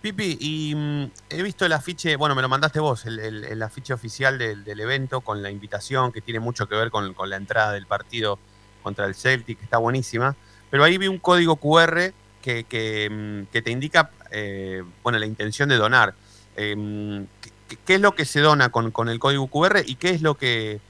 Pipi, 0.00 0.38
y 0.40 0.74
mm, 0.76 1.10
he 1.30 1.42
visto 1.42 1.66
el 1.66 1.72
afiche, 1.72 2.14
bueno, 2.16 2.34
me 2.36 2.42
lo 2.42 2.48
mandaste 2.48 2.78
vos, 2.78 3.04
el, 3.06 3.18
el- 3.18 3.62
afiche 3.62 3.92
oficial 3.92 4.38
del, 4.38 4.62
del 4.62 4.78
evento 4.80 5.20
con 5.22 5.42
la 5.42 5.50
invitación 5.50 6.12
que 6.12 6.20
tiene 6.20 6.38
mucho 6.38 6.68
que 6.68 6.76
ver 6.76 6.90
con, 6.90 7.14
con 7.14 7.28
la 7.28 7.36
entrada 7.36 7.72
del 7.72 7.86
partido 7.86 8.38
contra 8.82 9.06
el 9.06 9.14
Celtic, 9.16 9.58
que 9.58 9.64
está 9.64 9.78
buenísima. 9.78 10.36
Pero 10.70 10.84
ahí 10.84 10.98
vi 10.98 11.08
un 11.08 11.18
código 11.18 11.56
QR 11.56 12.12
que, 12.42 13.08
mm, 13.10 13.52
que 13.52 13.60
te 13.62 13.70
indica, 13.70 14.10
eh, 14.30 14.82
bueno, 15.02 15.18
la 15.18 15.26
intención 15.26 15.68
de 15.68 15.76
donar. 15.76 16.14
Eh, 16.56 16.74
mm, 16.76 17.24
¿qué, 17.68 17.76
qué 17.84 17.94
es 17.96 18.00
lo 18.00 18.14
que 18.14 18.24
se 18.24 18.40
dona 18.40 18.70
con, 18.70 18.90
con 18.92 19.08
el 19.08 19.18
código 19.18 19.48
QR 19.48 19.82
y 19.84 19.96
qué 19.96 20.10
es 20.10 20.22
lo 20.22 20.36
que- 20.36 20.80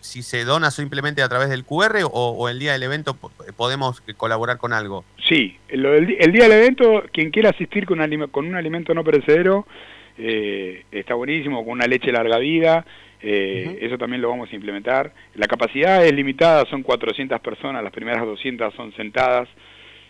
si 0.00 0.22
se 0.22 0.44
dona 0.44 0.70
simplemente 0.70 1.22
a 1.22 1.28
través 1.28 1.48
del 1.50 1.64
QR 1.64 2.02
o, 2.04 2.08
o 2.30 2.48
el 2.48 2.58
día 2.58 2.72
del 2.72 2.82
evento 2.82 3.14
po- 3.14 3.30
podemos 3.56 4.00
colaborar 4.16 4.58
con 4.58 4.72
algo? 4.72 5.04
Sí, 5.28 5.56
di- 6.06 6.16
el 6.18 6.32
día 6.32 6.44
del 6.44 6.52
evento, 6.52 7.04
quien 7.12 7.30
quiera 7.30 7.50
asistir 7.50 7.86
con, 7.86 7.98
con 8.28 8.46
un 8.46 8.54
alimento 8.56 8.94
no 8.94 9.04
perecedero, 9.04 9.66
eh, 10.18 10.84
está 10.92 11.14
buenísimo, 11.14 11.64
con 11.64 11.72
una 11.74 11.86
leche 11.86 12.12
larga 12.12 12.38
vida, 12.38 12.84
eh, 13.22 13.78
eso 13.82 13.98
también 13.98 14.22
lo 14.22 14.30
vamos 14.30 14.50
a 14.52 14.54
implementar. 14.54 15.12
La 15.34 15.46
capacidad 15.46 16.04
es 16.04 16.12
limitada, 16.12 16.64
son 16.70 16.82
400 16.82 17.40
personas, 17.40 17.82
las 17.82 17.92
primeras 17.92 18.24
200 18.24 18.74
son 18.74 18.92
sentadas 18.94 19.48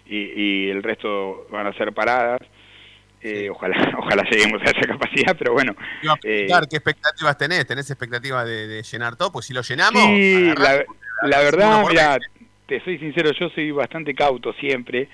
y, 0.07 0.16
y 0.40 0.70
el 0.70 0.82
resto 0.82 1.46
van 1.51 1.66
a 1.66 1.72
ser 1.74 1.92
paradas. 1.92 2.40
Eh, 3.22 3.50
ojalá, 3.50 3.92
ojalá 3.98 4.22
lleguemos 4.30 4.60
a 4.62 4.64
esa 4.64 4.80
capacidad, 4.80 5.36
pero 5.36 5.52
bueno. 5.52 5.74
Iba 6.02 6.14
a 6.14 6.18
eh, 6.22 6.46
qué 6.70 6.76
expectativas 6.76 7.36
tenés. 7.36 7.66
¿Tenés 7.66 7.90
expectativas 7.90 8.46
de, 8.46 8.66
de 8.66 8.82
llenar 8.82 9.16
todo? 9.16 9.32
Pues 9.32 9.46
si 9.46 9.54
lo 9.54 9.62
llenamos, 9.62 10.02
Sí, 10.02 10.44
la, 10.44 10.52
agarrás, 10.52 10.86
la 11.22 11.40
uno 11.40 11.44
verdad, 11.44 11.84
mira, 11.88 12.18
te 12.66 12.80
soy 12.82 12.98
sincero, 12.98 13.30
yo 13.32 13.50
soy 13.50 13.70
bastante 13.72 14.14
cauto 14.14 14.52
siempre 14.54 15.08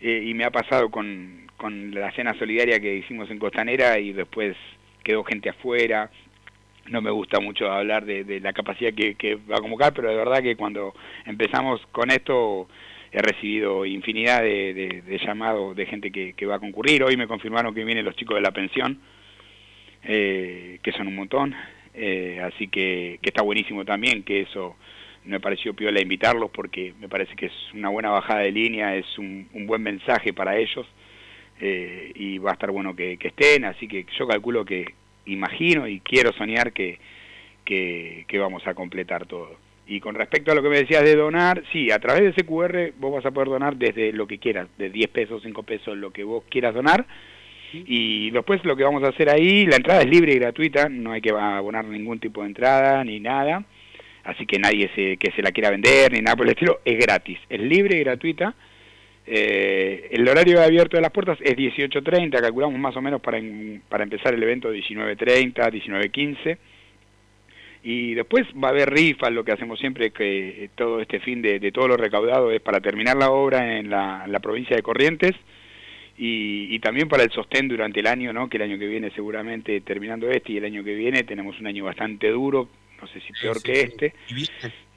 eh, 0.00 0.22
y 0.24 0.34
me 0.34 0.44
ha 0.44 0.50
pasado 0.50 0.90
con, 0.90 1.50
con 1.56 1.92
la 1.94 2.12
cena 2.12 2.38
solidaria 2.38 2.78
que 2.80 2.94
hicimos 2.94 3.30
en 3.30 3.38
Costanera 3.38 3.98
y 3.98 4.12
después 4.12 4.56
quedó 5.02 5.24
gente 5.24 5.48
afuera. 5.48 6.10
No 6.86 7.00
me 7.00 7.10
gusta 7.10 7.40
mucho 7.40 7.70
hablar 7.70 8.04
de, 8.04 8.24
de 8.24 8.40
la 8.40 8.52
capacidad 8.52 8.92
que, 8.92 9.14
que 9.14 9.36
va 9.36 9.56
a 9.56 9.60
convocar, 9.60 9.92
pero 9.94 10.10
de 10.10 10.16
verdad 10.16 10.42
que 10.42 10.56
cuando 10.56 10.92
empezamos 11.24 11.80
con 11.92 12.10
esto 12.10 12.68
he 13.12 13.20
recibido 13.20 13.84
infinidad 13.84 14.42
de, 14.42 15.20
llamados 15.24 15.76
de 15.76 15.86
gente 15.86 16.10
que, 16.10 16.32
que 16.32 16.46
va 16.46 16.56
a 16.56 16.60
concurrir. 16.60 17.02
Hoy 17.02 17.16
me 17.16 17.26
confirmaron 17.26 17.74
que 17.74 17.84
vienen 17.84 18.04
los 18.04 18.16
chicos 18.16 18.36
de 18.36 18.40
la 18.40 18.52
pensión, 18.52 19.00
eh, 20.04 20.78
que 20.82 20.92
son 20.92 21.08
un 21.08 21.16
montón. 21.16 21.54
Eh, 21.94 22.40
así 22.42 22.68
que, 22.68 23.18
está 23.22 23.42
buenísimo 23.42 23.84
también 23.84 24.22
que 24.22 24.40
eso 24.40 24.76
me 25.24 25.40
pareció 25.40 25.74
piola 25.74 26.00
invitarlos 26.00 26.50
porque 26.50 26.94
me 26.98 27.08
parece 27.08 27.36
que 27.36 27.46
es 27.46 27.52
una 27.74 27.90
buena 27.90 28.10
bajada 28.10 28.40
de 28.40 28.50
línea, 28.50 28.96
es 28.96 29.18
un, 29.18 29.46
un 29.52 29.66
buen 29.66 29.82
mensaje 29.82 30.32
para 30.32 30.56
ellos 30.56 30.86
eh, 31.60 32.12
y 32.14 32.38
va 32.38 32.50
a 32.50 32.54
estar 32.54 32.70
bueno 32.70 32.96
que, 32.96 33.18
que 33.18 33.28
estén, 33.28 33.64
así 33.66 33.86
que 33.86 34.06
yo 34.18 34.26
calculo 34.26 34.64
que 34.64 34.94
imagino 35.26 35.86
y 35.86 36.00
quiero 36.00 36.32
soñar 36.32 36.72
que, 36.72 36.98
que, 37.64 38.24
que 38.26 38.38
vamos 38.38 38.66
a 38.66 38.74
completar 38.74 39.26
todo. 39.26 39.56
Y 39.86 40.00
con 40.00 40.14
respecto 40.14 40.52
a 40.52 40.54
lo 40.54 40.62
que 40.62 40.68
me 40.68 40.78
decías 40.78 41.02
de 41.04 41.16
donar, 41.16 41.62
sí, 41.72 41.90
a 41.90 41.98
través 41.98 42.22
de 42.22 42.28
ese 42.30 42.44
QR 42.46 42.92
vos 42.98 43.12
vas 43.14 43.26
a 43.26 43.30
poder 43.32 43.48
donar 43.48 43.76
desde 43.76 44.12
lo 44.12 44.26
que 44.26 44.38
quieras, 44.38 44.68
de 44.78 44.90
10 44.90 45.08
pesos, 45.10 45.42
5 45.42 45.62
pesos, 45.64 45.96
lo 45.96 46.10
que 46.12 46.22
vos 46.24 46.44
quieras 46.48 46.74
donar. 46.74 47.04
Y 47.74 48.30
después 48.30 48.64
lo 48.64 48.76
que 48.76 48.84
vamos 48.84 49.02
a 49.02 49.08
hacer 49.08 49.28
ahí, 49.30 49.66
la 49.66 49.76
entrada 49.76 50.02
es 50.02 50.06
libre 50.08 50.32
y 50.34 50.38
gratuita, 50.38 50.88
no 50.88 51.12
hay 51.12 51.20
que 51.20 51.30
abonar 51.30 51.84
ningún 51.86 52.20
tipo 52.20 52.42
de 52.42 52.48
entrada 52.48 53.02
ni 53.02 53.18
nada. 53.18 53.64
Así 54.24 54.46
que 54.46 54.58
nadie 54.58 54.88
se, 54.94 55.16
que 55.16 55.32
se 55.32 55.42
la 55.42 55.50
quiera 55.50 55.70
vender 55.70 56.12
ni 56.12 56.20
nada 56.20 56.36
por 56.36 56.46
el 56.46 56.52
estilo, 56.52 56.80
es 56.84 56.96
gratis, 56.98 57.38
es 57.48 57.60
libre 57.60 57.96
y 57.96 58.00
gratuita. 58.04 58.54
Eh, 59.26 60.08
el 60.12 60.28
horario 60.28 60.58
de 60.58 60.64
abierto 60.64 60.96
de 60.96 61.00
las 61.02 61.10
puertas 61.12 61.38
es 61.40 61.56
18.30, 61.56 62.40
calculamos 62.40 62.78
más 62.78 62.96
o 62.96 63.02
menos 63.02 63.20
para, 63.20 63.38
en- 63.38 63.82
para 63.88 64.04
empezar 64.04 64.34
el 64.34 64.42
evento 64.42 64.72
19.30, 64.72 65.54
19.15. 65.54 66.58
Y 67.84 68.14
después 68.14 68.46
va 68.62 68.68
a 68.68 68.70
haber 68.70 68.90
rifas, 68.90 69.32
lo 69.32 69.44
que 69.44 69.52
hacemos 69.52 69.78
siempre, 69.80 70.12
que 70.12 70.70
todo 70.76 71.00
este 71.00 71.18
fin 71.18 71.42
de, 71.42 71.58
de 71.58 71.72
todo 71.72 71.88
lo 71.88 71.96
recaudado 71.96 72.52
es 72.52 72.60
para 72.60 72.80
terminar 72.80 73.16
la 73.16 73.30
obra 73.30 73.78
en 73.78 73.90
la, 73.90 74.24
la 74.28 74.40
provincia 74.40 74.76
de 74.76 74.82
Corrientes 74.82 75.32
y, 76.16 76.74
y 76.74 76.78
también 76.78 77.08
para 77.08 77.24
el 77.24 77.32
sostén 77.32 77.66
durante 77.66 78.00
el 78.00 78.06
año, 78.06 78.32
¿no? 78.32 78.48
que 78.48 78.56
el 78.56 78.62
año 78.62 78.78
que 78.78 78.86
viene 78.86 79.10
seguramente 79.10 79.80
terminando 79.80 80.30
este 80.30 80.52
y 80.52 80.58
el 80.58 80.64
año 80.64 80.84
que 80.84 80.94
viene 80.94 81.24
tenemos 81.24 81.58
un 81.58 81.66
año 81.66 81.84
bastante 81.84 82.30
duro, 82.30 82.68
no 83.00 83.08
sé 83.08 83.20
si 83.20 83.32
peor 83.32 83.58
sí, 83.58 83.62
que 83.64 83.74
sí. 83.74 83.80
este. 83.82 84.14
Y 84.28 84.48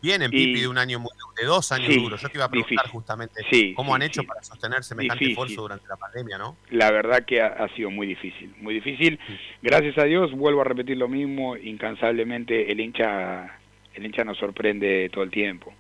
vienen, 0.06 0.30
Y- 0.34 0.46
Pipi, 0.48 0.62
de 0.62 0.68
un 0.68 0.78
año 0.78 1.00
muy, 1.00 1.10
de 1.40 1.46
dos 1.46 1.72
años 1.74 1.88
Sí, 1.94 2.00
duros. 2.00 2.22
Yo 2.22 2.30
te 2.30 2.38
iba 2.38 2.46
a 2.46 2.50
preguntar 2.50 2.70
difícil. 2.72 2.92
justamente 2.92 3.42
Sí, 3.52 3.74
cómo 3.76 3.92
sí, 3.92 3.96
han 3.96 4.02
hecho 4.04 4.24
para 4.24 4.42
sostener 4.44 4.84
semejante 4.84 5.26
Difícil. 5.26 5.32
esfuerzo 5.32 5.62
durante 5.64 5.88
la 5.88 5.98
pandemia, 5.98 6.38
¿no? 6.38 6.58
La 6.70 6.92
verdad 6.92 7.26
que 7.26 7.42
ha, 7.42 7.48
ha 7.48 7.68
sido 7.76 7.92
muy 7.92 8.08
difícil, 8.08 8.54
muy 8.62 8.74
difícil. 8.76 9.20
Gracias 9.62 9.98
a 9.98 10.04
Dios, 10.06 10.32
vuelvo 10.32 10.62
a 10.62 10.64
repetir 10.64 10.96
lo 10.98 11.08
mismo, 11.10 11.58
incansablemente 11.58 12.72
el 12.72 12.80
hincha, 12.80 13.60
el 13.94 14.06
hincha 14.06 14.24
nos 14.24 14.38
sorprende 14.38 15.10
todo 15.12 15.24
el 15.24 15.32
tiempo. 15.32 15.74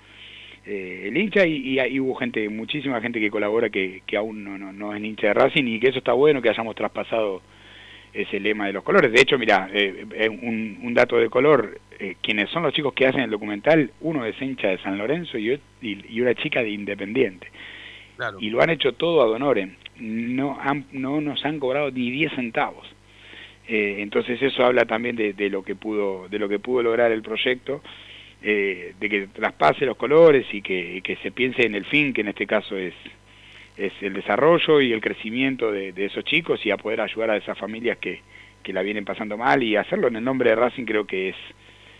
Eh, 0.65 1.03
el 1.09 1.17
hincha 1.17 1.45
y, 1.45 1.57
y, 1.57 1.79
y 1.79 1.99
hubo 1.99 2.15
gente, 2.15 2.49
muchísima 2.49 2.99
gente 2.99 3.19
que 3.19 3.29
colabora 3.29 3.69
que, 3.69 4.01
que 4.07 4.17
aún 4.17 4.43
no, 4.43 4.57
no, 4.57 4.73
no 4.73 4.95
es 4.95 5.03
hincha 5.03 5.27
de 5.27 5.33
Racing 5.35 5.65
y 5.67 5.79
que 5.79 5.89
eso 5.89 5.99
está 5.99 6.13
bueno 6.13 6.41
que 6.41 6.49
hayamos 6.49 6.75
traspasado 6.75 7.41
ese 8.15 8.39
lema 8.39 8.67
de 8.67 8.73
los 8.73 8.83
colores. 8.83 9.11
De 9.11 9.21
hecho, 9.21 9.37
mira, 9.37 9.69
eh, 9.73 10.05
eh, 10.13 10.29
un, 10.29 10.79
un 10.81 10.93
dato 10.93 11.17
de 11.17 11.29
color, 11.29 11.79
eh, 11.99 12.15
quienes 12.21 12.49
son 12.49 12.63
los 12.63 12.73
chicos 12.73 12.93
que 12.93 13.07
hacen 13.07 13.21
el 13.21 13.29
documental, 13.29 13.91
uno 14.01 14.25
es 14.25 14.41
hincha 14.41 14.69
de 14.69 14.77
San 14.79 14.97
Lorenzo 14.97 15.37
y, 15.37 15.53
y, 15.81 16.05
y 16.09 16.21
una 16.21 16.33
chica 16.35 16.63
de 16.63 16.69
Independiente. 16.69 17.47
Claro. 18.15 18.37
Y 18.39 18.49
lo 18.49 18.61
han 18.61 18.69
hecho 18.69 18.93
todo 18.93 19.21
ad 19.21 19.31
honorem. 19.31 19.75
No, 19.97 20.57
han, 20.59 20.85
no 20.91 21.21
nos 21.21 21.43
han 21.45 21.59
cobrado 21.59 21.91
ni 21.91 22.09
10 22.11 22.33
centavos. 22.33 22.87
Eh, 23.67 23.97
entonces 23.99 24.41
eso 24.41 24.63
habla 24.63 24.85
también 24.85 25.15
de, 25.15 25.33
de 25.33 25.49
lo 25.49 25.63
que 25.63 25.75
pudo 25.75 26.27
de 26.29 26.37
lo 26.37 26.47
que 26.47 26.59
pudo 26.59 26.83
lograr 26.83 27.11
el 27.11 27.23
proyecto 27.23 27.81
eh, 28.43 28.93
de 28.99 29.09
que 29.09 29.27
traspase 29.27 29.87
los 29.87 29.97
colores 29.97 30.45
y 30.53 30.61
que, 30.61 30.97
y 30.97 31.01
que 31.01 31.15
se 31.17 31.31
piense 31.31 31.65
en 31.65 31.73
el 31.73 31.83
fin 31.85 32.13
que 32.13 32.21
en 32.21 32.27
este 32.27 32.45
caso 32.45 32.77
es 32.77 32.93
es 33.77 33.93
el 34.01 34.13
desarrollo 34.13 34.81
y 34.81 34.93
el 34.93 35.01
crecimiento 35.01 35.71
de, 35.71 35.93
esos 36.05 36.23
chicos 36.23 36.65
y 36.65 36.71
a 36.71 36.77
poder 36.77 37.01
ayudar 37.01 37.31
a 37.31 37.37
esas 37.37 37.57
familias 37.57 37.97
que, 37.99 38.21
que 38.63 38.73
la 38.73 38.81
vienen 38.81 39.05
pasando 39.05 39.37
mal 39.37 39.63
y 39.63 39.75
hacerlo 39.75 40.07
en 40.07 40.15
el 40.15 40.23
nombre 40.23 40.49
de 40.51 40.55
Racing 40.55 40.85
creo 40.85 41.05
que 41.05 41.29
es 41.29 41.35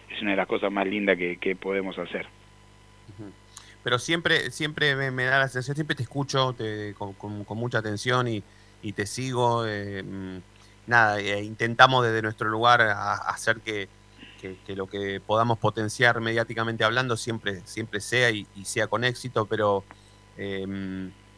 es 0.09 0.21
una 0.21 0.31
de 0.31 0.37
las 0.37 0.47
cosas 0.47 0.71
más 0.71 0.87
lindas 0.87 1.17
que, 1.17 1.37
que 1.37 1.55
podemos 1.55 1.97
hacer 1.97 2.25
Pero 3.83 3.99
siempre, 3.99 4.49
siempre 4.51 4.95
me, 5.11 5.25
da 5.25 5.39
la 5.39 5.47
sensación, 5.47 5.75
siempre 5.75 5.95
te 5.95 6.03
escucho 6.03 6.55
con, 6.97 7.13
con- 7.13 7.57
mucha 7.57 7.79
atención 7.79 8.27
y, 8.27 8.43
y 8.81 8.93
te 8.93 9.05
sigo. 9.05 9.65
eh, 9.67 10.01
mm, 10.03 10.37
nada, 10.87 11.19
eh, 11.19 11.43
intentamos 11.43 12.03
desde 12.05 12.21
nuestro 12.21 12.49
lugar 12.49 12.81
a- 12.81 13.13
hacer 13.29 13.57
que, 13.61 13.87
que- 14.41 14.75
lo 14.75 14.87
que 14.87 15.19
podamos 15.25 15.57
potenciar 15.59 16.19
mediáticamente 16.21 16.83
hablando 16.83 17.17
siempre, 17.17 17.61
siempre 17.65 17.99
sea 17.99 18.29
y, 18.31 18.47
sea 18.65 18.87
con 18.87 19.03
éxito, 19.03 19.47
pero 19.47 19.83
eh, 20.37 20.65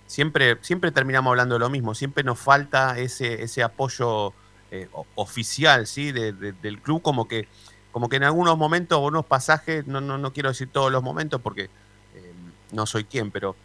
siempre, 0.08 0.58
siempre 0.62 0.92
terminamos 0.92 1.30
hablando 1.32 1.56
de 1.56 1.60
lo 1.60 1.70
mismo, 1.70 1.94
siempre 1.94 2.24
nos 2.24 2.40
falta 2.40 2.98
ese, 2.98 3.44
ese 3.44 3.62
apoyo 3.62 4.34
eh, 4.72 4.88
oficial 5.16 5.86
¿sí? 5.88 6.12
de- 6.12 6.34
de- 6.34 6.54
del 6.54 6.80
club, 6.82 7.02
como 7.02 7.28
que, 7.28 7.48
como 7.92 8.10
que 8.10 8.16
en 8.18 8.24
algunos 8.24 8.58
momentos, 8.58 9.00
unos 9.02 9.26
pasajes, 9.26 9.86
no, 9.88 10.02
no, 10.02 10.18
no 10.18 10.34
quiero 10.34 10.50
decir 10.50 10.70
todos 10.72 10.92
los 10.92 11.04
momentos 11.04 11.42
porque 11.42 11.64
eh, 11.64 12.34
no 12.72 12.86
soy 12.86 13.04
quien, 13.04 13.32
pero 13.32 13.56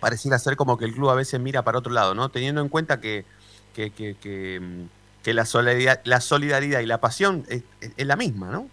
pareciera 0.00 0.38
ser 0.38 0.56
como 0.56 0.76
que 0.76 0.84
el 0.84 0.92
club 0.92 1.10
a 1.10 1.14
veces 1.14 1.40
mira 1.40 1.62
para 1.62 1.78
otro 1.78 1.92
lado, 1.92 2.14
¿no? 2.14 2.28
Teniendo 2.28 2.60
en 2.60 2.68
cuenta 2.68 3.00
que, 3.00 3.24
que, 3.74 3.90
que, 3.90 4.14
que, 4.20 4.60
mm, 4.60 5.30
la, 5.32 5.44
solidaridad, 5.44 6.00
la 6.04 6.20
solidaridad 6.20 6.80
y 6.80 6.86
la 6.86 7.00
pasión 7.00 7.44
es, 7.48 7.62
es- 7.80 7.92
es 7.96 8.06
la 8.06 8.16
misma, 8.16 8.50
¿no? 8.50 8.68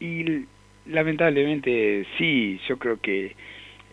Y 0.00 0.46
lamentablemente 0.86 2.06
sí, 2.16 2.60
yo 2.68 2.78
creo 2.78 3.00
que 3.00 3.36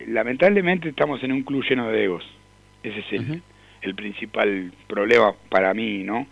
lamentablemente 0.06 0.88
estamos 0.88 1.22
en 1.22 1.32
un 1.32 1.42
club 1.42 1.64
lleno 1.64 1.90
de 1.90 2.04
egos. 2.04 2.24
Ese 2.82 3.00
es 3.00 3.12
el, 3.12 3.42
el 3.82 3.94
principal 3.94 4.72
problema 4.86 5.34
para 5.48 5.72
mí, 5.74 6.04
¿no? 6.04 6.26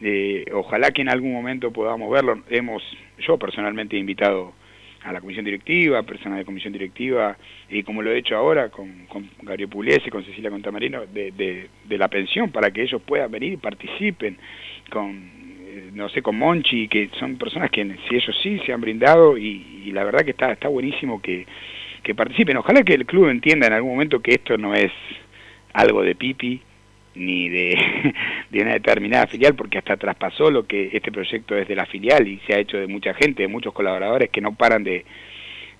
Eh, 0.00 0.44
ojalá 0.52 0.90
que 0.90 1.02
en 1.02 1.08
algún 1.08 1.32
momento 1.32 1.72
podamos 1.72 2.10
verlo. 2.10 2.42
Hemos, 2.50 2.82
yo 3.18 3.38
personalmente 3.38 3.96
he 3.96 4.00
invitado 4.00 4.52
a 5.04 5.12
la 5.12 5.20
comisión 5.20 5.44
directiva, 5.44 6.02
personas 6.02 6.38
de 6.38 6.44
comisión 6.44 6.72
directiva, 6.72 7.36
y 7.68 7.82
como 7.82 8.02
lo 8.02 8.10
he 8.10 8.18
hecho 8.18 8.36
ahora 8.36 8.70
con, 8.70 9.06
con 9.06 9.28
Gabriel 9.42 9.68
Pugliese, 9.68 10.10
con 10.10 10.24
Cecilia 10.24 10.50
Contamarino, 10.50 11.04
de, 11.06 11.30
de, 11.32 11.68
de 11.84 11.98
la 11.98 12.08
pensión, 12.08 12.50
para 12.50 12.70
que 12.70 12.82
ellos 12.82 13.02
puedan 13.02 13.30
venir 13.30 13.52
y 13.52 13.56
participen, 13.58 14.38
con, 14.90 15.30
eh, 15.66 15.90
no 15.92 16.08
sé, 16.08 16.22
con 16.22 16.38
Monchi, 16.38 16.88
que 16.88 17.10
son 17.18 17.36
personas 17.36 17.70
que 17.70 17.84
si 18.08 18.16
ellos 18.16 18.36
sí 18.42 18.58
se 18.64 18.72
han 18.72 18.80
brindado, 18.80 19.36
y, 19.36 19.82
y 19.84 19.92
la 19.92 20.04
verdad 20.04 20.24
que 20.24 20.30
está, 20.30 20.52
está 20.52 20.68
buenísimo 20.68 21.20
que, 21.20 21.46
que 22.04 22.14
participen. 22.14 22.58
Ojalá 22.58 22.84
que 22.84 22.94
el 22.94 23.06
club 23.06 23.28
entienda 23.28 23.66
en 23.66 23.72
algún 23.72 23.92
momento 23.92 24.20
que 24.20 24.34
esto 24.34 24.56
no 24.56 24.74
es 24.74 24.92
algo 25.72 26.02
de 26.02 26.14
pipi, 26.14 26.62
ni 27.16 27.48
de, 27.48 28.14
de 28.50 28.62
una 28.62 28.74
determinada 28.74 29.26
filial, 29.26 29.54
porque 29.54 29.78
hasta 29.78 29.96
traspasó 29.96 30.50
lo 30.50 30.66
que 30.66 30.90
este 30.92 31.10
proyecto 31.10 31.56
es 31.56 31.66
de 31.66 31.74
la 31.74 31.86
filial 31.86 32.28
y 32.28 32.38
se 32.46 32.54
ha 32.54 32.58
hecho 32.58 32.76
de 32.76 32.86
mucha 32.86 33.14
gente, 33.14 33.42
de 33.42 33.48
muchos 33.48 33.72
colaboradores 33.72 34.30
que 34.30 34.40
no 34.40 34.54
paran 34.54 34.84
de, 34.84 35.04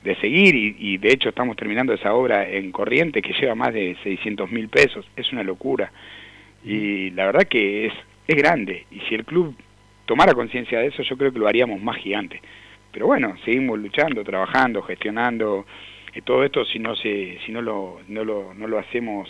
de 0.02 0.14
seguir 0.16 0.54
y, 0.54 0.76
y 0.78 0.98
de 0.98 1.12
hecho 1.12 1.28
estamos 1.28 1.56
terminando 1.56 1.92
esa 1.92 2.14
obra 2.14 2.48
en 2.48 2.72
Corriente 2.72 3.22
que 3.22 3.32
lleva 3.32 3.54
más 3.54 3.72
de 3.72 3.96
600 4.02 4.50
mil 4.50 4.68
pesos, 4.68 5.06
es 5.16 5.32
una 5.32 5.42
locura 5.42 5.92
y 6.64 7.10
la 7.10 7.26
verdad 7.26 7.46
que 7.48 7.86
es, 7.86 7.92
es 8.26 8.36
grande 8.36 8.86
y 8.90 9.00
si 9.00 9.14
el 9.14 9.24
club 9.24 9.54
tomara 10.06 10.32
conciencia 10.34 10.78
de 10.78 10.88
eso 10.88 11.02
yo 11.02 11.16
creo 11.16 11.32
que 11.32 11.38
lo 11.38 11.48
haríamos 11.48 11.80
más 11.82 11.96
gigante. 11.98 12.40
Pero 12.92 13.06
bueno, 13.06 13.34
seguimos 13.44 13.78
luchando, 13.78 14.22
trabajando, 14.22 14.80
gestionando 14.82 15.66
todo 16.22 16.44
esto 16.44 16.64
si 16.64 16.78
no 16.78 16.94
se 16.96 17.38
si 17.44 17.52
no 17.52 17.60
lo 17.62 18.00
no 18.08 18.24
lo 18.24 18.54
no 18.54 18.66
lo 18.68 18.78
hacemos 18.78 19.28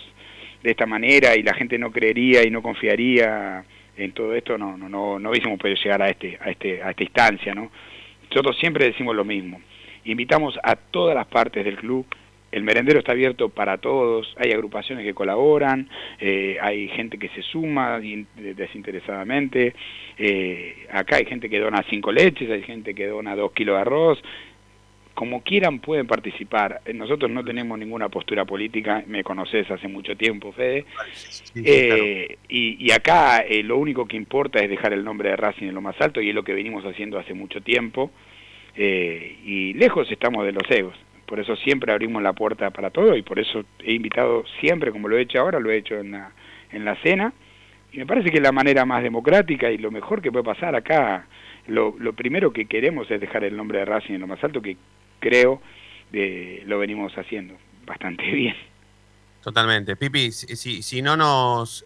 de 0.62 0.70
esta 0.70 0.87
manera 0.87 1.37
y 1.37 1.43
la 1.43 1.55
gente 1.55 1.78
no 1.78 1.91
creería 1.93 2.43
y 2.47 2.51
no 2.51 2.62
confiaría 2.62 3.64
en 3.97 4.12
todo 4.12 4.35
esto, 4.35 4.57
no, 4.59 4.76
no, 4.76 4.89
no, 4.89 5.18
no 5.18 5.30
hubiésemos 5.30 5.59
podido 5.59 5.76
llegar 5.76 6.03
a 6.03 6.09
este, 6.09 6.37
a 6.41 6.51
este, 6.51 6.82
a 6.82 6.91
esta 6.91 7.03
instancia, 7.05 7.55
¿no? 7.55 7.70
Nosotros 8.30 8.57
siempre 8.59 8.87
decimos 8.87 9.14
lo 9.14 9.24
mismo. 9.24 9.61
Invitamos 10.05 10.59
a 10.64 10.74
todas 10.74 11.14
las 11.14 11.26
partes 11.26 11.64
del 11.64 11.76
club. 11.76 12.05
El 12.51 12.62
merendero 12.64 12.99
está 12.99 13.12
abierto 13.12 13.51
para 13.51 13.78
todos. 13.78 14.35
Hay 14.39 14.51
agrupaciones 14.53 15.05
que 15.05 15.14
colaboran, 15.14 15.89
eh, 16.18 16.57
hay 16.61 16.89
gente 16.89 17.18
que 17.18 17.28
se 17.28 17.43
suma 17.43 18.01
in- 18.03 18.26
desinteresadamente. 18.35 19.74
eh, 20.18 20.87
acá 20.91 21.16
hay 21.16 21.26
gente 21.26 21.49
que 21.49 21.59
dona 21.61 21.85
cinco 21.91 22.11
leches, 22.12 22.51
hay 22.51 22.62
gente 22.62 22.95
que 22.95 23.07
dona 23.07 23.37
dos 23.37 23.53
kilos 23.53 23.76
de 23.76 23.80
arroz 23.82 24.22
como 25.15 25.43
quieran 25.43 25.79
pueden 25.79 26.07
participar. 26.07 26.81
Nosotros 26.93 27.31
no 27.31 27.45
tenemos 27.45 27.79
ninguna 27.79 28.09
postura 28.09 28.45
política, 28.45 29.05
me 29.07 29.23
conoces 29.23 29.71
hace 29.71 29.89
mucho 29.89 30.17
tiempo, 30.17 30.53
Fede. 30.53 30.85
Eh, 31.55 32.37
y, 32.49 32.85
y 32.85 32.91
acá 32.91 33.41
eh, 33.41 33.62
lo 33.62 33.79
único 33.79 34.07
que 34.07 34.17
importa 34.17 34.59
es 34.59 34.69
dejar 34.69 34.93
el 34.93 35.05
nombre 35.05 35.31
de 35.31 35.37
Racing 35.37 35.69
en 35.69 35.75
lo 35.75 35.81
más 35.81 36.01
alto 36.01 36.21
y 36.21 36.29
es 36.29 36.35
lo 36.35 36.43
que 36.43 36.53
venimos 36.53 36.85
haciendo 36.85 37.19
hace 37.19 37.33
mucho 37.33 37.61
tiempo. 37.61 38.11
Eh, 38.77 39.39
y 39.45 39.75
lejos 39.75 40.11
estamos 40.11 40.45
de 40.45 40.53
los 40.53 40.69
egos. 40.69 40.97
Por 41.27 41.39
eso 41.39 41.55
siempre 41.57 41.93
abrimos 41.93 42.23
la 42.23 42.33
puerta 42.33 42.71
para 42.71 42.91
todo 42.91 43.17
y 43.17 43.23
por 43.23 43.39
eso 43.39 43.65
he 43.85 43.93
invitado 43.93 44.45
siempre, 44.61 44.91
como 44.91 45.09
lo 45.09 45.17
he 45.17 45.23
hecho 45.23 45.39
ahora, 45.39 45.61
lo 45.61 45.71
he 45.71 45.77
hecho 45.77 45.97
en 45.97 46.11
la, 46.11 46.33
en 46.73 46.85
la 46.85 46.97
cena. 46.97 47.33
Y 47.93 47.99
me 47.99 48.07
parece 48.07 48.31
que 48.31 48.39
es 48.39 48.43
la 48.43 48.51
manera 48.51 48.85
más 48.85 49.05
democrática 49.05 49.71
y 49.71 49.79
lo 49.79 49.93
mejor 49.93 50.21
que 50.21 50.33
puede 50.33 50.45
pasar 50.45 50.75
acá. 50.75 51.29
Lo, 51.69 51.95
lo 51.99 52.12
primero 52.12 52.53
que 52.53 52.67
queremos 52.67 53.09
es 53.11 53.21
dejar 53.21 53.45
el 53.45 53.57
nombre 53.57 53.79
de 53.79 53.85
Racing 53.85 54.15
en 54.15 54.21
lo 54.21 54.27
más 54.27 54.43
alto, 54.43 54.61
que 54.61 54.77
creo 55.21 55.61
de, 56.12 56.62
lo 56.67 56.79
venimos 56.79 57.12
haciendo 57.17 57.55
bastante 57.87 58.23
bien. 58.33 58.55
Totalmente. 59.43 59.95
Pipi, 59.97 60.33
si, 60.33 60.83
si, 60.83 61.03
no 61.03 61.19
nos 61.19 61.85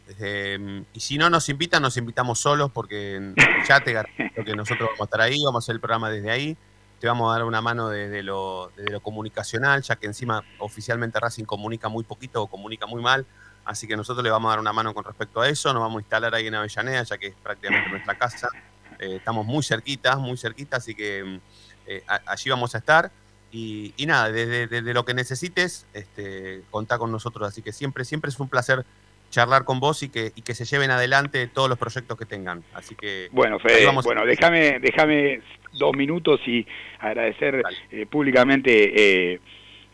y 0.93 1.01
si 1.01 1.19
no 1.19 1.29
nos 1.29 1.49
invitan, 1.49 1.83
nos 1.83 1.97
invitamos 1.97 2.39
solos 2.39 2.71
porque 2.71 3.35
ya 3.69 3.81
te 3.81 3.93
garantizo 3.95 4.45
que 4.45 4.55
nosotros 4.55 4.91
vamos 4.91 5.01
a 5.01 5.05
estar 5.05 5.21
ahí, 5.23 5.43
vamos 5.45 5.57
a 5.57 5.65
hacer 5.65 5.75
el 5.75 5.81
programa 5.81 6.09
desde 6.09 6.31
ahí, 6.31 6.57
te 7.01 7.09
vamos 7.09 7.29
a 7.29 7.33
dar 7.33 7.45
una 7.45 7.61
mano 7.61 7.89
desde 7.89 8.23
lo, 8.23 8.71
desde 8.77 8.93
lo 8.93 9.01
comunicacional, 9.01 9.83
ya 9.83 9.97
que 9.97 10.07
encima 10.07 10.45
oficialmente 10.59 11.19
Racing 11.19 11.47
comunica 11.47 11.89
muy 11.89 12.05
poquito 12.05 12.45
o 12.45 12.47
comunica 12.47 12.87
muy 12.87 13.03
mal, 13.03 13.27
así 13.65 13.89
que 13.89 13.97
nosotros 13.97 14.23
le 14.23 14.31
vamos 14.31 14.51
a 14.51 14.53
dar 14.53 14.61
una 14.61 14.73
mano 14.73 14.95
con 14.95 15.03
respecto 15.03 15.41
a 15.41 15.49
eso, 15.49 15.73
nos 15.73 15.83
vamos 15.83 15.97
a 15.97 16.03
instalar 16.03 16.37
ahí 16.37 16.47
en 16.47 16.55
Avellaneda, 16.55 17.03
ya 17.03 17.19
que 17.19 17.27
es 17.27 17.35
prácticamente 17.43 17.91
nuestra 17.91 18.17
casa, 18.17 18.51
Eh, 18.99 19.17
estamos 19.17 19.47
muy 19.47 19.63
cerquitas, 19.63 20.19
muy 20.19 20.37
cerquitas, 20.37 20.83
así 20.83 20.95
que 20.95 21.23
mm, 21.23 21.41
eh, 21.89 22.03
allí 22.27 22.51
vamos 22.51 22.75
a 22.75 22.79
estar. 22.79 23.11
Y, 23.51 23.95
y 23.97 24.05
nada, 24.07 24.31
desde, 24.31 24.67
desde 24.67 24.93
lo 24.93 25.05
que 25.07 25.15
necesites, 25.15 25.87
este, 25.95 26.61
contá 26.71 26.99
con 26.99 27.11
nosotros. 27.11 27.49
Así 27.49 27.63
que 27.63 27.73
siempre, 27.73 28.05
siempre 28.05 28.29
es 28.29 28.39
un 28.39 28.49
placer 28.49 28.85
charlar 29.31 29.65
con 29.65 29.81
vos 29.81 30.03
y 30.03 30.09
que, 30.11 30.33
y 30.37 30.43
que 30.43 30.55
se 30.55 30.65
lleven 30.65 30.91
adelante 30.91 31.47
todos 31.49 31.69
los 31.69 31.79
proyectos 31.79 32.17
que 32.19 32.25
tengan. 32.27 32.63
Así 32.75 32.95
que 32.95 33.29
Bueno, 33.33 33.59
Fede, 33.59 33.87
vamos 33.87 34.05
a- 34.05 34.09
bueno, 34.09 34.25
déjame, 34.27 34.79
déjame 34.81 35.41
dos 35.73 35.95
minutos 35.97 36.41
y 36.47 36.67
agradecer 36.99 37.63
eh, 37.91 38.07
públicamente 38.07 39.33
eh, 39.35 39.41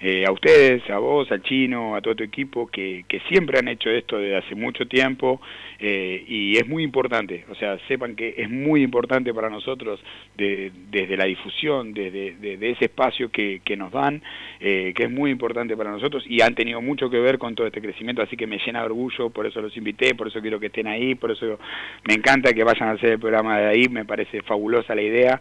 eh, 0.07 0.27
a 0.27 0.33
ustedes, 0.33 0.83
a 0.91 0.99
vos, 0.99 1.33
al 1.33 1.43
chino, 1.43 1.97
a 1.97 2.03
todo 2.03 2.15
tu 2.15 2.25
equipo, 2.25 2.67
que, 2.67 3.05
que 3.09 3.21
siempre 3.21 3.59
han 3.59 3.69
hecho 3.69 3.89
esto 3.89 4.19
desde 4.19 4.37
hace 4.37 4.55
mucho 4.55 4.87
tiempo 4.87 5.41
eh, 5.79 6.23
y 6.29 6.57
es 6.59 6.69
muy 6.69 6.83
importante, 6.83 7.45
o 7.51 7.55
sea, 7.55 7.79
sepan 7.89 8.15
que 8.15 8.35
es 8.37 8.51
muy 8.51 8.83
importante 8.83 9.33
para 9.33 9.49
nosotros 9.49 9.99
de- 10.37 10.71
desde 10.91 11.17
la 11.17 11.25
difusión, 11.25 11.95
desde 11.95 12.35
de, 12.37 12.71
ese 12.71 12.85
espacio 12.85 13.31
que, 13.31 13.63
que 13.65 13.77
nos 13.77 13.93
dan, 13.93 14.21
eh, 14.61 14.93
que 14.95 15.05
es 15.05 15.11
muy 15.11 15.31
importante 15.31 15.75
para 15.75 15.91
nosotros 15.91 16.23
y 16.29 16.43
han 16.43 16.55
tenido 16.55 16.83
mucho 16.83 17.09
que 17.09 17.19
ver 17.19 17.39
con 17.39 17.55
todo 17.55 17.67
este 17.67 17.81
crecimiento, 17.81 18.21
así 18.21 18.37
que 18.37 18.47
me 18.47 18.59
llena 18.59 18.81
de 18.81 18.87
orgullo, 18.87 19.31
por 19.31 19.47
eso 19.47 19.63
los 19.63 19.75
invité, 19.77 20.15
por 20.15 20.29
eso 20.29 20.41
quiero 20.43 20.61
que 20.61 20.67
estén 20.67 20.87
ahí, 20.87 21.15
por 21.15 21.31
eso 21.31 21.59
me 22.07 22.15
encanta 22.15 22.53
que 22.53 22.63
vayan 22.63 22.89
a 22.91 22.93
hacer 22.93 23.13
el 23.13 23.19
programa 23.19 23.59
de 23.59 23.67
ahí, 23.69 23.89
me 23.89 24.05
parece 24.05 24.43
fabulosa 24.43 24.95
la 24.95 25.03
idea. 25.03 25.41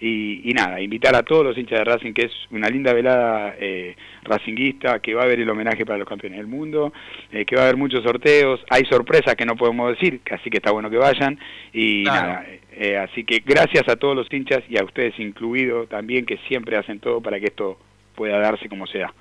Y, 0.00 0.50
y 0.50 0.52
nada, 0.52 0.80
invitar 0.80 1.14
a 1.14 1.22
todos 1.22 1.44
los 1.44 1.56
hinchas 1.56 1.78
de 1.78 1.84
Racing, 1.84 2.12
que 2.12 2.22
es 2.26 2.32
una 2.50 2.68
linda 2.68 2.92
velada 2.92 3.54
eh, 3.58 3.94
racinguista, 4.22 4.98
que 5.00 5.14
va 5.14 5.22
a 5.22 5.24
haber 5.24 5.40
el 5.40 5.50
homenaje 5.50 5.84
para 5.84 5.98
los 5.98 6.08
campeones 6.08 6.38
del 6.38 6.46
mundo, 6.46 6.92
eh, 7.30 7.44
que 7.44 7.56
va 7.56 7.62
a 7.62 7.64
haber 7.64 7.76
muchos 7.76 8.02
sorteos, 8.02 8.60
hay 8.70 8.84
sorpresas 8.86 9.34
que 9.36 9.44
no 9.46 9.56
podemos 9.56 9.90
decir, 9.90 10.20
así 10.30 10.50
que 10.50 10.58
está 10.58 10.70
bueno 10.72 10.88
que 10.90 10.96
vayan 10.96 11.38
y 11.72 12.04
Claro. 12.04 12.28
nada, 12.28 12.46
eh, 12.72 12.96
así 12.98 13.24
que 13.24 13.40
gracias 13.44 13.88
a 13.88 13.96
todos 13.96 14.16
los 14.16 14.32
hinchas 14.32 14.62
y 14.68 14.78
a 14.78 14.84
ustedes 14.84 15.18
incluidos 15.18 15.88
también 15.88 16.24
que 16.26 16.38
siempre 16.48 16.76
hacen 16.76 17.00
todo 17.00 17.20
para 17.20 17.38
que 17.38 17.46
esto 17.46 17.78
pueda 18.14 18.38
darse 18.38 18.68
como 18.68 18.86
sea. 18.86 19.12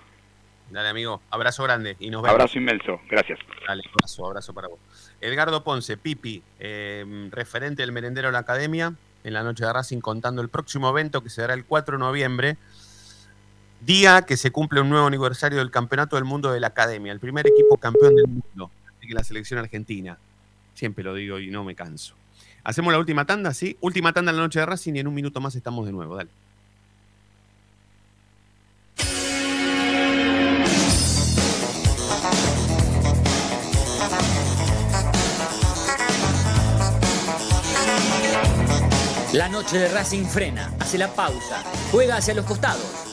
Dale, 0.72 0.90
amigo. 0.90 1.22
Abrazo 1.30 1.64
grande 1.64 1.96
y 2.00 2.10
nos 2.10 2.22
vemos. 2.24 2.34
Abrazo 2.34 2.58
inmenso, 2.58 3.00
gracias. 3.10 3.38
Dale, 3.68 3.84
abrazo, 3.94 4.26
abrazo 4.26 4.54
para 4.54 4.70
vos. 4.70 4.80
Edgardo 5.22 5.64
Ponce, 5.64 5.98
Pipi, 5.98 6.42
eh, 6.60 7.06
referente 7.32 7.84
del 7.84 7.92
merendero 7.92 8.30
de 8.30 8.32
la 8.34 8.40
academia, 8.40 8.94
en 9.24 9.34
la 9.34 9.44
noche 9.44 9.66
de 9.66 9.72
Racing, 9.72 10.00
contando 10.00 10.42
el 10.42 10.50
próximo 10.50 10.90
evento 10.90 11.22
que 11.22 11.30
se 11.30 11.42
dará 11.42 11.54
el 11.54 11.64
4 11.66 11.98
de 11.98 12.00
noviembre, 12.04 12.58
día 13.86 14.24
que 14.24 14.38
se 14.38 14.52
cumple 14.52 14.82
un 14.82 14.90
nuevo 14.90 15.08
aniversario 15.08 15.60
del 15.60 15.72
Campeonato 15.72 16.16
del 16.16 16.26
Mundo 16.26 16.52
de 16.52 16.60
la 16.60 16.68
Academia, 16.68 17.12
el 17.12 17.20
primer 17.20 17.48
equipo 17.48 17.78
campeón 17.78 18.16
del 18.16 18.28
mundo, 18.28 18.72
que 19.02 19.14
la 19.14 19.24
selección 19.24 19.60
argentina. 19.60 20.18
Siempre 20.74 21.04
lo 21.04 21.14
digo 21.14 21.40
y 21.40 21.52
no 21.52 21.64
me 21.64 21.76
canso. 21.76 22.16
Hacemos 22.64 22.94
la 22.94 23.00
última 23.00 23.26
tanda, 23.26 23.54
¿sí? 23.54 23.78
Última 23.82 24.14
tanda 24.14 24.32
en 24.32 24.38
la 24.38 24.44
noche 24.44 24.60
de 24.60 24.66
Racing 24.66 24.94
y 24.96 25.00
en 25.00 25.08
un 25.08 25.14
minuto 25.14 25.42
más 25.42 25.56
estamos 25.56 25.86
de 25.86 25.92
nuevo. 25.92 26.16
Dale. 26.16 26.30
La 39.34 39.50
noche 39.50 39.80
de 39.80 39.90
Racing 39.90 40.26
frena, 40.26 40.72
hace 40.80 40.98
la 41.00 41.08
pausa, 41.08 41.64
juega 41.92 42.18
hacia 42.18 42.36
los 42.36 42.46
costados. 42.46 43.13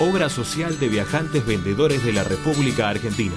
obra 0.00 0.28
social 0.28 0.76
de 0.80 0.88
viajantes 0.88 1.46
vendedores 1.46 2.04
de 2.04 2.12
la 2.12 2.24
República 2.24 2.88
Argentina. 2.88 3.36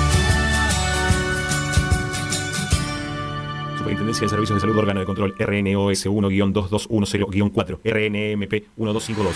Superintendencia 3.81 4.25
de 4.25 4.29
Servicios 4.29 4.57
de 4.57 4.61
Salud 4.61 4.77
Órgano 4.77 4.99
de 4.99 5.07
Control 5.07 5.33
RNOS 5.39 6.05
1-2210-4 6.05 7.79
RNMP 7.83 8.53
1252 8.75 9.35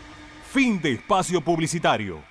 Fin 0.53 0.81
de 0.81 0.91
espacio 0.91 1.39
publicitario. 1.39 2.21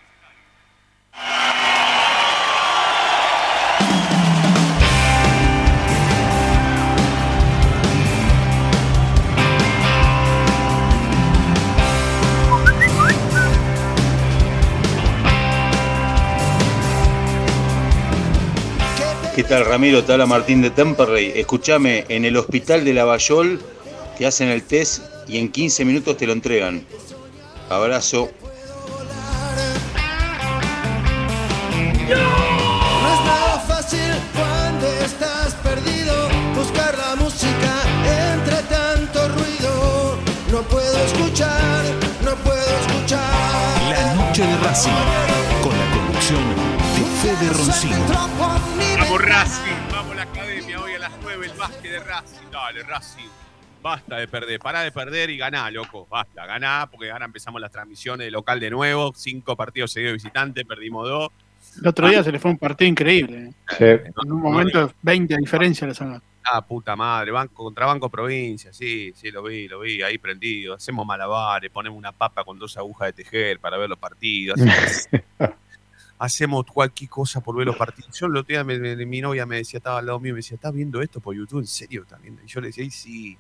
¿Qué 19.35 19.45
tal 19.45 19.65
Ramiro? 19.65 20.05
Te 20.05 20.13
habla 20.13 20.27
Martín 20.27 20.61
de 20.61 20.69
Temperley. 20.69 21.33
Escúchame, 21.37 22.05
en 22.11 22.27
el 22.27 22.37
hospital 22.37 22.85
de 22.85 22.93
Lavallol 22.93 23.59
te 24.19 24.27
hacen 24.27 24.49
el 24.51 24.63
test 24.65 25.05
y 25.27 25.39
en 25.39 25.51
15 25.51 25.87
minutos 25.87 26.19
te 26.19 26.27
lo 26.27 26.35
entregan. 26.35 26.85
Abrazo. 27.71 28.29
No 32.09 32.17
es 32.17 33.21
nada 33.25 33.61
fácil 33.61 34.13
cuando 34.35 34.89
estás 35.05 35.55
perdido 35.63 36.29
buscar 36.57 36.99
la 36.99 37.15
música 37.15 37.73
entre 38.35 38.57
tanto 38.65 39.29
ruido. 39.29 40.19
No 40.51 40.63
puedo 40.63 40.99
escuchar, 41.05 41.85
no 42.25 42.35
puedo 42.43 42.79
escuchar. 42.81 43.83
La 43.89 44.15
noche 44.15 44.45
de 44.45 44.57
Racing, 44.57 44.91
con 45.63 45.79
la 45.79 45.91
conducción 45.95 46.43
de 46.97 47.05
Fede 47.23 47.51
Roncino. 47.53 48.05
Vamos 48.99 49.23
Racing, 49.23 49.93
vamos 49.93 50.17
la 50.17 50.23
academia 50.23 50.81
hoy 50.81 50.95
a 50.95 50.99
las 50.99 51.13
9 51.23 51.47
el 51.47 51.53
básquet 51.57 51.93
de 51.93 52.01
Racing. 52.01 52.51
Dale, 52.51 52.83
Racing. 52.83 53.50
Basta 53.83 54.17
de 54.17 54.29
perder, 54.29 54.59
pará 54.61 54.83
de 54.83 54.93
perder 54.93 55.31
y 55.31 55.37
ganá, 55.39 55.71
loco. 55.71 56.07
Basta, 56.11 56.45
ganá, 56.47 56.87
porque 56.91 57.11
ahora 57.11 57.25
empezamos 57.25 57.61
las 57.61 57.71
transmisiones 57.73 58.27
de 58.27 58.31
local 58.31 58.61
de 58.61 58.71
nuevo. 58.71 59.13
Cinco 59.17 59.57
partidos 59.57 59.93
seguidos 59.93 60.11
de 60.11 60.15
visitante, 60.15 60.65
perdimos 60.65 61.09
dos. 61.09 61.31
El 61.81 61.89
otro 61.89 62.09
día 62.09 62.23
se 62.23 62.33
le 62.33 62.39
fue 62.39 62.51
un 62.51 62.59
partido 62.59 62.89
increíble. 62.91 63.53
¿eh? 63.79 64.03
En 64.25 64.33
un 64.33 64.41
momento, 64.43 64.93
20 65.03 65.35
a 65.35 65.39
diferencia 65.39 65.87
le 65.87 65.95
sacaron. 65.95 66.23
Ah, 66.43 66.67
puta 66.67 66.97
madre, 66.97 67.31
banco 67.31 67.63
contra 67.65 67.85
Banco 67.87 68.09
Provincia, 68.09 68.73
sí, 68.73 69.13
sí, 69.15 69.31
lo 69.31 69.43
vi, 69.43 69.69
lo 69.69 69.81
vi, 69.81 70.03
ahí 70.03 70.17
prendido. 70.19 70.75
Hacemos 70.75 71.07
malabares, 71.07 71.71
ponemos 71.71 71.97
una 71.99 72.13
papa 72.13 72.45
con 72.45 72.59
dos 72.59 72.77
agujas 72.79 73.09
de 73.09 73.13
tejer 73.25 73.61
para 73.61 73.77
ver 73.77 73.89
los 73.91 73.99
partidos. 73.99 74.59
Hacemos, 76.19 76.67
cualquier 76.67 77.09
cosa 77.09 77.41
por 77.41 77.57
ver 77.57 77.67
los 77.67 77.77
partidos. 77.77 78.19
Yo 78.19 78.27
el 78.27 78.37
otro 78.37 78.49
día 78.49 78.63
me- 78.65 78.79
me- 78.79 79.07
mi 79.07 79.21
novia 79.23 79.47
me 79.47 79.57
decía, 79.57 79.79
estaba 79.79 79.99
al 80.01 80.07
lado 80.07 80.21
mío, 80.21 80.35
me 80.35 80.39
decía, 80.39 80.57
¿estás 80.57 80.73
viendo 80.75 81.01
esto 81.01 81.21
por 81.21 81.35
YouTube? 81.35 81.61
¿En 81.61 81.67
serio 81.67 82.03
estás 82.03 82.21
viendo? 82.21 82.43
Y 82.43 82.47
yo 82.47 82.61
le 82.61 82.67
decía, 82.69 82.85
"Ay, 82.85 82.91
sí, 82.91 83.39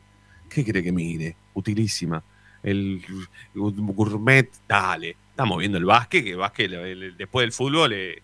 ¿qué 0.53 0.65
cree 0.65 0.83
que 0.83 0.93
mire? 0.93 1.37
Utilísima. 1.55 2.23
El 2.63 3.03
gourmet, 3.55 4.51
dale. 4.69 5.17
Estamos 5.31 5.59
viendo 5.59 5.79
el 5.79 5.85
básquet, 5.87 6.23
que 6.25 6.31
el 6.33 6.37
básquet 6.37 6.71
el- 6.73 7.03
el- 7.03 7.17
después 7.17 7.45
del 7.45 7.53
fútbol. 7.53 7.93
eh. 7.95 8.23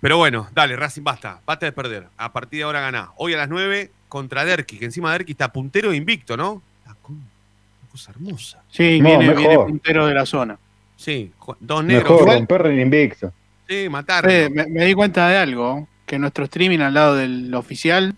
Pero 0.00 0.16
bueno, 0.18 0.48
dale, 0.54 0.76
Racing, 0.76 1.02
basta. 1.02 1.40
Basta 1.44 1.66
de 1.66 1.72
perder. 1.72 2.06
A 2.16 2.32
partir 2.32 2.58
de 2.60 2.64
ahora 2.64 2.80
ganá. 2.80 3.10
Hoy 3.16 3.34
a 3.34 3.36
las 3.38 3.48
9 3.48 3.90
contra 4.08 4.44
Derki, 4.44 4.78
que 4.78 4.84
encima 4.84 5.10
Derki 5.12 5.32
está 5.32 5.52
puntero 5.52 5.90
e 5.90 5.96
invicto, 5.96 6.36
¿no? 6.36 6.62
Una 6.86 6.94
co- 7.02 7.12
una 7.12 7.90
cosa 7.90 8.12
hermosa. 8.12 8.62
Sí, 8.70 9.00
No, 9.00 9.08
viene, 9.08 9.26
mejor. 9.26 9.38
viene 9.38 9.56
puntero 9.58 10.06
de 10.06 10.14
la 10.14 10.24
zona. 10.24 10.56
Sí, 10.94 11.32
dos 11.60 11.84
negros. 11.84 12.20
Mejor 12.20 12.34
romper 12.36 12.66
el 12.66 12.80
invicto. 12.80 13.32
Sí, 13.68 13.88
matarlo. 13.90 14.30
Eh, 14.30 14.48
me, 14.50 14.66
me 14.66 14.84
di 14.84 14.94
cuenta 14.94 15.28
de 15.28 15.36
algo, 15.36 15.88
que 16.06 16.18
nuestro 16.18 16.44
streaming 16.44 16.78
al 16.78 16.94
lado 16.94 17.16
del 17.16 17.52
oficial 17.54 18.14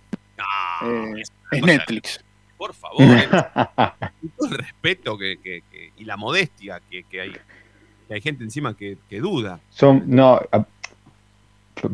Eh, 0.83 1.23
es 1.53 1.63
Netflix. 1.63 2.23
Por 2.61 2.75
favor, 2.75 3.01
eh, 3.01 3.27
el 4.43 4.51
respeto 4.51 5.17
que, 5.17 5.39
que- 5.43 5.63
que- 5.71 5.93
y 5.97 6.05
la 6.05 6.19
modestia 6.19 6.79
que, 6.91 7.05
hay. 7.19 7.33
Que 8.07 8.15
hay 8.15 8.21
gente 8.21 8.45
encima 8.45 8.77
que, 8.77 8.99
duda. 9.19 9.61
Son, 9.71 10.03
no, 10.07 10.39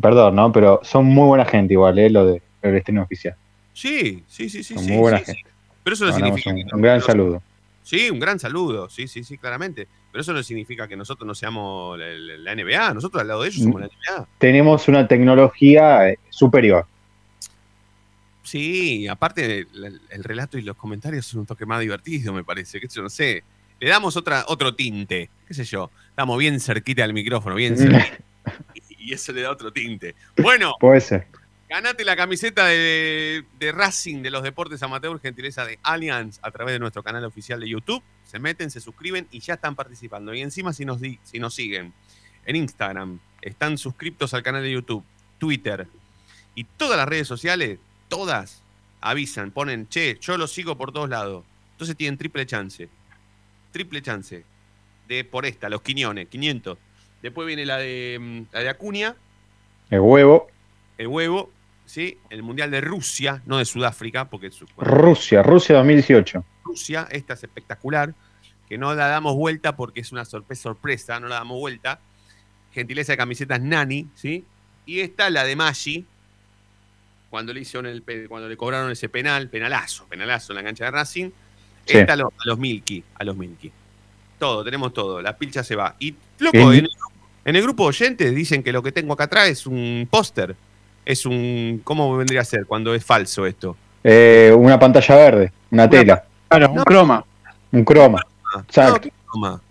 perdón, 0.01 0.35
¿no? 0.35 0.51
Pero 0.51 0.81
son 0.83 1.05
muy 1.05 1.27
buena 1.27 1.45
gente 1.45 1.71
igual, 1.73 1.97
¿eh? 1.99 2.09
Lo 2.09 2.25
de 2.25 2.41
el 2.61 2.75
estreno 2.75 3.03
oficial. 3.03 3.35
Sí, 3.71 4.23
sí, 4.27 4.49
sí, 4.49 4.61
sí. 4.61 4.73
Son 4.73 4.83
sí, 4.83 4.91
muy 4.91 4.99
buena 4.99 5.19
sí, 5.19 5.25
sí. 5.25 5.33
gente. 5.35 5.49
Pero 5.83 5.93
eso 5.93 6.05
no 6.07 6.13
significa 6.13 6.49
un, 6.49 6.65
que 6.67 6.75
un 6.75 6.81
gran 6.81 7.01
saludo. 7.01 7.41
Sí, 7.83 8.09
un 8.09 8.19
gran 8.19 8.37
saludo, 8.37 8.89
sí, 8.89 9.07
sí, 9.07 9.23
sí, 9.23 9.37
claramente. 9.37 9.87
Pero 10.11 10.21
eso 10.21 10.33
no 10.33 10.43
significa 10.43 10.85
que 10.89 10.97
nosotros 10.97 11.25
no 11.25 11.33
seamos 11.33 11.97
la, 11.97 12.07
la- 12.09 12.55
NBA, 12.55 12.93
nosotros 12.93 13.21
al 13.21 13.29
lado 13.29 13.43
de 13.43 13.47
ellos 13.47 13.61
somos 13.63 13.79
la 13.79 13.87
NBA. 13.87 14.27
Tenemos 14.37 14.89
una 14.89 15.07
tecnología 15.07 16.09
eh, 16.09 16.19
superior. 16.29 16.85
Sí, 18.47 19.07
aparte 19.07 19.59
el, 19.73 19.99
el 20.09 20.23
relato 20.23 20.57
y 20.57 20.61
los 20.61 20.77
comentarios 20.77 21.25
son 21.25 21.41
un 21.41 21.45
toque 21.45 21.65
más 21.65 21.81
divertido, 21.81 22.31
me 22.33 22.43
parece, 22.43 22.79
que 22.79 22.87
yo 22.87 23.01
no 23.01 23.09
sé. 23.09 23.43
Le 23.79 23.89
damos 23.89 24.15
otra, 24.15 24.45
otro 24.47 24.73
tinte, 24.73 25.29
qué 25.47 25.53
sé 25.53 25.63
yo. 25.65 25.91
Estamos 26.09 26.39
bien 26.39 26.59
cerquita 26.59 27.01
del 27.01 27.13
micrófono, 27.13 27.55
bien 27.55 27.77
cerquita. 27.77 28.17
y 28.99 29.13
eso 29.13 29.31
le 29.33 29.41
da 29.41 29.51
otro 29.51 29.71
tinte. 29.73 30.15
Bueno, 30.37 30.73
Puede 30.79 31.01
ser. 31.01 31.27
Ganate 31.69 32.05
la 32.05 32.15
camiseta 32.15 32.65
de, 32.67 33.43
de 33.59 33.71
Racing 33.73 34.21
de 34.23 34.31
los 34.31 34.41
deportes 34.41 34.81
amateur, 34.81 35.19
gentileza 35.19 35.65
de 35.65 35.77
Allianz, 35.83 36.39
a 36.41 36.49
través 36.51 36.71
de 36.73 36.79
nuestro 36.79 37.03
canal 37.03 37.25
oficial 37.25 37.59
de 37.59 37.67
YouTube. 37.67 38.01
Se 38.23 38.39
meten, 38.39 38.71
se 38.71 38.79
suscriben 38.79 39.27
y 39.31 39.41
ya 39.41 39.55
están 39.55 39.75
participando. 39.75 40.33
Y 40.33 40.41
encima, 40.41 40.71
si 40.71 40.85
nos, 40.85 41.01
di- 41.01 41.19
si 41.23 41.39
nos 41.39 41.53
siguen 41.53 41.91
en 42.45 42.55
Instagram, 42.55 43.19
están 43.41 43.77
suscriptos 43.77 44.33
al 44.33 44.43
canal 44.43 44.63
de 44.63 44.71
YouTube, 44.71 45.03
Twitter 45.37 45.87
y 46.55 46.63
todas 46.63 46.97
las 46.97 47.07
redes 47.07 47.27
sociales, 47.27 47.79
todas 48.07 48.63
avisan, 49.01 49.51
ponen, 49.51 49.87
che, 49.87 50.17
yo 50.19 50.37
lo 50.37 50.47
sigo 50.47 50.77
por 50.77 50.91
todos 50.91 51.09
lados. 51.09 51.45
Entonces 51.71 51.95
tienen 51.95 52.17
triple 52.17 52.45
chance. 52.45 52.89
Triple 53.71 54.01
chance. 54.01 54.43
De 55.07 55.23
por 55.23 55.45
esta, 55.45 55.69
los 55.69 55.81
Quiñones, 55.81 56.27
500. 56.27 56.77
Después 57.21 57.47
viene 57.47 57.65
la 57.65 57.77
de, 57.77 58.17
mm, 58.19 58.41
la 58.53 58.59
de 58.61 58.69
Acuña, 58.69 59.15
El 59.89 60.01
huevo, 60.01 60.47
el 60.97 61.07
huevo, 61.07 61.49
¿sí? 61.85 62.17
El 62.29 62.43
Mundial 62.43 62.71
de 62.71 62.81
Rusia, 62.81 63.41
no 63.45 63.57
de 63.57 63.65
Sudáfrica, 63.65 64.25
porque 64.29 64.51
su- 64.51 64.65
bueno, 64.75 64.91
Rusia, 64.91 65.41
Rusia 65.43 65.75
2018. 65.77 66.43
Rusia, 66.65 67.07
esta 67.11 67.33
es 67.35 67.43
espectacular, 67.43 68.13
que 68.67 68.77
no 68.77 68.93
la 68.93 69.07
damos 69.07 69.35
vuelta 69.35 69.75
porque 69.77 70.01
es 70.01 70.11
una 70.11 70.25
sorpresa, 70.25 70.63
sorpresa, 70.63 71.19
no 71.21 71.27
la 71.27 71.35
damos 71.35 71.57
vuelta. 71.59 72.01
Gentileza 72.73 73.13
de 73.13 73.17
camisetas 73.17 73.61
Nani, 73.61 74.07
¿sí? 74.13 74.43
Y 74.85 74.99
esta, 74.99 75.29
la 75.29 75.43
de 75.45 75.55
Maggi, 75.55 76.05
cuando 77.29 77.53
le 77.53 77.61
hicieron 77.61 77.85
el 77.87 78.03
cuando 78.27 78.47
le 78.49 78.55
cobraron 78.57 78.91
ese 78.91 79.09
penal, 79.09 79.49
penalazo, 79.49 80.05
penalazo 80.05 80.53
en 80.53 80.57
la 80.57 80.63
cancha 80.63 80.85
de 80.85 80.91
Racing. 80.91 81.29
Sí. 81.85 81.97
Esta 81.97 82.13
a, 82.13 82.15
lo- 82.17 82.27
a 82.27 82.45
los 82.45 82.57
Milky, 82.57 83.03
a 83.15 83.23
los 83.23 83.35
Milky. 83.37 83.71
Todo, 84.39 84.63
tenemos 84.63 84.93
todo, 84.93 85.21
la 85.21 85.35
pilcha 85.37 85.63
se 85.63 85.75
va. 85.75 85.95
Y 85.99 86.15
loco, 86.39 86.57
En- 86.57 86.67
en 86.79 86.85
el, 86.85 86.89
en 87.45 87.55
el 87.55 87.61
grupo 87.63 87.83
de 87.83 87.89
oyentes 87.89 88.35
dicen 88.35 88.61
que 88.63 88.71
lo 88.71 88.83
que 88.83 88.91
tengo 88.91 89.13
acá 89.13 89.23
atrás 89.25 89.47
es 89.49 89.65
un 89.67 90.07
póster. 90.09 90.55
Es 91.05 91.25
un. 91.25 91.81
¿Cómo 91.85 92.15
vendría 92.17 92.41
a 92.41 92.45
ser 92.45 92.65
cuando 92.65 92.93
es 92.93 93.03
falso 93.05 93.45
esto? 93.45 93.77
Eh, 94.03 94.53
una 94.57 94.77
pantalla 94.77 95.15
verde, 95.15 95.53
una 95.71 95.89
tela, 95.89 96.23
Claro, 96.49 96.71
un 96.71 96.83
croma. 96.83 97.25
un 97.71 97.83
croma. 97.85 98.21
No, 98.53 98.59
Exacto. 98.61 99.01
¿qué 99.01 99.11
croma? 99.25 99.61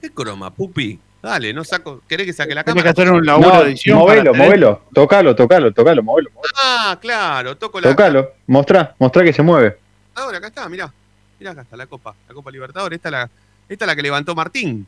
¿Qué 0.00 0.10
croma, 0.10 0.52
pupi? 0.52 0.98
Dale, 1.26 1.52
no 1.52 1.64
saco. 1.64 2.02
¿Querés 2.08 2.26
que 2.26 2.32
saque 2.32 2.54
la 2.54 2.62
cámara? 2.64 2.82
que 2.84 2.88
hacer 2.90 3.10
un 3.12 3.24
laburo 3.26 3.48
No, 3.54 3.60
de 3.64 3.70
edición. 3.70 3.98
movelo, 3.98 4.30
para 4.30 4.32
tener- 4.32 4.46
movelo. 4.48 4.82
Tocalo, 4.94 5.34
tocalo, 5.34 5.72
tocalo, 5.72 6.02
movelo. 6.02 6.30
movelo. 6.30 6.54
Ah, 6.62 6.96
claro, 7.00 7.56
toco 7.56 7.80
la. 7.80 7.90
Tocalo. 7.90 8.32
Mostrá, 8.46 8.94
mostrá 8.98 9.24
que 9.24 9.32
se 9.32 9.42
mueve. 9.42 9.76
Ahora, 10.14 10.38
acá 10.38 10.46
está, 10.48 10.68
mirá. 10.68 10.92
Mirá, 11.38 11.50
acá 11.50 11.62
está 11.62 11.76
la 11.76 11.86
Copa. 11.86 12.14
La 12.28 12.34
Copa 12.34 12.50
Libertadores. 12.50 12.96
Esta 12.96 13.08
es 13.08 13.12
la, 13.12 13.30
esta 13.68 13.84
es 13.84 13.86
la 13.86 13.96
que 13.96 14.02
levantó 14.02 14.34
Martín. 14.34 14.86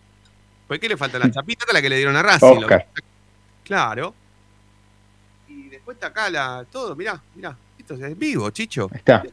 ¿Por 0.67 0.79
qué 0.79 0.89
le 0.89 0.97
falta 0.97 1.19
la 1.19 1.31
chapita? 1.31 1.65
Esta 1.65 1.73
es 1.73 1.75
la 1.75 1.83
que 1.83 1.89
le 1.89 1.97
dieron 1.97 2.15
a 2.17 2.23
Racing. 2.23 2.47
Oscar. 2.59 2.87
Claro. 3.65 4.15
Y 5.49 5.69
después 5.69 5.97
está 5.97 6.09
acá 6.09 6.31
la. 6.31 6.65
Todo, 6.71 6.95
mirá, 6.95 7.21
mirá. 7.35 7.57
Esto 7.79 7.95
es 7.95 8.19
vivo, 8.19 8.49
chicho. 8.51 8.89
Está. 8.95 9.25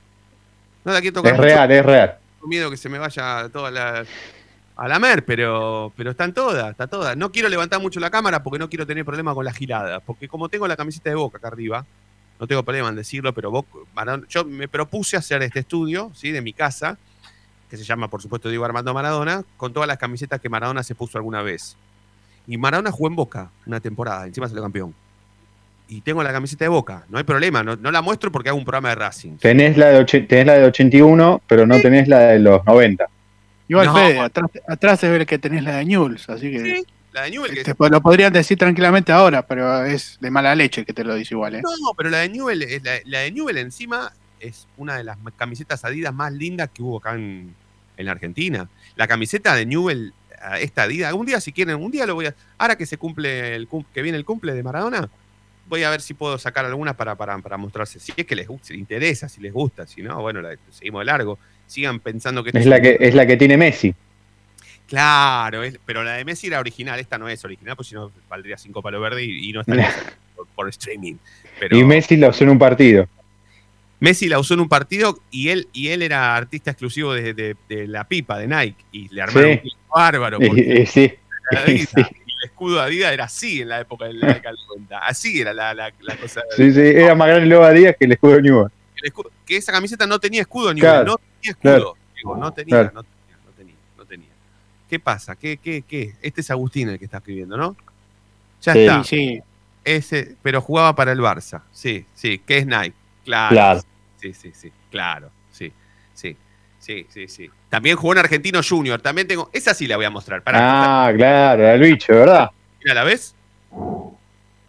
No 0.84 0.91
la 0.93 1.01
quiero 1.01 1.16
tocar 1.16 1.34
Es 1.34 1.38
mucho, 1.38 1.47
real, 1.47 1.72
es 1.72 1.86
real. 1.86 2.18
tengo 2.36 2.47
miedo 2.47 2.70
que 2.72 2.78
se 2.78 2.89
me 2.89 2.97
vaya 2.97 3.47
toda 3.49 3.70
la. 3.72 4.06
A 4.78 4.88
la 4.90 5.00
mer, 5.00 5.24
pero, 5.24 5.94
pero 5.96 6.12
están 6.12 6.34
todas, 6.34 6.72
está 6.72 6.88
todas. 6.88 7.16
No 7.16 7.32
quiero 7.32 7.48
levantar 7.48 7.82
mucho 7.82 8.00
la 8.00 8.10
cámara 8.10 8.44
porque 8.44 8.60
no 8.60 8.70
quiero 8.70 8.86
tener 8.86 9.06
problema 9.06 9.34
con 9.34 9.46
la 9.46 9.54
girada. 9.54 10.02
Porque 10.02 10.28
como 10.28 10.50
tengo 10.50 10.68
la 10.68 10.76
camiseta 10.76 11.10
de 11.10 11.16
boca 11.16 11.38
acá 11.38 11.48
arriba, 11.48 11.86
no 12.40 12.46
tengo 12.48 12.62
problema 12.64 12.90
en 12.90 12.96
decirlo, 12.96 13.34
pero 13.34 13.50
Boca- 13.52 13.70
Maradona- 13.96 14.28
yo 14.28 14.44
me 14.44 14.68
propuse 14.68 15.16
hacer 15.16 15.42
este 15.44 15.60
estudio, 15.60 16.12
¿sí? 16.14 16.32
De 16.32 16.42
mi 16.42 16.52
casa, 16.52 16.98
que 17.70 17.78
se 17.78 17.86
llama, 17.86 18.10
por 18.10 18.22
supuesto, 18.22 18.50
Diego 18.50 18.66
Armando 18.66 18.94
Maradona, 18.94 19.44
con 19.56 19.72
todas 19.72 19.88
las 19.88 19.98
camisetas 19.98 20.42
que 20.42 20.50
Maradona 20.50 20.84
se 20.84 20.94
puso 20.96 21.18
alguna 21.18 21.42
vez. 21.42 21.78
Y 22.46 22.58
Maradona 22.58 22.92
jugó 22.92 23.08
en 23.08 23.16
Boca 23.16 23.50
una 23.66 23.80
temporada, 23.80 24.26
encima 24.28 24.48
salió 24.50 24.62
campeón. 24.62 24.94
Y 25.88 26.02
tengo 26.02 26.22
la 26.24 26.34
camiseta 26.34 26.66
de 26.66 26.70
Boca, 26.70 27.06
no 27.10 27.18
hay 27.18 27.24
problema, 27.24 27.64
no, 27.64 27.78
no 27.78 27.92
la 27.92 28.02
muestro 28.02 28.30
porque 28.32 28.50
hago 28.50 28.58
un 28.58 28.66
programa 28.66 28.90
de 28.90 28.96
Racing. 28.96 29.38
Tenés 29.38 29.78
la, 29.78 29.88
de 29.88 30.04
tenés 30.04 30.46
la 30.48 30.54
de 30.56 30.66
81, 30.66 31.42
pero 31.48 31.66
no 31.66 31.80
tenés 31.80 32.08
la 32.10 32.20
de 32.20 32.40
los 32.40 32.66
90. 32.66 33.06
Igual, 33.68 33.86
No. 33.88 33.95
Fede, 33.95 34.20
atrás, 34.20 34.49
atrás 34.68 34.99
se 34.99 35.09
ve 35.09 35.26
que 35.26 35.38
tenés 35.39 35.63
la 35.63 35.78
de 35.78 35.86
Newell's, 35.86 36.30
así 36.30 36.51
que 36.51 36.84
La 37.11 37.24
de 37.24 37.32
Newell, 37.32 37.53
que 37.53 37.63
te- 37.63 37.89
lo 37.89 38.01
podrían 38.01 38.32
decir 38.34 38.57
tranquilamente 38.57 39.11
ahora, 39.11 39.45
pero 39.47 39.84
es 39.86 40.18
de 40.20 40.30
mala 40.30 40.53
leche 40.53 40.84
que 40.86 40.93
te 40.93 41.03
lo 41.03 41.16
dice 41.16 41.34
igual, 41.34 41.55
¿eh? 41.55 41.61
No, 41.63 41.93
pero 41.97 42.09
la 42.09 42.20
de 42.20 42.30
Newell, 42.30 42.61
es 42.63 42.84
la, 42.84 42.91
la 43.05 43.20
de 43.20 43.32
Newell 43.32 43.57
encima 43.57 44.11
es 44.39 44.68
una 44.78 44.97
de 44.97 45.03
las 45.05 45.18
camisetas 45.38 45.86
Adidas 45.86 46.13
más 46.13 46.32
lindas 46.34 46.70
que 46.74 46.84
hubo 46.84 46.97
acá 46.97 47.16
en, 47.16 47.55
en 47.97 48.05
la 48.05 48.11
Argentina. 48.11 48.70
La 48.97 49.07
camiseta 49.07 49.55
de 49.55 49.66
Newell, 49.66 50.13
a 50.41 50.59
esta 50.59 50.84
Adidas, 50.84 51.13
un 51.13 51.26
día 51.26 51.39
si 51.39 51.51
quieren, 51.53 51.78
un 51.78 51.89
día 51.89 52.05
lo 52.05 52.16
voy 52.16 52.26
a. 52.28 52.36
Ahora 52.57 52.76
que 52.78 52.86
se 52.86 52.97
cumple 52.97 53.55
el 53.55 53.68
que 53.93 54.01
viene 54.01 54.18
el 54.18 54.26
cumple 54.26 54.53
de 54.53 54.61
Maradona, 54.61 55.09
voy 55.68 55.84
a 55.84 55.89
ver 55.89 56.01
si 56.01 56.13
puedo 56.13 56.38
sacar 56.38 56.66
alguna 56.66 56.95
para, 56.97 57.16
para, 57.16 57.38
para 57.39 57.55
mostrarse. 57.57 57.99
Si 57.99 58.13
es 58.16 58.26
que 58.26 58.36
les, 58.36 58.47
les 58.47 58.72
interesa, 58.72 59.28
si 59.30 59.39
les 59.41 59.53
gusta, 59.53 59.88
si 59.88 60.03
no, 60.03 60.22
bueno, 60.22 60.41
la- 60.41 60.57
seguimos 60.70 60.99
de 61.01 61.05
largo. 61.05 61.39
Sigan 61.68 61.99
pensando 61.99 62.43
que 62.43 62.51
Es 62.53 62.66
la 62.66 62.80
que, 62.82 62.97
es 62.99 63.13
la 63.16 63.26
que 63.26 63.38
tiene 63.38 63.57
Messi. 63.57 63.93
Claro, 64.88 65.63
es- 65.63 65.80
pero 65.86 66.03
la 66.03 66.13
de 66.13 66.26
Messi 66.26 66.47
era 66.47 66.59
original, 66.59 66.99
esta 66.99 67.18
no 67.18 67.28
es 67.28 67.43
original, 67.43 67.76
pues 67.76 67.88
si 67.88 67.95
no 67.95 68.11
valdría 68.30 68.57
cinco 68.57 68.82
palos 68.82 69.01
verdes 69.01 69.24
y, 69.28 69.49
y 69.49 69.53
no 69.53 69.61
estaría 69.61 69.89
por, 70.36 70.47
por 70.47 70.70
streaming. 70.70 71.16
Pero 71.59 71.76
Y 71.78 71.84
Messi 71.84 72.18
la 72.18 72.30
usó 72.30 72.43
en 72.43 72.51
un 72.51 72.59
partido. 72.59 73.07
Messi 73.99 74.28
la 74.28 74.38
usó 74.39 74.53
en 74.53 74.59
un 74.59 74.70
partido 74.70 75.20
y 75.32 75.49
él, 75.49 75.68
y 75.74 75.88
él 75.88 76.01
era 76.03 76.36
artista 76.36 76.70
exclusivo 76.72 77.13
de, 77.13 77.34
de- 77.34 77.55
de 77.68 77.88
la 77.88 78.03
pipa 78.07 78.38
de 78.38 78.47
Nike 78.47 78.84
y 78.91 79.07
le 79.13 79.22
armaron 79.22 79.53
Sí. 79.53 79.61
un 79.63 79.72
bárbaro. 79.93 80.38
Y- 80.41 80.47
porque 80.47 80.82
y 80.82 80.86
sí. 80.86 81.13
Adidas, 81.57 81.93
y 81.95 81.99
el 82.01 82.43
escudo 82.43 82.76
de 82.76 82.82
Adidas 82.82 83.13
era 83.13 83.24
así 83.26 83.61
en 83.61 83.70
la 83.70 83.80
época 83.82 84.05
de 84.05 84.13
del 84.13 84.20
90. 84.22 84.97
Así 84.99 85.39
era 85.41 85.53
la, 85.53 85.74
la- 85.74 85.93
la 86.01 86.16
cosa. 86.18 86.41
Sí, 86.55 86.72
sí, 86.72 86.80
era 86.80 87.16
más 87.16 87.28
grande 87.28 87.43
el 87.45 87.49
logo 87.49 87.66
de 87.68 87.74
Díaz 87.74 87.95
que 87.97 88.05
el 88.05 88.11
escudo 88.11 88.34
de. 88.34 88.39
El 88.49 89.11
escudo- 89.11 89.32
que 89.45 89.57
esa 89.57 89.72
camiseta 89.72 90.05
no 90.05 90.20
tenía 90.20 90.41
escudo 90.41 90.74
ni 90.74 90.82
Claro, 90.82 91.05
no 91.05 91.20
tenía 91.54 91.78
escudo. 91.78 91.93
claro, 91.93 91.98
Diego, 92.16 92.38
no 92.38 92.54
tenía, 92.54 92.70
claro. 92.76 92.91
no 92.93 93.04
tenía, 93.04 93.38
no 93.46 93.52
tenía, 93.54 93.76
no 93.98 94.06
tenía. 94.06 94.30
¿Qué 94.89 95.00
pasa? 95.00 95.36
¿Qué, 95.36 95.58
qué, 95.58 95.82
qué? 95.82 96.14
Este 96.22 96.41
es 96.41 96.52
Agustín 96.52 96.89
el 96.89 97.00
que 97.00 97.06
está 97.06 97.18
escribiendo, 97.18 97.58
¿no? 97.58 97.76
Ya 98.62 98.74
Sí. 98.74 98.80
está. 98.80 99.04
Sí, 99.04 99.41
Ese, 99.84 100.36
pero 100.41 100.62
jugaba 100.62 100.96
para 100.96 101.12
el 101.12 101.20
Barça. 101.20 101.62
Sí, 101.72 102.06
sí, 102.16 102.39
que 102.39 102.58
es 102.60 102.66
Nike. 102.66 102.93
Claro. 103.24 103.54
Claro. 103.54 103.82
Sí, 104.20 104.34
sí, 104.34 104.52
sí. 104.56 104.72
Claro. 104.89 105.30
Sí, 105.52 105.72
sí. 106.16 106.36
Sí, 106.80 107.06
sí, 107.10 107.28
sí. 107.28 107.50
También 107.70 107.96
jugó 107.96 108.14
en 108.14 108.20
Argentino 108.20 108.62
Junior. 108.68 109.02
También 109.02 109.28
tengo. 109.28 109.50
Esa 109.54 109.74
sí 109.74 109.86
la 109.88 109.96
voy 109.98 110.06
a 110.06 110.10
mostrar. 110.12 110.43
Pará, 110.43 111.08
Ah, 111.08 111.14
claro, 111.16 111.62
era 111.64 111.74
el 111.76 111.82
bicho, 111.82 112.14
¿verdad? 112.14 112.50
mira, 112.80 112.93
¿la 112.96 113.04
ves? 113.04 113.36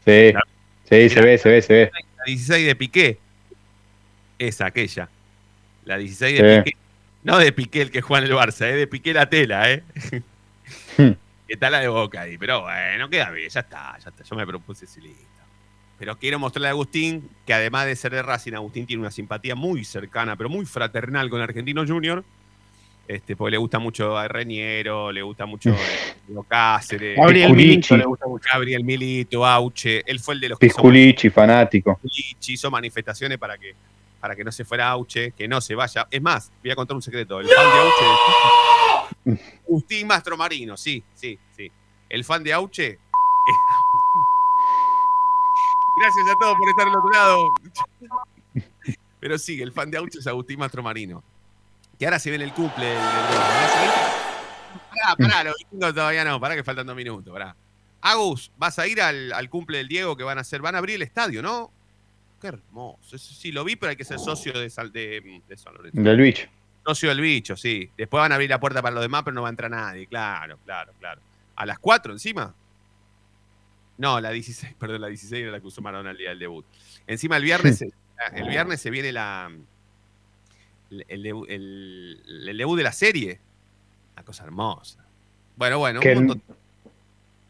Sí, 0.05 0.33
sí, 0.89 1.09
se 1.11 1.21
ve, 1.21 1.39
se 1.39 1.49
ve, 1.51 1.63
se 1.63 1.73
ve. 1.73 1.91
La 2.19 2.25
16 2.27 2.67
de 2.67 2.77
Piqué. 2.77 3.19
Esa, 4.39 4.67
aquella. 4.67 5.09
La 5.87 5.97
16 5.97 6.37
Sí. 6.37 6.43
de 6.45 6.63
Piqué. 6.63 6.77
No 7.25 7.39
de 7.39 7.53
Piqué 7.53 7.83
el 7.83 7.91
que 7.91 8.03
juega 8.03 8.25
en 8.27 8.31
el 8.31 8.37
Barça, 8.37 8.67
es 8.67 8.77
de 8.77 8.87
Piqué 8.87 9.15
la 9.15 9.29
tela, 9.31 9.73
¿eh? 9.73 9.83
Que 11.47 11.53
está 11.55 11.71
la 11.71 11.81
de 11.81 11.89
Boca 11.89 12.23
ahí. 12.23 12.37
Pero 12.39 12.63
bueno, 12.63 13.09
queda 13.09 13.31
bien, 13.31 13.49
ya 13.49 13.61
está, 13.61 13.97
ya 14.03 14.11
está. 14.11 14.25
Yo 14.25 14.35
me 14.37 14.45
propuse 14.47 14.85
ese 14.85 15.01
listo. 15.01 15.25
Pero 15.99 16.19
quiero 16.19 16.39
mostrarle 16.39 16.69
a 16.69 16.71
Agustín 16.73 17.29
que 17.47 17.55
además 17.55 17.87
de 17.87 17.97
ser 17.97 18.13
de 18.13 18.23
Racing, 18.23 18.53
Agustín 18.55 18.85
tiene 18.85 19.01
una 19.01 19.11
simpatía 19.11 19.55
muy 19.55 19.85
cercana, 19.85 20.37
pero 20.37 20.51
muy 20.51 20.67
fraternal 20.67 21.31
con 21.31 21.41
Argentino 21.41 21.87
Junior. 21.87 22.25
Este, 23.09 23.37
porque 23.37 23.53
le 23.53 23.57
gusta 23.59 23.79
mucho 23.79 24.19
a 24.19 24.27
Reñero, 24.27 25.13
le 25.13 25.23
gusta 25.23 25.47
mucho 25.47 25.71
eh, 25.75 25.77
Diego 26.27 26.43
Cáceres, 26.43 27.17
Gabriel. 27.17 27.53
Milito 27.55 27.97
le 27.97 28.05
gusta 28.05 28.27
mucho. 28.27 28.45
Gabriel 28.53 28.83
Milito, 28.83 29.47
Auche. 29.47 30.03
Él 30.05 30.19
fue 30.19 30.35
el 30.35 30.41
de 30.41 30.49
los 30.49 30.59
que 30.59 30.67
hizo 30.67 30.75
Pisculichi, 30.75 31.31
fanático. 31.31 31.97
Pisculichi, 32.03 32.55
hizo 32.55 32.71
manifestaciones 32.73 33.39
para 33.39 33.57
que, 33.57 33.75
para 34.21 34.35
que 34.37 34.45
no 34.45 34.53
se 34.53 34.65
fuera 34.65 34.89
Auche, 34.89 35.33
que 35.33 35.47
no 35.49 35.61
se 35.61 35.75
vaya. 35.75 36.07
Es 36.11 36.23
más, 36.23 36.53
voy 36.63 36.71
a 36.71 36.77
contar 36.77 36.95
un 36.97 37.03
secreto. 37.03 37.41
El 37.41 37.49
fan 37.49 37.67
de 37.73 37.79
Auche. 37.81 39.41
Agustín 39.69 40.07
Mastromarino, 40.07 40.77
sí, 40.77 41.03
sí, 41.15 41.39
sí. 41.57 41.71
El 42.09 42.25
fan 42.25 42.43
de 42.45 42.53
Auche. 42.53 42.99
Gracias 46.01 46.27
a 46.29 46.35
todos 46.39 46.57
por 46.57 46.69
estar 46.69 46.87
al 46.89 46.97
otro 46.97 47.11
lado. 47.11 47.39
Pero 49.21 49.39
sigue, 49.39 49.63
el 49.63 49.73
fan 49.73 49.91
de 49.91 49.99
Aucho 49.99 50.19
es 50.19 50.27
Agustín 50.27 50.59
Mastromarino. 50.59 51.23
Que 51.99 52.05
ahora 52.05 52.19
se 52.19 52.29
ve 52.31 52.37
en 52.37 52.43
el 52.43 52.53
cumple 52.53 52.85
del, 52.85 52.97
del- 52.97 53.03
Pará, 54.91 55.17
pará, 55.19 55.45
los 55.45 55.55
vikingos 55.59 55.95
todavía 55.95 56.25
no, 56.25 56.41
pará 56.41 56.55
que 56.55 56.65
faltan 56.65 56.87
dos 56.87 56.97
minutos, 56.97 57.33
pará. 57.33 57.57
Agus, 58.03 58.51
vas 58.57 58.79
a 58.79 58.87
ir 58.87 59.01
al, 59.01 59.33
al 59.33 59.49
cumple 59.49 59.79
del 59.79 59.89
Diego 59.89 60.17
que 60.17 60.23
van 60.25 60.37
a 60.39 60.43
hacer, 60.43 60.61
van 60.61 60.75
a 60.75 60.79
abrir 60.79 60.97
el 60.97 61.03
estadio, 61.03 61.43
¿no? 61.43 61.71
Qué 62.41 62.49
hermoso. 62.49 63.17
Sí, 63.19 63.51
lo 63.53 63.65
vi, 63.65 63.77
pero 63.77 63.91
hay 63.91 63.97
que 63.97 64.05
ser 64.05 64.19
socio 64.19 64.53
de, 64.53 64.69
Sal- 64.71 64.93
de, 64.93 65.43
de 65.49 65.57
San 65.57 65.75
Lorenzo. 65.75 66.01
Del 66.01 66.21
bicho. 66.21 66.47
Socio 66.85 67.09
del 67.09 67.21
bicho, 67.21 67.57
sí. 67.57 67.91
Después 67.97 68.21
van 68.21 68.33
a 68.33 68.35
abrir 68.37 68.51
la 68.51 68.61
puerta 68.61 68.81
para 68.83 68.95
los 68.95 69.03
demás, 69.03 69.23
pero 69.25 69.35
no 69.35 69.43
va 69.43 69.49
a 69.49 69.51
entrar 69.51 69.71
nadie. 69.71 70.07
Claro, 70.07 70.59
claro, 70.65 70.93
claro. 71.01 71.21
¿A 71.57 71.67
las 71.67 71.79
4 71.79 72.13
encima? 72.13 72.55
No, 73.99 74.21
la 74.21 74.31
16, 74.31 74.75
perdón, 74.79 75.01
la 75.01 75.09
16 75.09 75.43
era 75.43 75.53
la 75.53 75.61
que 75.61 75.67
usó 75.67 75.81
Maradona 75.81 76.11
el 76.11 76.19
día 76.19 76.29
del 76.31 76.39
debut. 76.39 76.65
Encima 77.07 77.37
el 77.39 77.43
viernes, 77.45 77.79
se- 77.79 77.93
el 78.35 78.49
viernes 78.49 78.81
se 78.81 78.91
viene 78.91 79.13
la 79.13 79.51
el, 80.91 81.05
el 81.09 81.23
debu- 81.25 81.47
el- 81.49 82.23
el 82.49 82.57
debut 82.57 82.77
de 82.77 82.83
la 82.83 82.93
serie. 82.93 83.41
Una 84.15 84.25
cosa 84.25 84.45
hermosa. 84.45 85.05
Bueno, 85.57 85.79
bueno, 85.79 86.01
un 86.01 86.15
montón- 86.27 86.43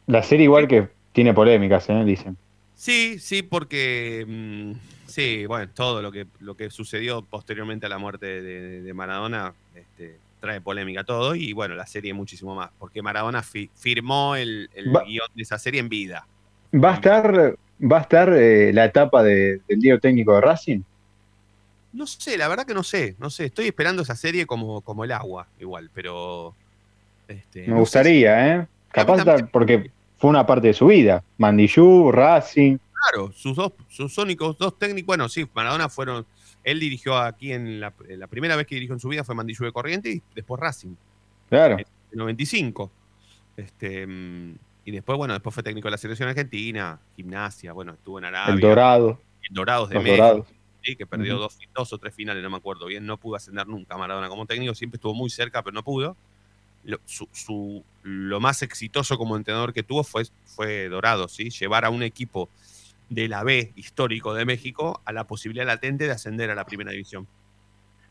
la 0.06 0.22
serie 0.22 0.44
igual 0.44 0.68
que 0.68 0.88
tiene 1.12 1.34
polémicas, 1.34 1.88
¿eh? 1.90 2.04
dicen. 2.04 2.36
Sí, 2.76 3.18
sí, 3.18 3.42
porque 3.42 4.24
mm, 4.28 4.72
sí, 5.08 5.46
bueno, 5.46 5.68
todo 5.74 6.02
lo 6.02 6.12
que 6.12 6.26
lo 6.40 6.54
que 6.56 6.70
sucedió 6.70 7.22
posteriormente 7.22 7.86
a 7.86 7.88
la 7.88 7.98
muerte 7.98 8.42
de, 8.42 8.92
Maradona 8.94 9.54
este, 9.74 10.18
trae 10.40 10.60
polémica 10.60 11.02
todo 11.02 11.34
y 11.34 11.52
bueno, 11.54 11.74
la 11.74 11.86
serie 11.86 12.12
muchísimo 12.12 12.54
más, 12.54 12.70
porque 12.78 13.00
Maradona 13.02 13.42
fi- 13.42 13.70
firmó 13.74 14.36
el, 14.36 14.68
el 14.74 14.94
Va- 14.94 15.04
guion 15.04 15.26
de 15.34 15.42
esa 15.42 15.58
serie 15.58 15.80
en 15.80 15.88
vida. 15.88 16.26
¿Va 16.74 16.92
a 16.92 16.94
estar, 16.94 17.56
va 17.80 17.98
a 17.98 18.00
estar 18.02 18.32
eh, 18.34 18.72
la 18.74 18.84
etapa 18.84 19.22
de- 19.22 19.60
del 19.66 19.80
día 19.80 19.98
técnico 19.98 20.34
de 20.34 20.40
Racing? 20.42 20.80
No 21.94 22.06
sé, 22.06 22.36
la 22.36 22.46
verdad 22.48 22.66
que 22.66 22.74
no 22.74 22.82
sé, 22.82 23.16
no 23.18 23.30
sé, 23.30 23.46
estoy 23.46 23.66
esperando 23.68 24.02
esa 24.02 24.14
serie 24.16 24.44
como, 24.44 24.82
como 24.82 25.02
el 25.04 25.12
agua, 25.12 25.46
igual, 25.58 25.88
pero 25.94 26.54
este, 27.26 27.62
Me 27.62 27.68
no 27.68 27.78
gustaría, 27.80 28.54
¿eh? 28.54 28.66
Capaz 28.92 29.24
porque 29.50 29.90
fue 30.16 30.30
una 30.30 30.46
parte 30.46 30.68
de 30.68 30.74
su 30.74 30.86
vida. 30.86 31.22
Mandillú, 31.38 32.10
Racing. 32.10 32.78
Claro, 32.92 33.32
sus 33.32 33.56
dos, 33.56 33.72
sus 33.88 34.16
únicos 34.18 34.56
dos 34.58 34.78
técnicos, 34.78 35.06
bueno, 35.06 35.28
sí, 35.28 35.46
Maradona 35.54 35.88
fueron, 35.88 36.26
él 36.64 36.80
dirigió 36.80 37.16
aquí 37.16 37.52
en 37.52 37.80
la, 37.80 37.92
en 38.08 38.18
la 38.18 38.26
primera 38.26 38.56
vez 38.56 38.66
que 38.66 38.74
dirigió 38.74 38.94
en 38.94 39.00
su 39.00 39.08
vida 39.08 39.22
fue 39.22 39.34
Mandillú 39.34 39.64
de 39.64 39.72
Corriente 39.72 40.10
y 40.10 40.22
después 40.34 40.60
Racing. 40.60 40.94
Claro. 41.48 41.74
en 41.74 41.80
el 42.12 42.18
95. 42.18 42.90
Este, 43.56 44.06
mm, 44.06 44.54
y 44.84 44.90
después, 44.92 45.18
bueno, 45.18 45.34
después 45.34 45.54
fue 45.54 45.62
técnico 45.62 45.88
de 45.88 45.92
la 45.92 45.98
selección 45.98 46.28
argentina, 46.28 46.98
gimnasia, 47.16 47.72
bueno, 47.72 47.92
estuvo 47.92 48.18
en 48.18 48.26
Arabia. 48.26 48.54
El 48.54 48.60
Dorado. 48.60 49.20
en 49.42 49.54
Dorados 49.54 49.88
de 49.88 49.94
Los 49.96 50.04
México, 50.04 50.22
Dorados. 50.24 50.46
sí, 50.82 50.96
que 50.96 51.06
perdió 51.06 51.38
dos, 51.38 51.58
dos 51.74 51.92
o 51.92 51.98
tres 51.98 52.14
finales, 52.14 52.42
no 52.42 52.50
me 52.50 52.56
acuerdo 52.56 52.86
bien, 52.86 53.04
no 53.04 53.16
pudo 53.18 53.36
ascender 53.36 53.66
nunca 53.66 53.96
Maradona 53.96 54.28
como 54.28 54.46
técnico, 54.46 54.74
siempre 54.74 54.96
estuvo 54.96 55.14
muy 55.14 55.28
cerca, 55.30 55.62
pero 55.62 55.74
no 55.74 55.82
pudo. 55.82 56.16
Lo, 56.86 56.98
su- 57.04 57.28
su- 57.32 57.84
lo 58.02 58.40
más 58.40 58.62
exitoso 58.62 59.18
como 59.18 59.36
entrenador 59.36 59.72
que 59.74 59.82
tuvo 59.82 60.02
fue, 60.04 60.22
fue 60.44 60.88
Dorado, 60.88 61.28
¿sí? 61.28 61.50
llevar 61.50 61.84
a 61.84 61.90
un 61.90 62.02
equipo 62.02 62.48
de 63.10 63.28
la 63.28 63.42
B 63.44 63.72
histórico 63.76 64.32
de 64.34 64.44
México 64.44 65.00
a 65.04 65.12
la 65.12 65.24
posibilidad 65.24 65.66
latente 65.66 66.04
de 66.06 66.12
ascender 66.12 66.50
a 66.50 66.54
la 66.54 66.64
primera 66.64 66.90
división. 66.92 67.26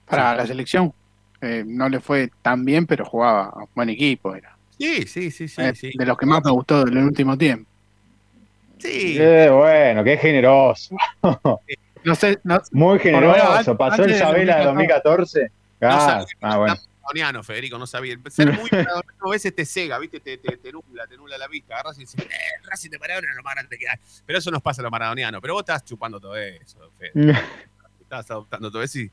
Para 0.05 0.35
la 0.35 0.45
selección 0.45 0.93
eh, 1.41 1.63
no 1.65 1.89
le 1.89 1.99
fue 1.99 2.29
tan 2.41 2.63
bien, 2.63 2.85
pero 2.85 3.03
jugaba 3.05 3.45
a 3.47 3.65
buen 3.73 3.89
equipo. 3.89 4.35
Era. 4.35 4.55
Sí, 4.77 5.07
sí, 5.07 5.31
sí, 5.31 5.47
sí. 5.47 5.61
Eh, 5.61 5.73
sí. 5.75 5.91
De 5.97 6.05
los 6.05 6.17
que 6.17 6.25
más 6.25 6.43
me 6.43 6.51
gustó 6.51 6.83
del 6.85 6.97
último 6.97 7.37
tiempo. 7.37 7.69
Sí. 8.77 9.15
Eh, 9.19 9.49
bueno, 9.49 10.03
qué 10.03 10.17
generoso. 10.17 10.95
No 12.03 12.13
sé, 12.13 12.39
no, 12.43 12.61
Muy 12.71 12.99
generoso. 12.99 13.75
Pasó 13.77 14.03
el 14.03 14.11
del 14.11 14.19
Sabela 14.19 14.57
de 14.59 14.65
2014. 14.65 15.41
No 15.81 15.87
Ah, 15.89 16.25
ah, 16.41 16.57
bueno. 16.57 16.75
Maradoniano, 17.05 17.43
Federico, 17.43 17.77
no 17.77 17.87
sabía. 17.87 18.15
Ser 18.29 18.51
muy 18.53 18.69
maradoniano 18.71 19.25
a 19.27 19.29
veces 19.31 19.55
te 19.55 19.65
cega, 19.65 19.97
¿viste? 19.99 20.19
Te, 20.19 20.37
te, 20.37 20.57
te 20.57 20.71
nubla, 20.71 21.05
te 21.07 21.15
nubla 21.17 21.37
la 21.37 21.47
vista. 21.47 21.75
Agarras 21.75 21.97
y 21.97 22.01
dices, 22.01 22.19
eh, 22.21 22.29
el 22.61 22.69
Racing 22.69 22.89
de 22.89 22.99
Maradona 22.99 23.27
lo 23.35 23.43
más 23.43 23.55
grande 23.55 23.77
que 23.77 23.87
hay. 23.87 23.97
Pero 24.25 24.39
eso 24.39 24.51
nos 24.51 24.61
pasa 24.61 24.81
a 24.81 24.83
los 24.83 24.91
maradonianos. 24.91 25.39
Pero 25.41 25.53
vos 25.53 25.61
estás 25.61 25.83
chupando 25.85 26.19
todo 26.19 26.35
eso, 26.35 26.91
Fede. 26.97 27.11
Estás 28.01 28.29
adoptando 28.29 28.69
todo 28.69 28.83
eso 28.83 28.99
y, 28.99 29.11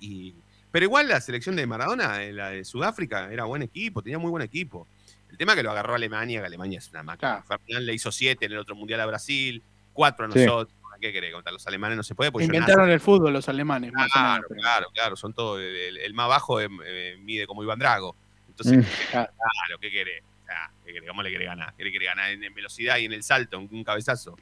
y- 0.00 0.34
Pero 0.70 0.84
igual 0.84 1.08
la 1.08 1.20
selección 1.20 1.56
de 1.56 1.66
Maradona, 1.66 2.22
eh, 2.22 2.32
la 2.32 2.50
de 2.50 2.64
Sudáfrica, 2.64 3.32
era 3.32 3.44
buen 3.44 3.62
equipo, 3.62 4.02
tenía 4.02 4.18
muy 4.18 4.30
buen 4.30 4.42
equipo. 4.42 4.86
El 5.30 5.38
tema 5.38 5.52
es 5.52 5.56
que 5.56 5.62
lo 5.62 5.70
agarró 5.70 5.94
Alemania, 5.94 6.40
que 6.40 6.46
Alemania 6.46 6.78
es 6.78 6.88
una 6.90 7.02
máquina. 7.02 7.42
Ferdinand 7.42 7.86
le 7.86 7.94
hizo 7.94 8.12
siete 8.12 8.44
en 8.46 8.52
el 8.52 8.58
otro 8.58 8.74
mundial 8.76 9.00
a 9.00 9.06
Brasil, 9.06 9.62
cuatro 9.92 10.26
a 10.26 10.28
Sí. 10.32 10.44
¿Qué 11.04 11.12
querés? 11.12 11.34
Contra 11.34 11.52
los 11.52 11.66
alemanes 11.66 11.98
no 11.98 12.02
se 12.02 12.14
puede 12.14 12.32
porque 12.32 12.46
inventaron 12.46 12.88
el 12.88 12.98
fútbol 12.98 13.30
los 13.34 13.46
alemanes. 13.50 13.92
más 13.92 14.04
o 14.04 14.18
menos, 14.18 14.22
Claro, 14.38 14.46
pero- 14.48 14.60
claro, 14.62 14.86
claro, 14.94 15.16
son 15.16 15.34
todos. 15.34 15.60
El, 15.60 16.14
más 16.14 16.28
bajo 16.28 16.62
eh, 16.62 16.68
eh, 16.86 17.16
mide 17.20 17.46
como 17.46 17.62
Iván 17.62 17.78
Drago. 17.78 18.16
Entonces, 18.48 18.78
Mm. 18.78 19.10
claro, 19.10 19.28
¿qué 19.82 19.90
querés? 19.90 20.22
Ah, 20.48 20.70
¿qué 20.82 20.94
querés? 20.94 21.06
¿Cómo 21.06 21.22
le 21.22 21.30
querés 21.30 21.46
ganar? 21.46 21.74
¿Qué 21.76 21.84
le 21.84 21.92
querés 21.92 22.08
ganar 22.08 22.30
en, 22.30 22.42
en 22.42 22.54
velocidad 22.54 22.96
y 22.96 23.04
en 23.04 23.12
el 23.12 23.22
salto, 23.22 23.58
en 23.58 23.68
un 23.70 23.84
cabezazo? 23.84 24.34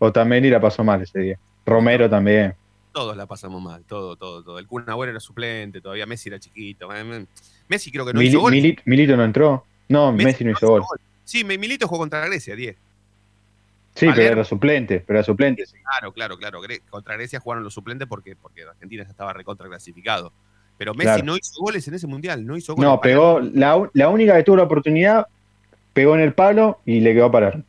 Otamendi 0.00 0.50
la 0.50 0.60
pasó 0.60 0.82
mal 0.82 1.02
ese 1.02 1.20
día. 1.20 1.38
Romero 1.64 2.10
también. 2.10 2.56
Todos 2.92 3.16
la 3.16 3.26
pasamos 3.26 3.62
mal, 3.62 3.84
todo, 3.84 4.16
todo, 4.16 4.42
todo. 4.42 4.58
El 4.58 4.66
Kun 4.66 4.82
Agüero 4.90 5.10
era 5.12 5.20
suplente, 5.20 5.80
todavía 5.80 6.04
Messi 6.06 6.30
era 6.30 6.40
chiquito. 6.40 6.92
eh, 6.92 7.26
Messi 7.68 7.92
creo 7.92 8.04
que 8.04 8.12
no 8.12 8.20
hizo 8.20 8.40
gol. 8.40 8.52
Mili- 8.52 8.76
Milito 8.86 9.16
no 9.16 9.24
entró. 9.24 9.64
No, 9.88 10.10
Messi, 10.12 10.42
no 10.44 10.50
hizo 10.50 10.66
gol. 10.66 10.82
Sí, 11.22 11.44
me- 11.44 11.56
Milito 11.58 11.86
jugó 11.86 12.00
contra 12.00 12.26
Grecia, 12.26 12.56
10. 12.56 12.76
Sí, 13.94 14.00
pero 14.06 14.12
Palermo. 14.12 14.32
era 14.32 14.44
suplente. 14.44 15.04
Pero 15.06 15.18
era 15.18 15.24
suplente. 15.26 15.66
sí. 15.66 15.76
Claro, 15.82 16.12
claro, 16.12 16.38
claro. 16.38 16.60
Contra 16.90 17.14
Grecia 17.16 17.40
jugaron 17.40 17.62
los 17.64 17.74
suplentes 17.74 18.08
porque, 18.08 18.36
porque 18.36 18.62
Argentina 18.64 19.04
ya 19.04 19.10
estaba 19.10 19.32
recontra 19.32 19.68
clasificado. 19.68 20.32
Pero 20.78 20.94
Messi 20.94 21.04
Claro. 21.08 21.24
no 21.24 21.36
hizo 21.36 21.60
goles 21.60 21.86
en 21.88 21.94
ese 21.94 22.06
mundial, 22.06 22.46
no 22.46 22.56
hizo 22.56 22.74
goles. 22.74 22.90
No, 22.90 23.00
pegó. 23.00 23.40
La, 23.40 23.76
u- 23.76 23.90
la 23.92 24.08
única 24.08 24.34
que 24.36 24.42
tuvo 24.42 24.56
la 24.56 24.62
oportunidad, 24.64 25.26
pegó 25.92 26.14
en 26.14 26.22
el 26.22 26.32
palo 26.32 26.80
y 26.86 27.00
le 27.00 27.12
quedó 27.12 27.26
a 27.26 27.32
parar. 27.32 27.62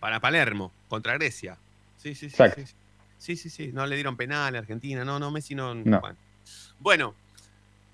Para 0.00 0.18
Palermo, 0.20 0.72
contra 0.88 1.14
Grecia. 1.14 1.56
Sí, 1.96 2.14
sí, 2.14 2.28
sí. 2.28 2.34
Exacto. 2.42 2.62
Sí, 2.62 2.74
sí, 3.18 3.36
sí, 3.36 3.50
sí. 3.50 3.70
No 3.72 3.86
le 3.86 3.94
dieron 3.94 4.16
penal 4.16 4.56
a 4.56 4.58
Argentina. 4.58 5.04
No, 5.04 5.18
no, 5.20 5.30
Messi 5.30 5.54
no. 5.54 5.74
No. 5.74 6.00
Bueno. 6.00 6.16
Bueno, 6.80 7.14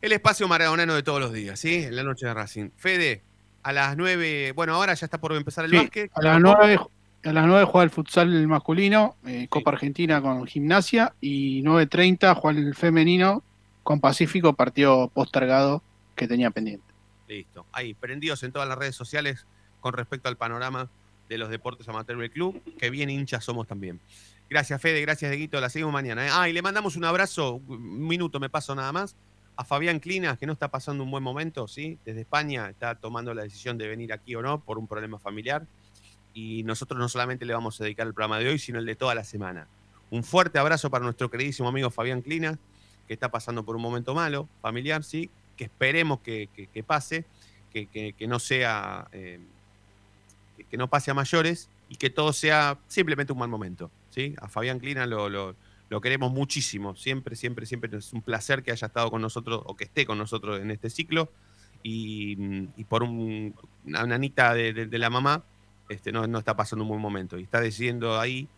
el 0.00 0.12
espacio 0.12 0.48
maradonano 0.48 0.94
de 0.94 1.02
todos 1.02 1.20
los 1.20 1.32
días, 1.32 1.58
¿sí? 1.60 1.84
En 1.84 1.96
la 1.96 2.02
noche 2.02 2.26
de 2.26 2.32
Racing. 2.34 2.70
Fede, 2.76 3.20
a 3.62 3.72
las 3.72 3.96
9. 3.96 4.52
Bueno, 4.52 4.74
ahora 4.74 4.94
ya 4.94 5.04
está 5.06 5.18
por 5.18 5.32
empezar 5.34 5.64
el 5.64 5.72
Sí, 5.72 5.76
básquet. 5.76 6.10
a 6.14 6.22
las 6.22 6.40
9 6.40 6.78
a 7.24 7.32
las 7.32 7.46
9 7.46 7.64
juega 7.64 7.84
el 7.84 7.90
futsal 7.90 8.46
masculino, 8.46 9.16
eh, 9.26 9.46
Copa 9.48 9.72
Argentina 9.72 10.20
con 10.22 10.46
gimnasia, 10.46 11.14
y 11.20 11.62
9.30 11.62 12.34
juega 12.36 12.60
el 12.60 12.74
femenino 12.74 13.42
con 13.82 14.00
Pacífico, 14.00 14.52
partido 14.52 15.08
postergado 15.08 15.82
que 16.14 16.28
tenía 16.28 16.50
pendiente. 16.50 16.84
Listo. 17.28 17.66
Ahí, 17.72 17.94
prendidos 17.94 18.42
en 18.42 18.52
todas 18.52 18.68
las 18.68 18.78
redes 18.78 18.94
sociales 18.94 19.46
con 19.80 19.92
respecto 19.92 20.28
al 20.28 20.36
panorama 20.36 20.88
de 21.28 21.38
los 21.38 21.50
deportes 21.50 21.88
amateur 21.88 22.18
del 22.18 22.30
club, 22.30 22.60
que 22.78 22.90
bien 22.90 23.10
hinchas 23.10 23.44
somos 23.44 23.66
también. 23.66 24.00
Gracias, 24.48 24.80
Fede, 24.80 25.00
gracias, 25.00 25.30
Deguito. 25.30 25.60
La 25.60 25.68
seguimos 25.68 25.92
mañana. 25.92 26.26
¿eh? 26.26 26.30
Ah, 26.32 26.48
y 26.48 26.52
le 26.52 26.62
mandamos 26.62 26.96
un 26.96 27.04
abrazo, 27.04 27.60
un 27.66 28.06
minuto 28.06 28.38
me 28.38 28.48
paso 28.48 28.74
nada 28.74 28.92
más, 28.92 29.16
a 29.56 29.64
Fabián 29.64 29.98
Clinas, 29.98 30.38
que 30.38 30.46
no 30.46 30.52
está 30.52 30.68
pasando 30.68 31.02
un 31.02 31.10
buen 31.10 31.22
momento, 31.22 31.66
¿sí? 31.66 31.98
Desde 32.04 32.20
España 32.20 32.68
está 32.68 32.94
tomando 32.94 33.34
la 33.34 33.42
decisión 33.42 33.76
de 33.78 33.88
venir 33.88 34.12
aquí 34.12 34.34
o 34.34 34.42
no 34.42 34.60
por 34.60 34.78
un 34.78 34.86
problema 34.86 35.18
familiar. 35.18 35.66
Y 36.36 36.64
nosotros 36.64 37.00
no 37.00 37.08
solamente 37.08 37.46
le 37.46 37.54
vamos 37.54 37.80
a 37.80 37.84
dedicar 37.84 38.06
el 38.06 38.12
programa 38.12 38.38
de 38.38 38.50
hoy, 38.50 38.58
sino 38.58 38.78
el 38.78 38.84
de 38.84 38.94
toda 38.94 39.14
la 39.14 39.24
semana. 39.24 39.66
Un 40.10 40.22
fuerte 40.22 40.58
abrazo 40.58 40.90
para 40.90 41.02
nuestro 41.02 41.30
queridísimo 41.30 41.66
amigo 41.70 41.88
Fabián 41.90 42.20
Clinas, 42.20 42.58
que 43.08 43.14
está 43.14 43.30
pasando 43.30 43.62
por 43.64 43.74
un 43.74 43.80
momento 43.80 44.14
malo, 44.14 44.46
familiar, 44.60 45.02
sí, 45.02 45.30
que 45.56 45.64
esperemos 45.64 46.20
que, 46.20 46.50
pase, 46.86 47.24
que, 47.72 48.14
no 48.28 48.38
sea, 48.38 49.08
eh, 49.12 49.40
que- 50.70 50.76
no 50.76 50.88
pase 50.88 51.10
a 51.10 51.14
mayores 51.14 51.70
y 51.88 51.96
que 51.96 52.10
todo 52.10 52.34
sea 52.34 52.76
simplemente 52.86 53.32
un 53.32 53.38
mal 53.38 53.48
momento, 53.48 53.90
¿sí? 54.10 54.34
A 54.42 54.48
Fabián 54.48 54.78
Clinas 54.78 55.08
lo, 55.08 55.30
lo- 55.30 55.56
queremos 56.02 56.30
muchísimo, 56.32 56.96
siempre, 56.96 57.34
siempre, 57.34 57.64
siempre 57.64 57.96
es 57.96 58.12
un 58.12 58.20
placer 58.20 58.62
que 58.62 58.72
haya 58.72 58.88
estado 58.88 59.10
con 59.10 59.22
nosotros 59.22 59.62
o 59.64 59.74
que 59.74 59.84
esté 59.84 60.04
con 60.04 60.18
nosotros 60.18 60.60
en 60.60 60.70
este 60.70 60.90
ciclo 60.90 61.30
y, 61.82 62.36
por 62.90 63.02
un- 63.04 63.54
una 63.86 64.18
de- 64.18 64.86
de 64.86 64.98
la 64.98 65.08
mamá 65.08 65.42
este, 65.88 66.12
no, 66.12 66.26
no 66.26 66.38
está 66.38 66.56
pasando 66.56 66.82
un 66.84 66.88
buen 66.88 67.00
momento 67.00 67.38
y 67.38 67.42
está 67.42 67.60
decidiendo 67.60 68.18
ahí 68.20 68.48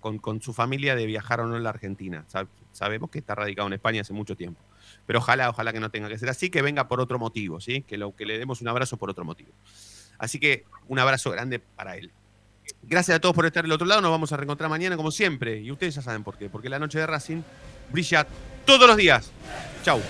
con, 0.00 0.18
con 0.18 0.40
su 0.40 0.52
familia 0.52 0.94
de 0.94 1.06
viajar 1.06 1.40
o 1.40 1.46
no 1.46 1.56
a 1.56 1.60
la 1.60 1.70
Argentina. 1.70 2.24
Sab- 2.32 2.48
sabemos 2.72 3.10
que 3.10 3.18
está 3.18 3.34
radicado 3.34 3.66
en 3.68 3.74
España 3.74 4.00
hace 4.02 4.12
mucho 4.12 4.36
tiempo. 4.36 4.60
Pero 5.06 5.18
ojalá, 5.18 5.50
ojalá 5.50 5.72
que 5.72 5.80
no 5.80 5.90
tenga 5.90 6.08
que 6.08 6.18
ser 6.18 6.28
así, 6.28 6.50
que 6.50 6.62
venga 6.62 6.88
por 6.88 7.00
otro 7.00 7.18
motivo, 7.18 7.60
¿sí? 7.60 7.82
Que, 7.82 7.98
lo, 7.98 8.14
que 8.14 8.24
le 8.26 8.38
demos 8.38 8.60
un 8.60 8.68
abrazo 8.68 8.96
por 8.96 9.10
otro 9.10 9.24
motivo. 9.24 9.50
Así 10.18 10.38
que 10.38 10.64
un 10.86 10.98
abrazo 10.98 11.30
grande 11.30 11.58
para 11.58 11.96
él. 11.96 12.10
Gracias 12.82 13.16
a 13.16 13.20
todos 13.20 13.34
por 13.34 13.46
estar 13.46 13.62
del 13.64 13.72
otro 13.72 13.86
lado. 13.86 14.00
Nos 14.00 14.10
vamos 14.10 14.32
a 14.32 14.36
reencontrar 14.36 14.68
mañana 14.70 14.96
como 14.96 15.10
siempre. 15.10 15.58
Y 15.60 15.70
ustedes 15.72 15.94
ya 15.94 16.02
saben 16.02 16.22
por 16.22 16.36
qué. 16.36 16.48
Porque 16.48 16.68
la 16.68 16.78
noche 16.78 16.98
de 16.98 17.06
Racing 17.06 17.42
brilla 17.90 18.26
todos 18.64 18.86
los 18.86 18.96
días. 18.96 19.30
Chau. 19.82 20.00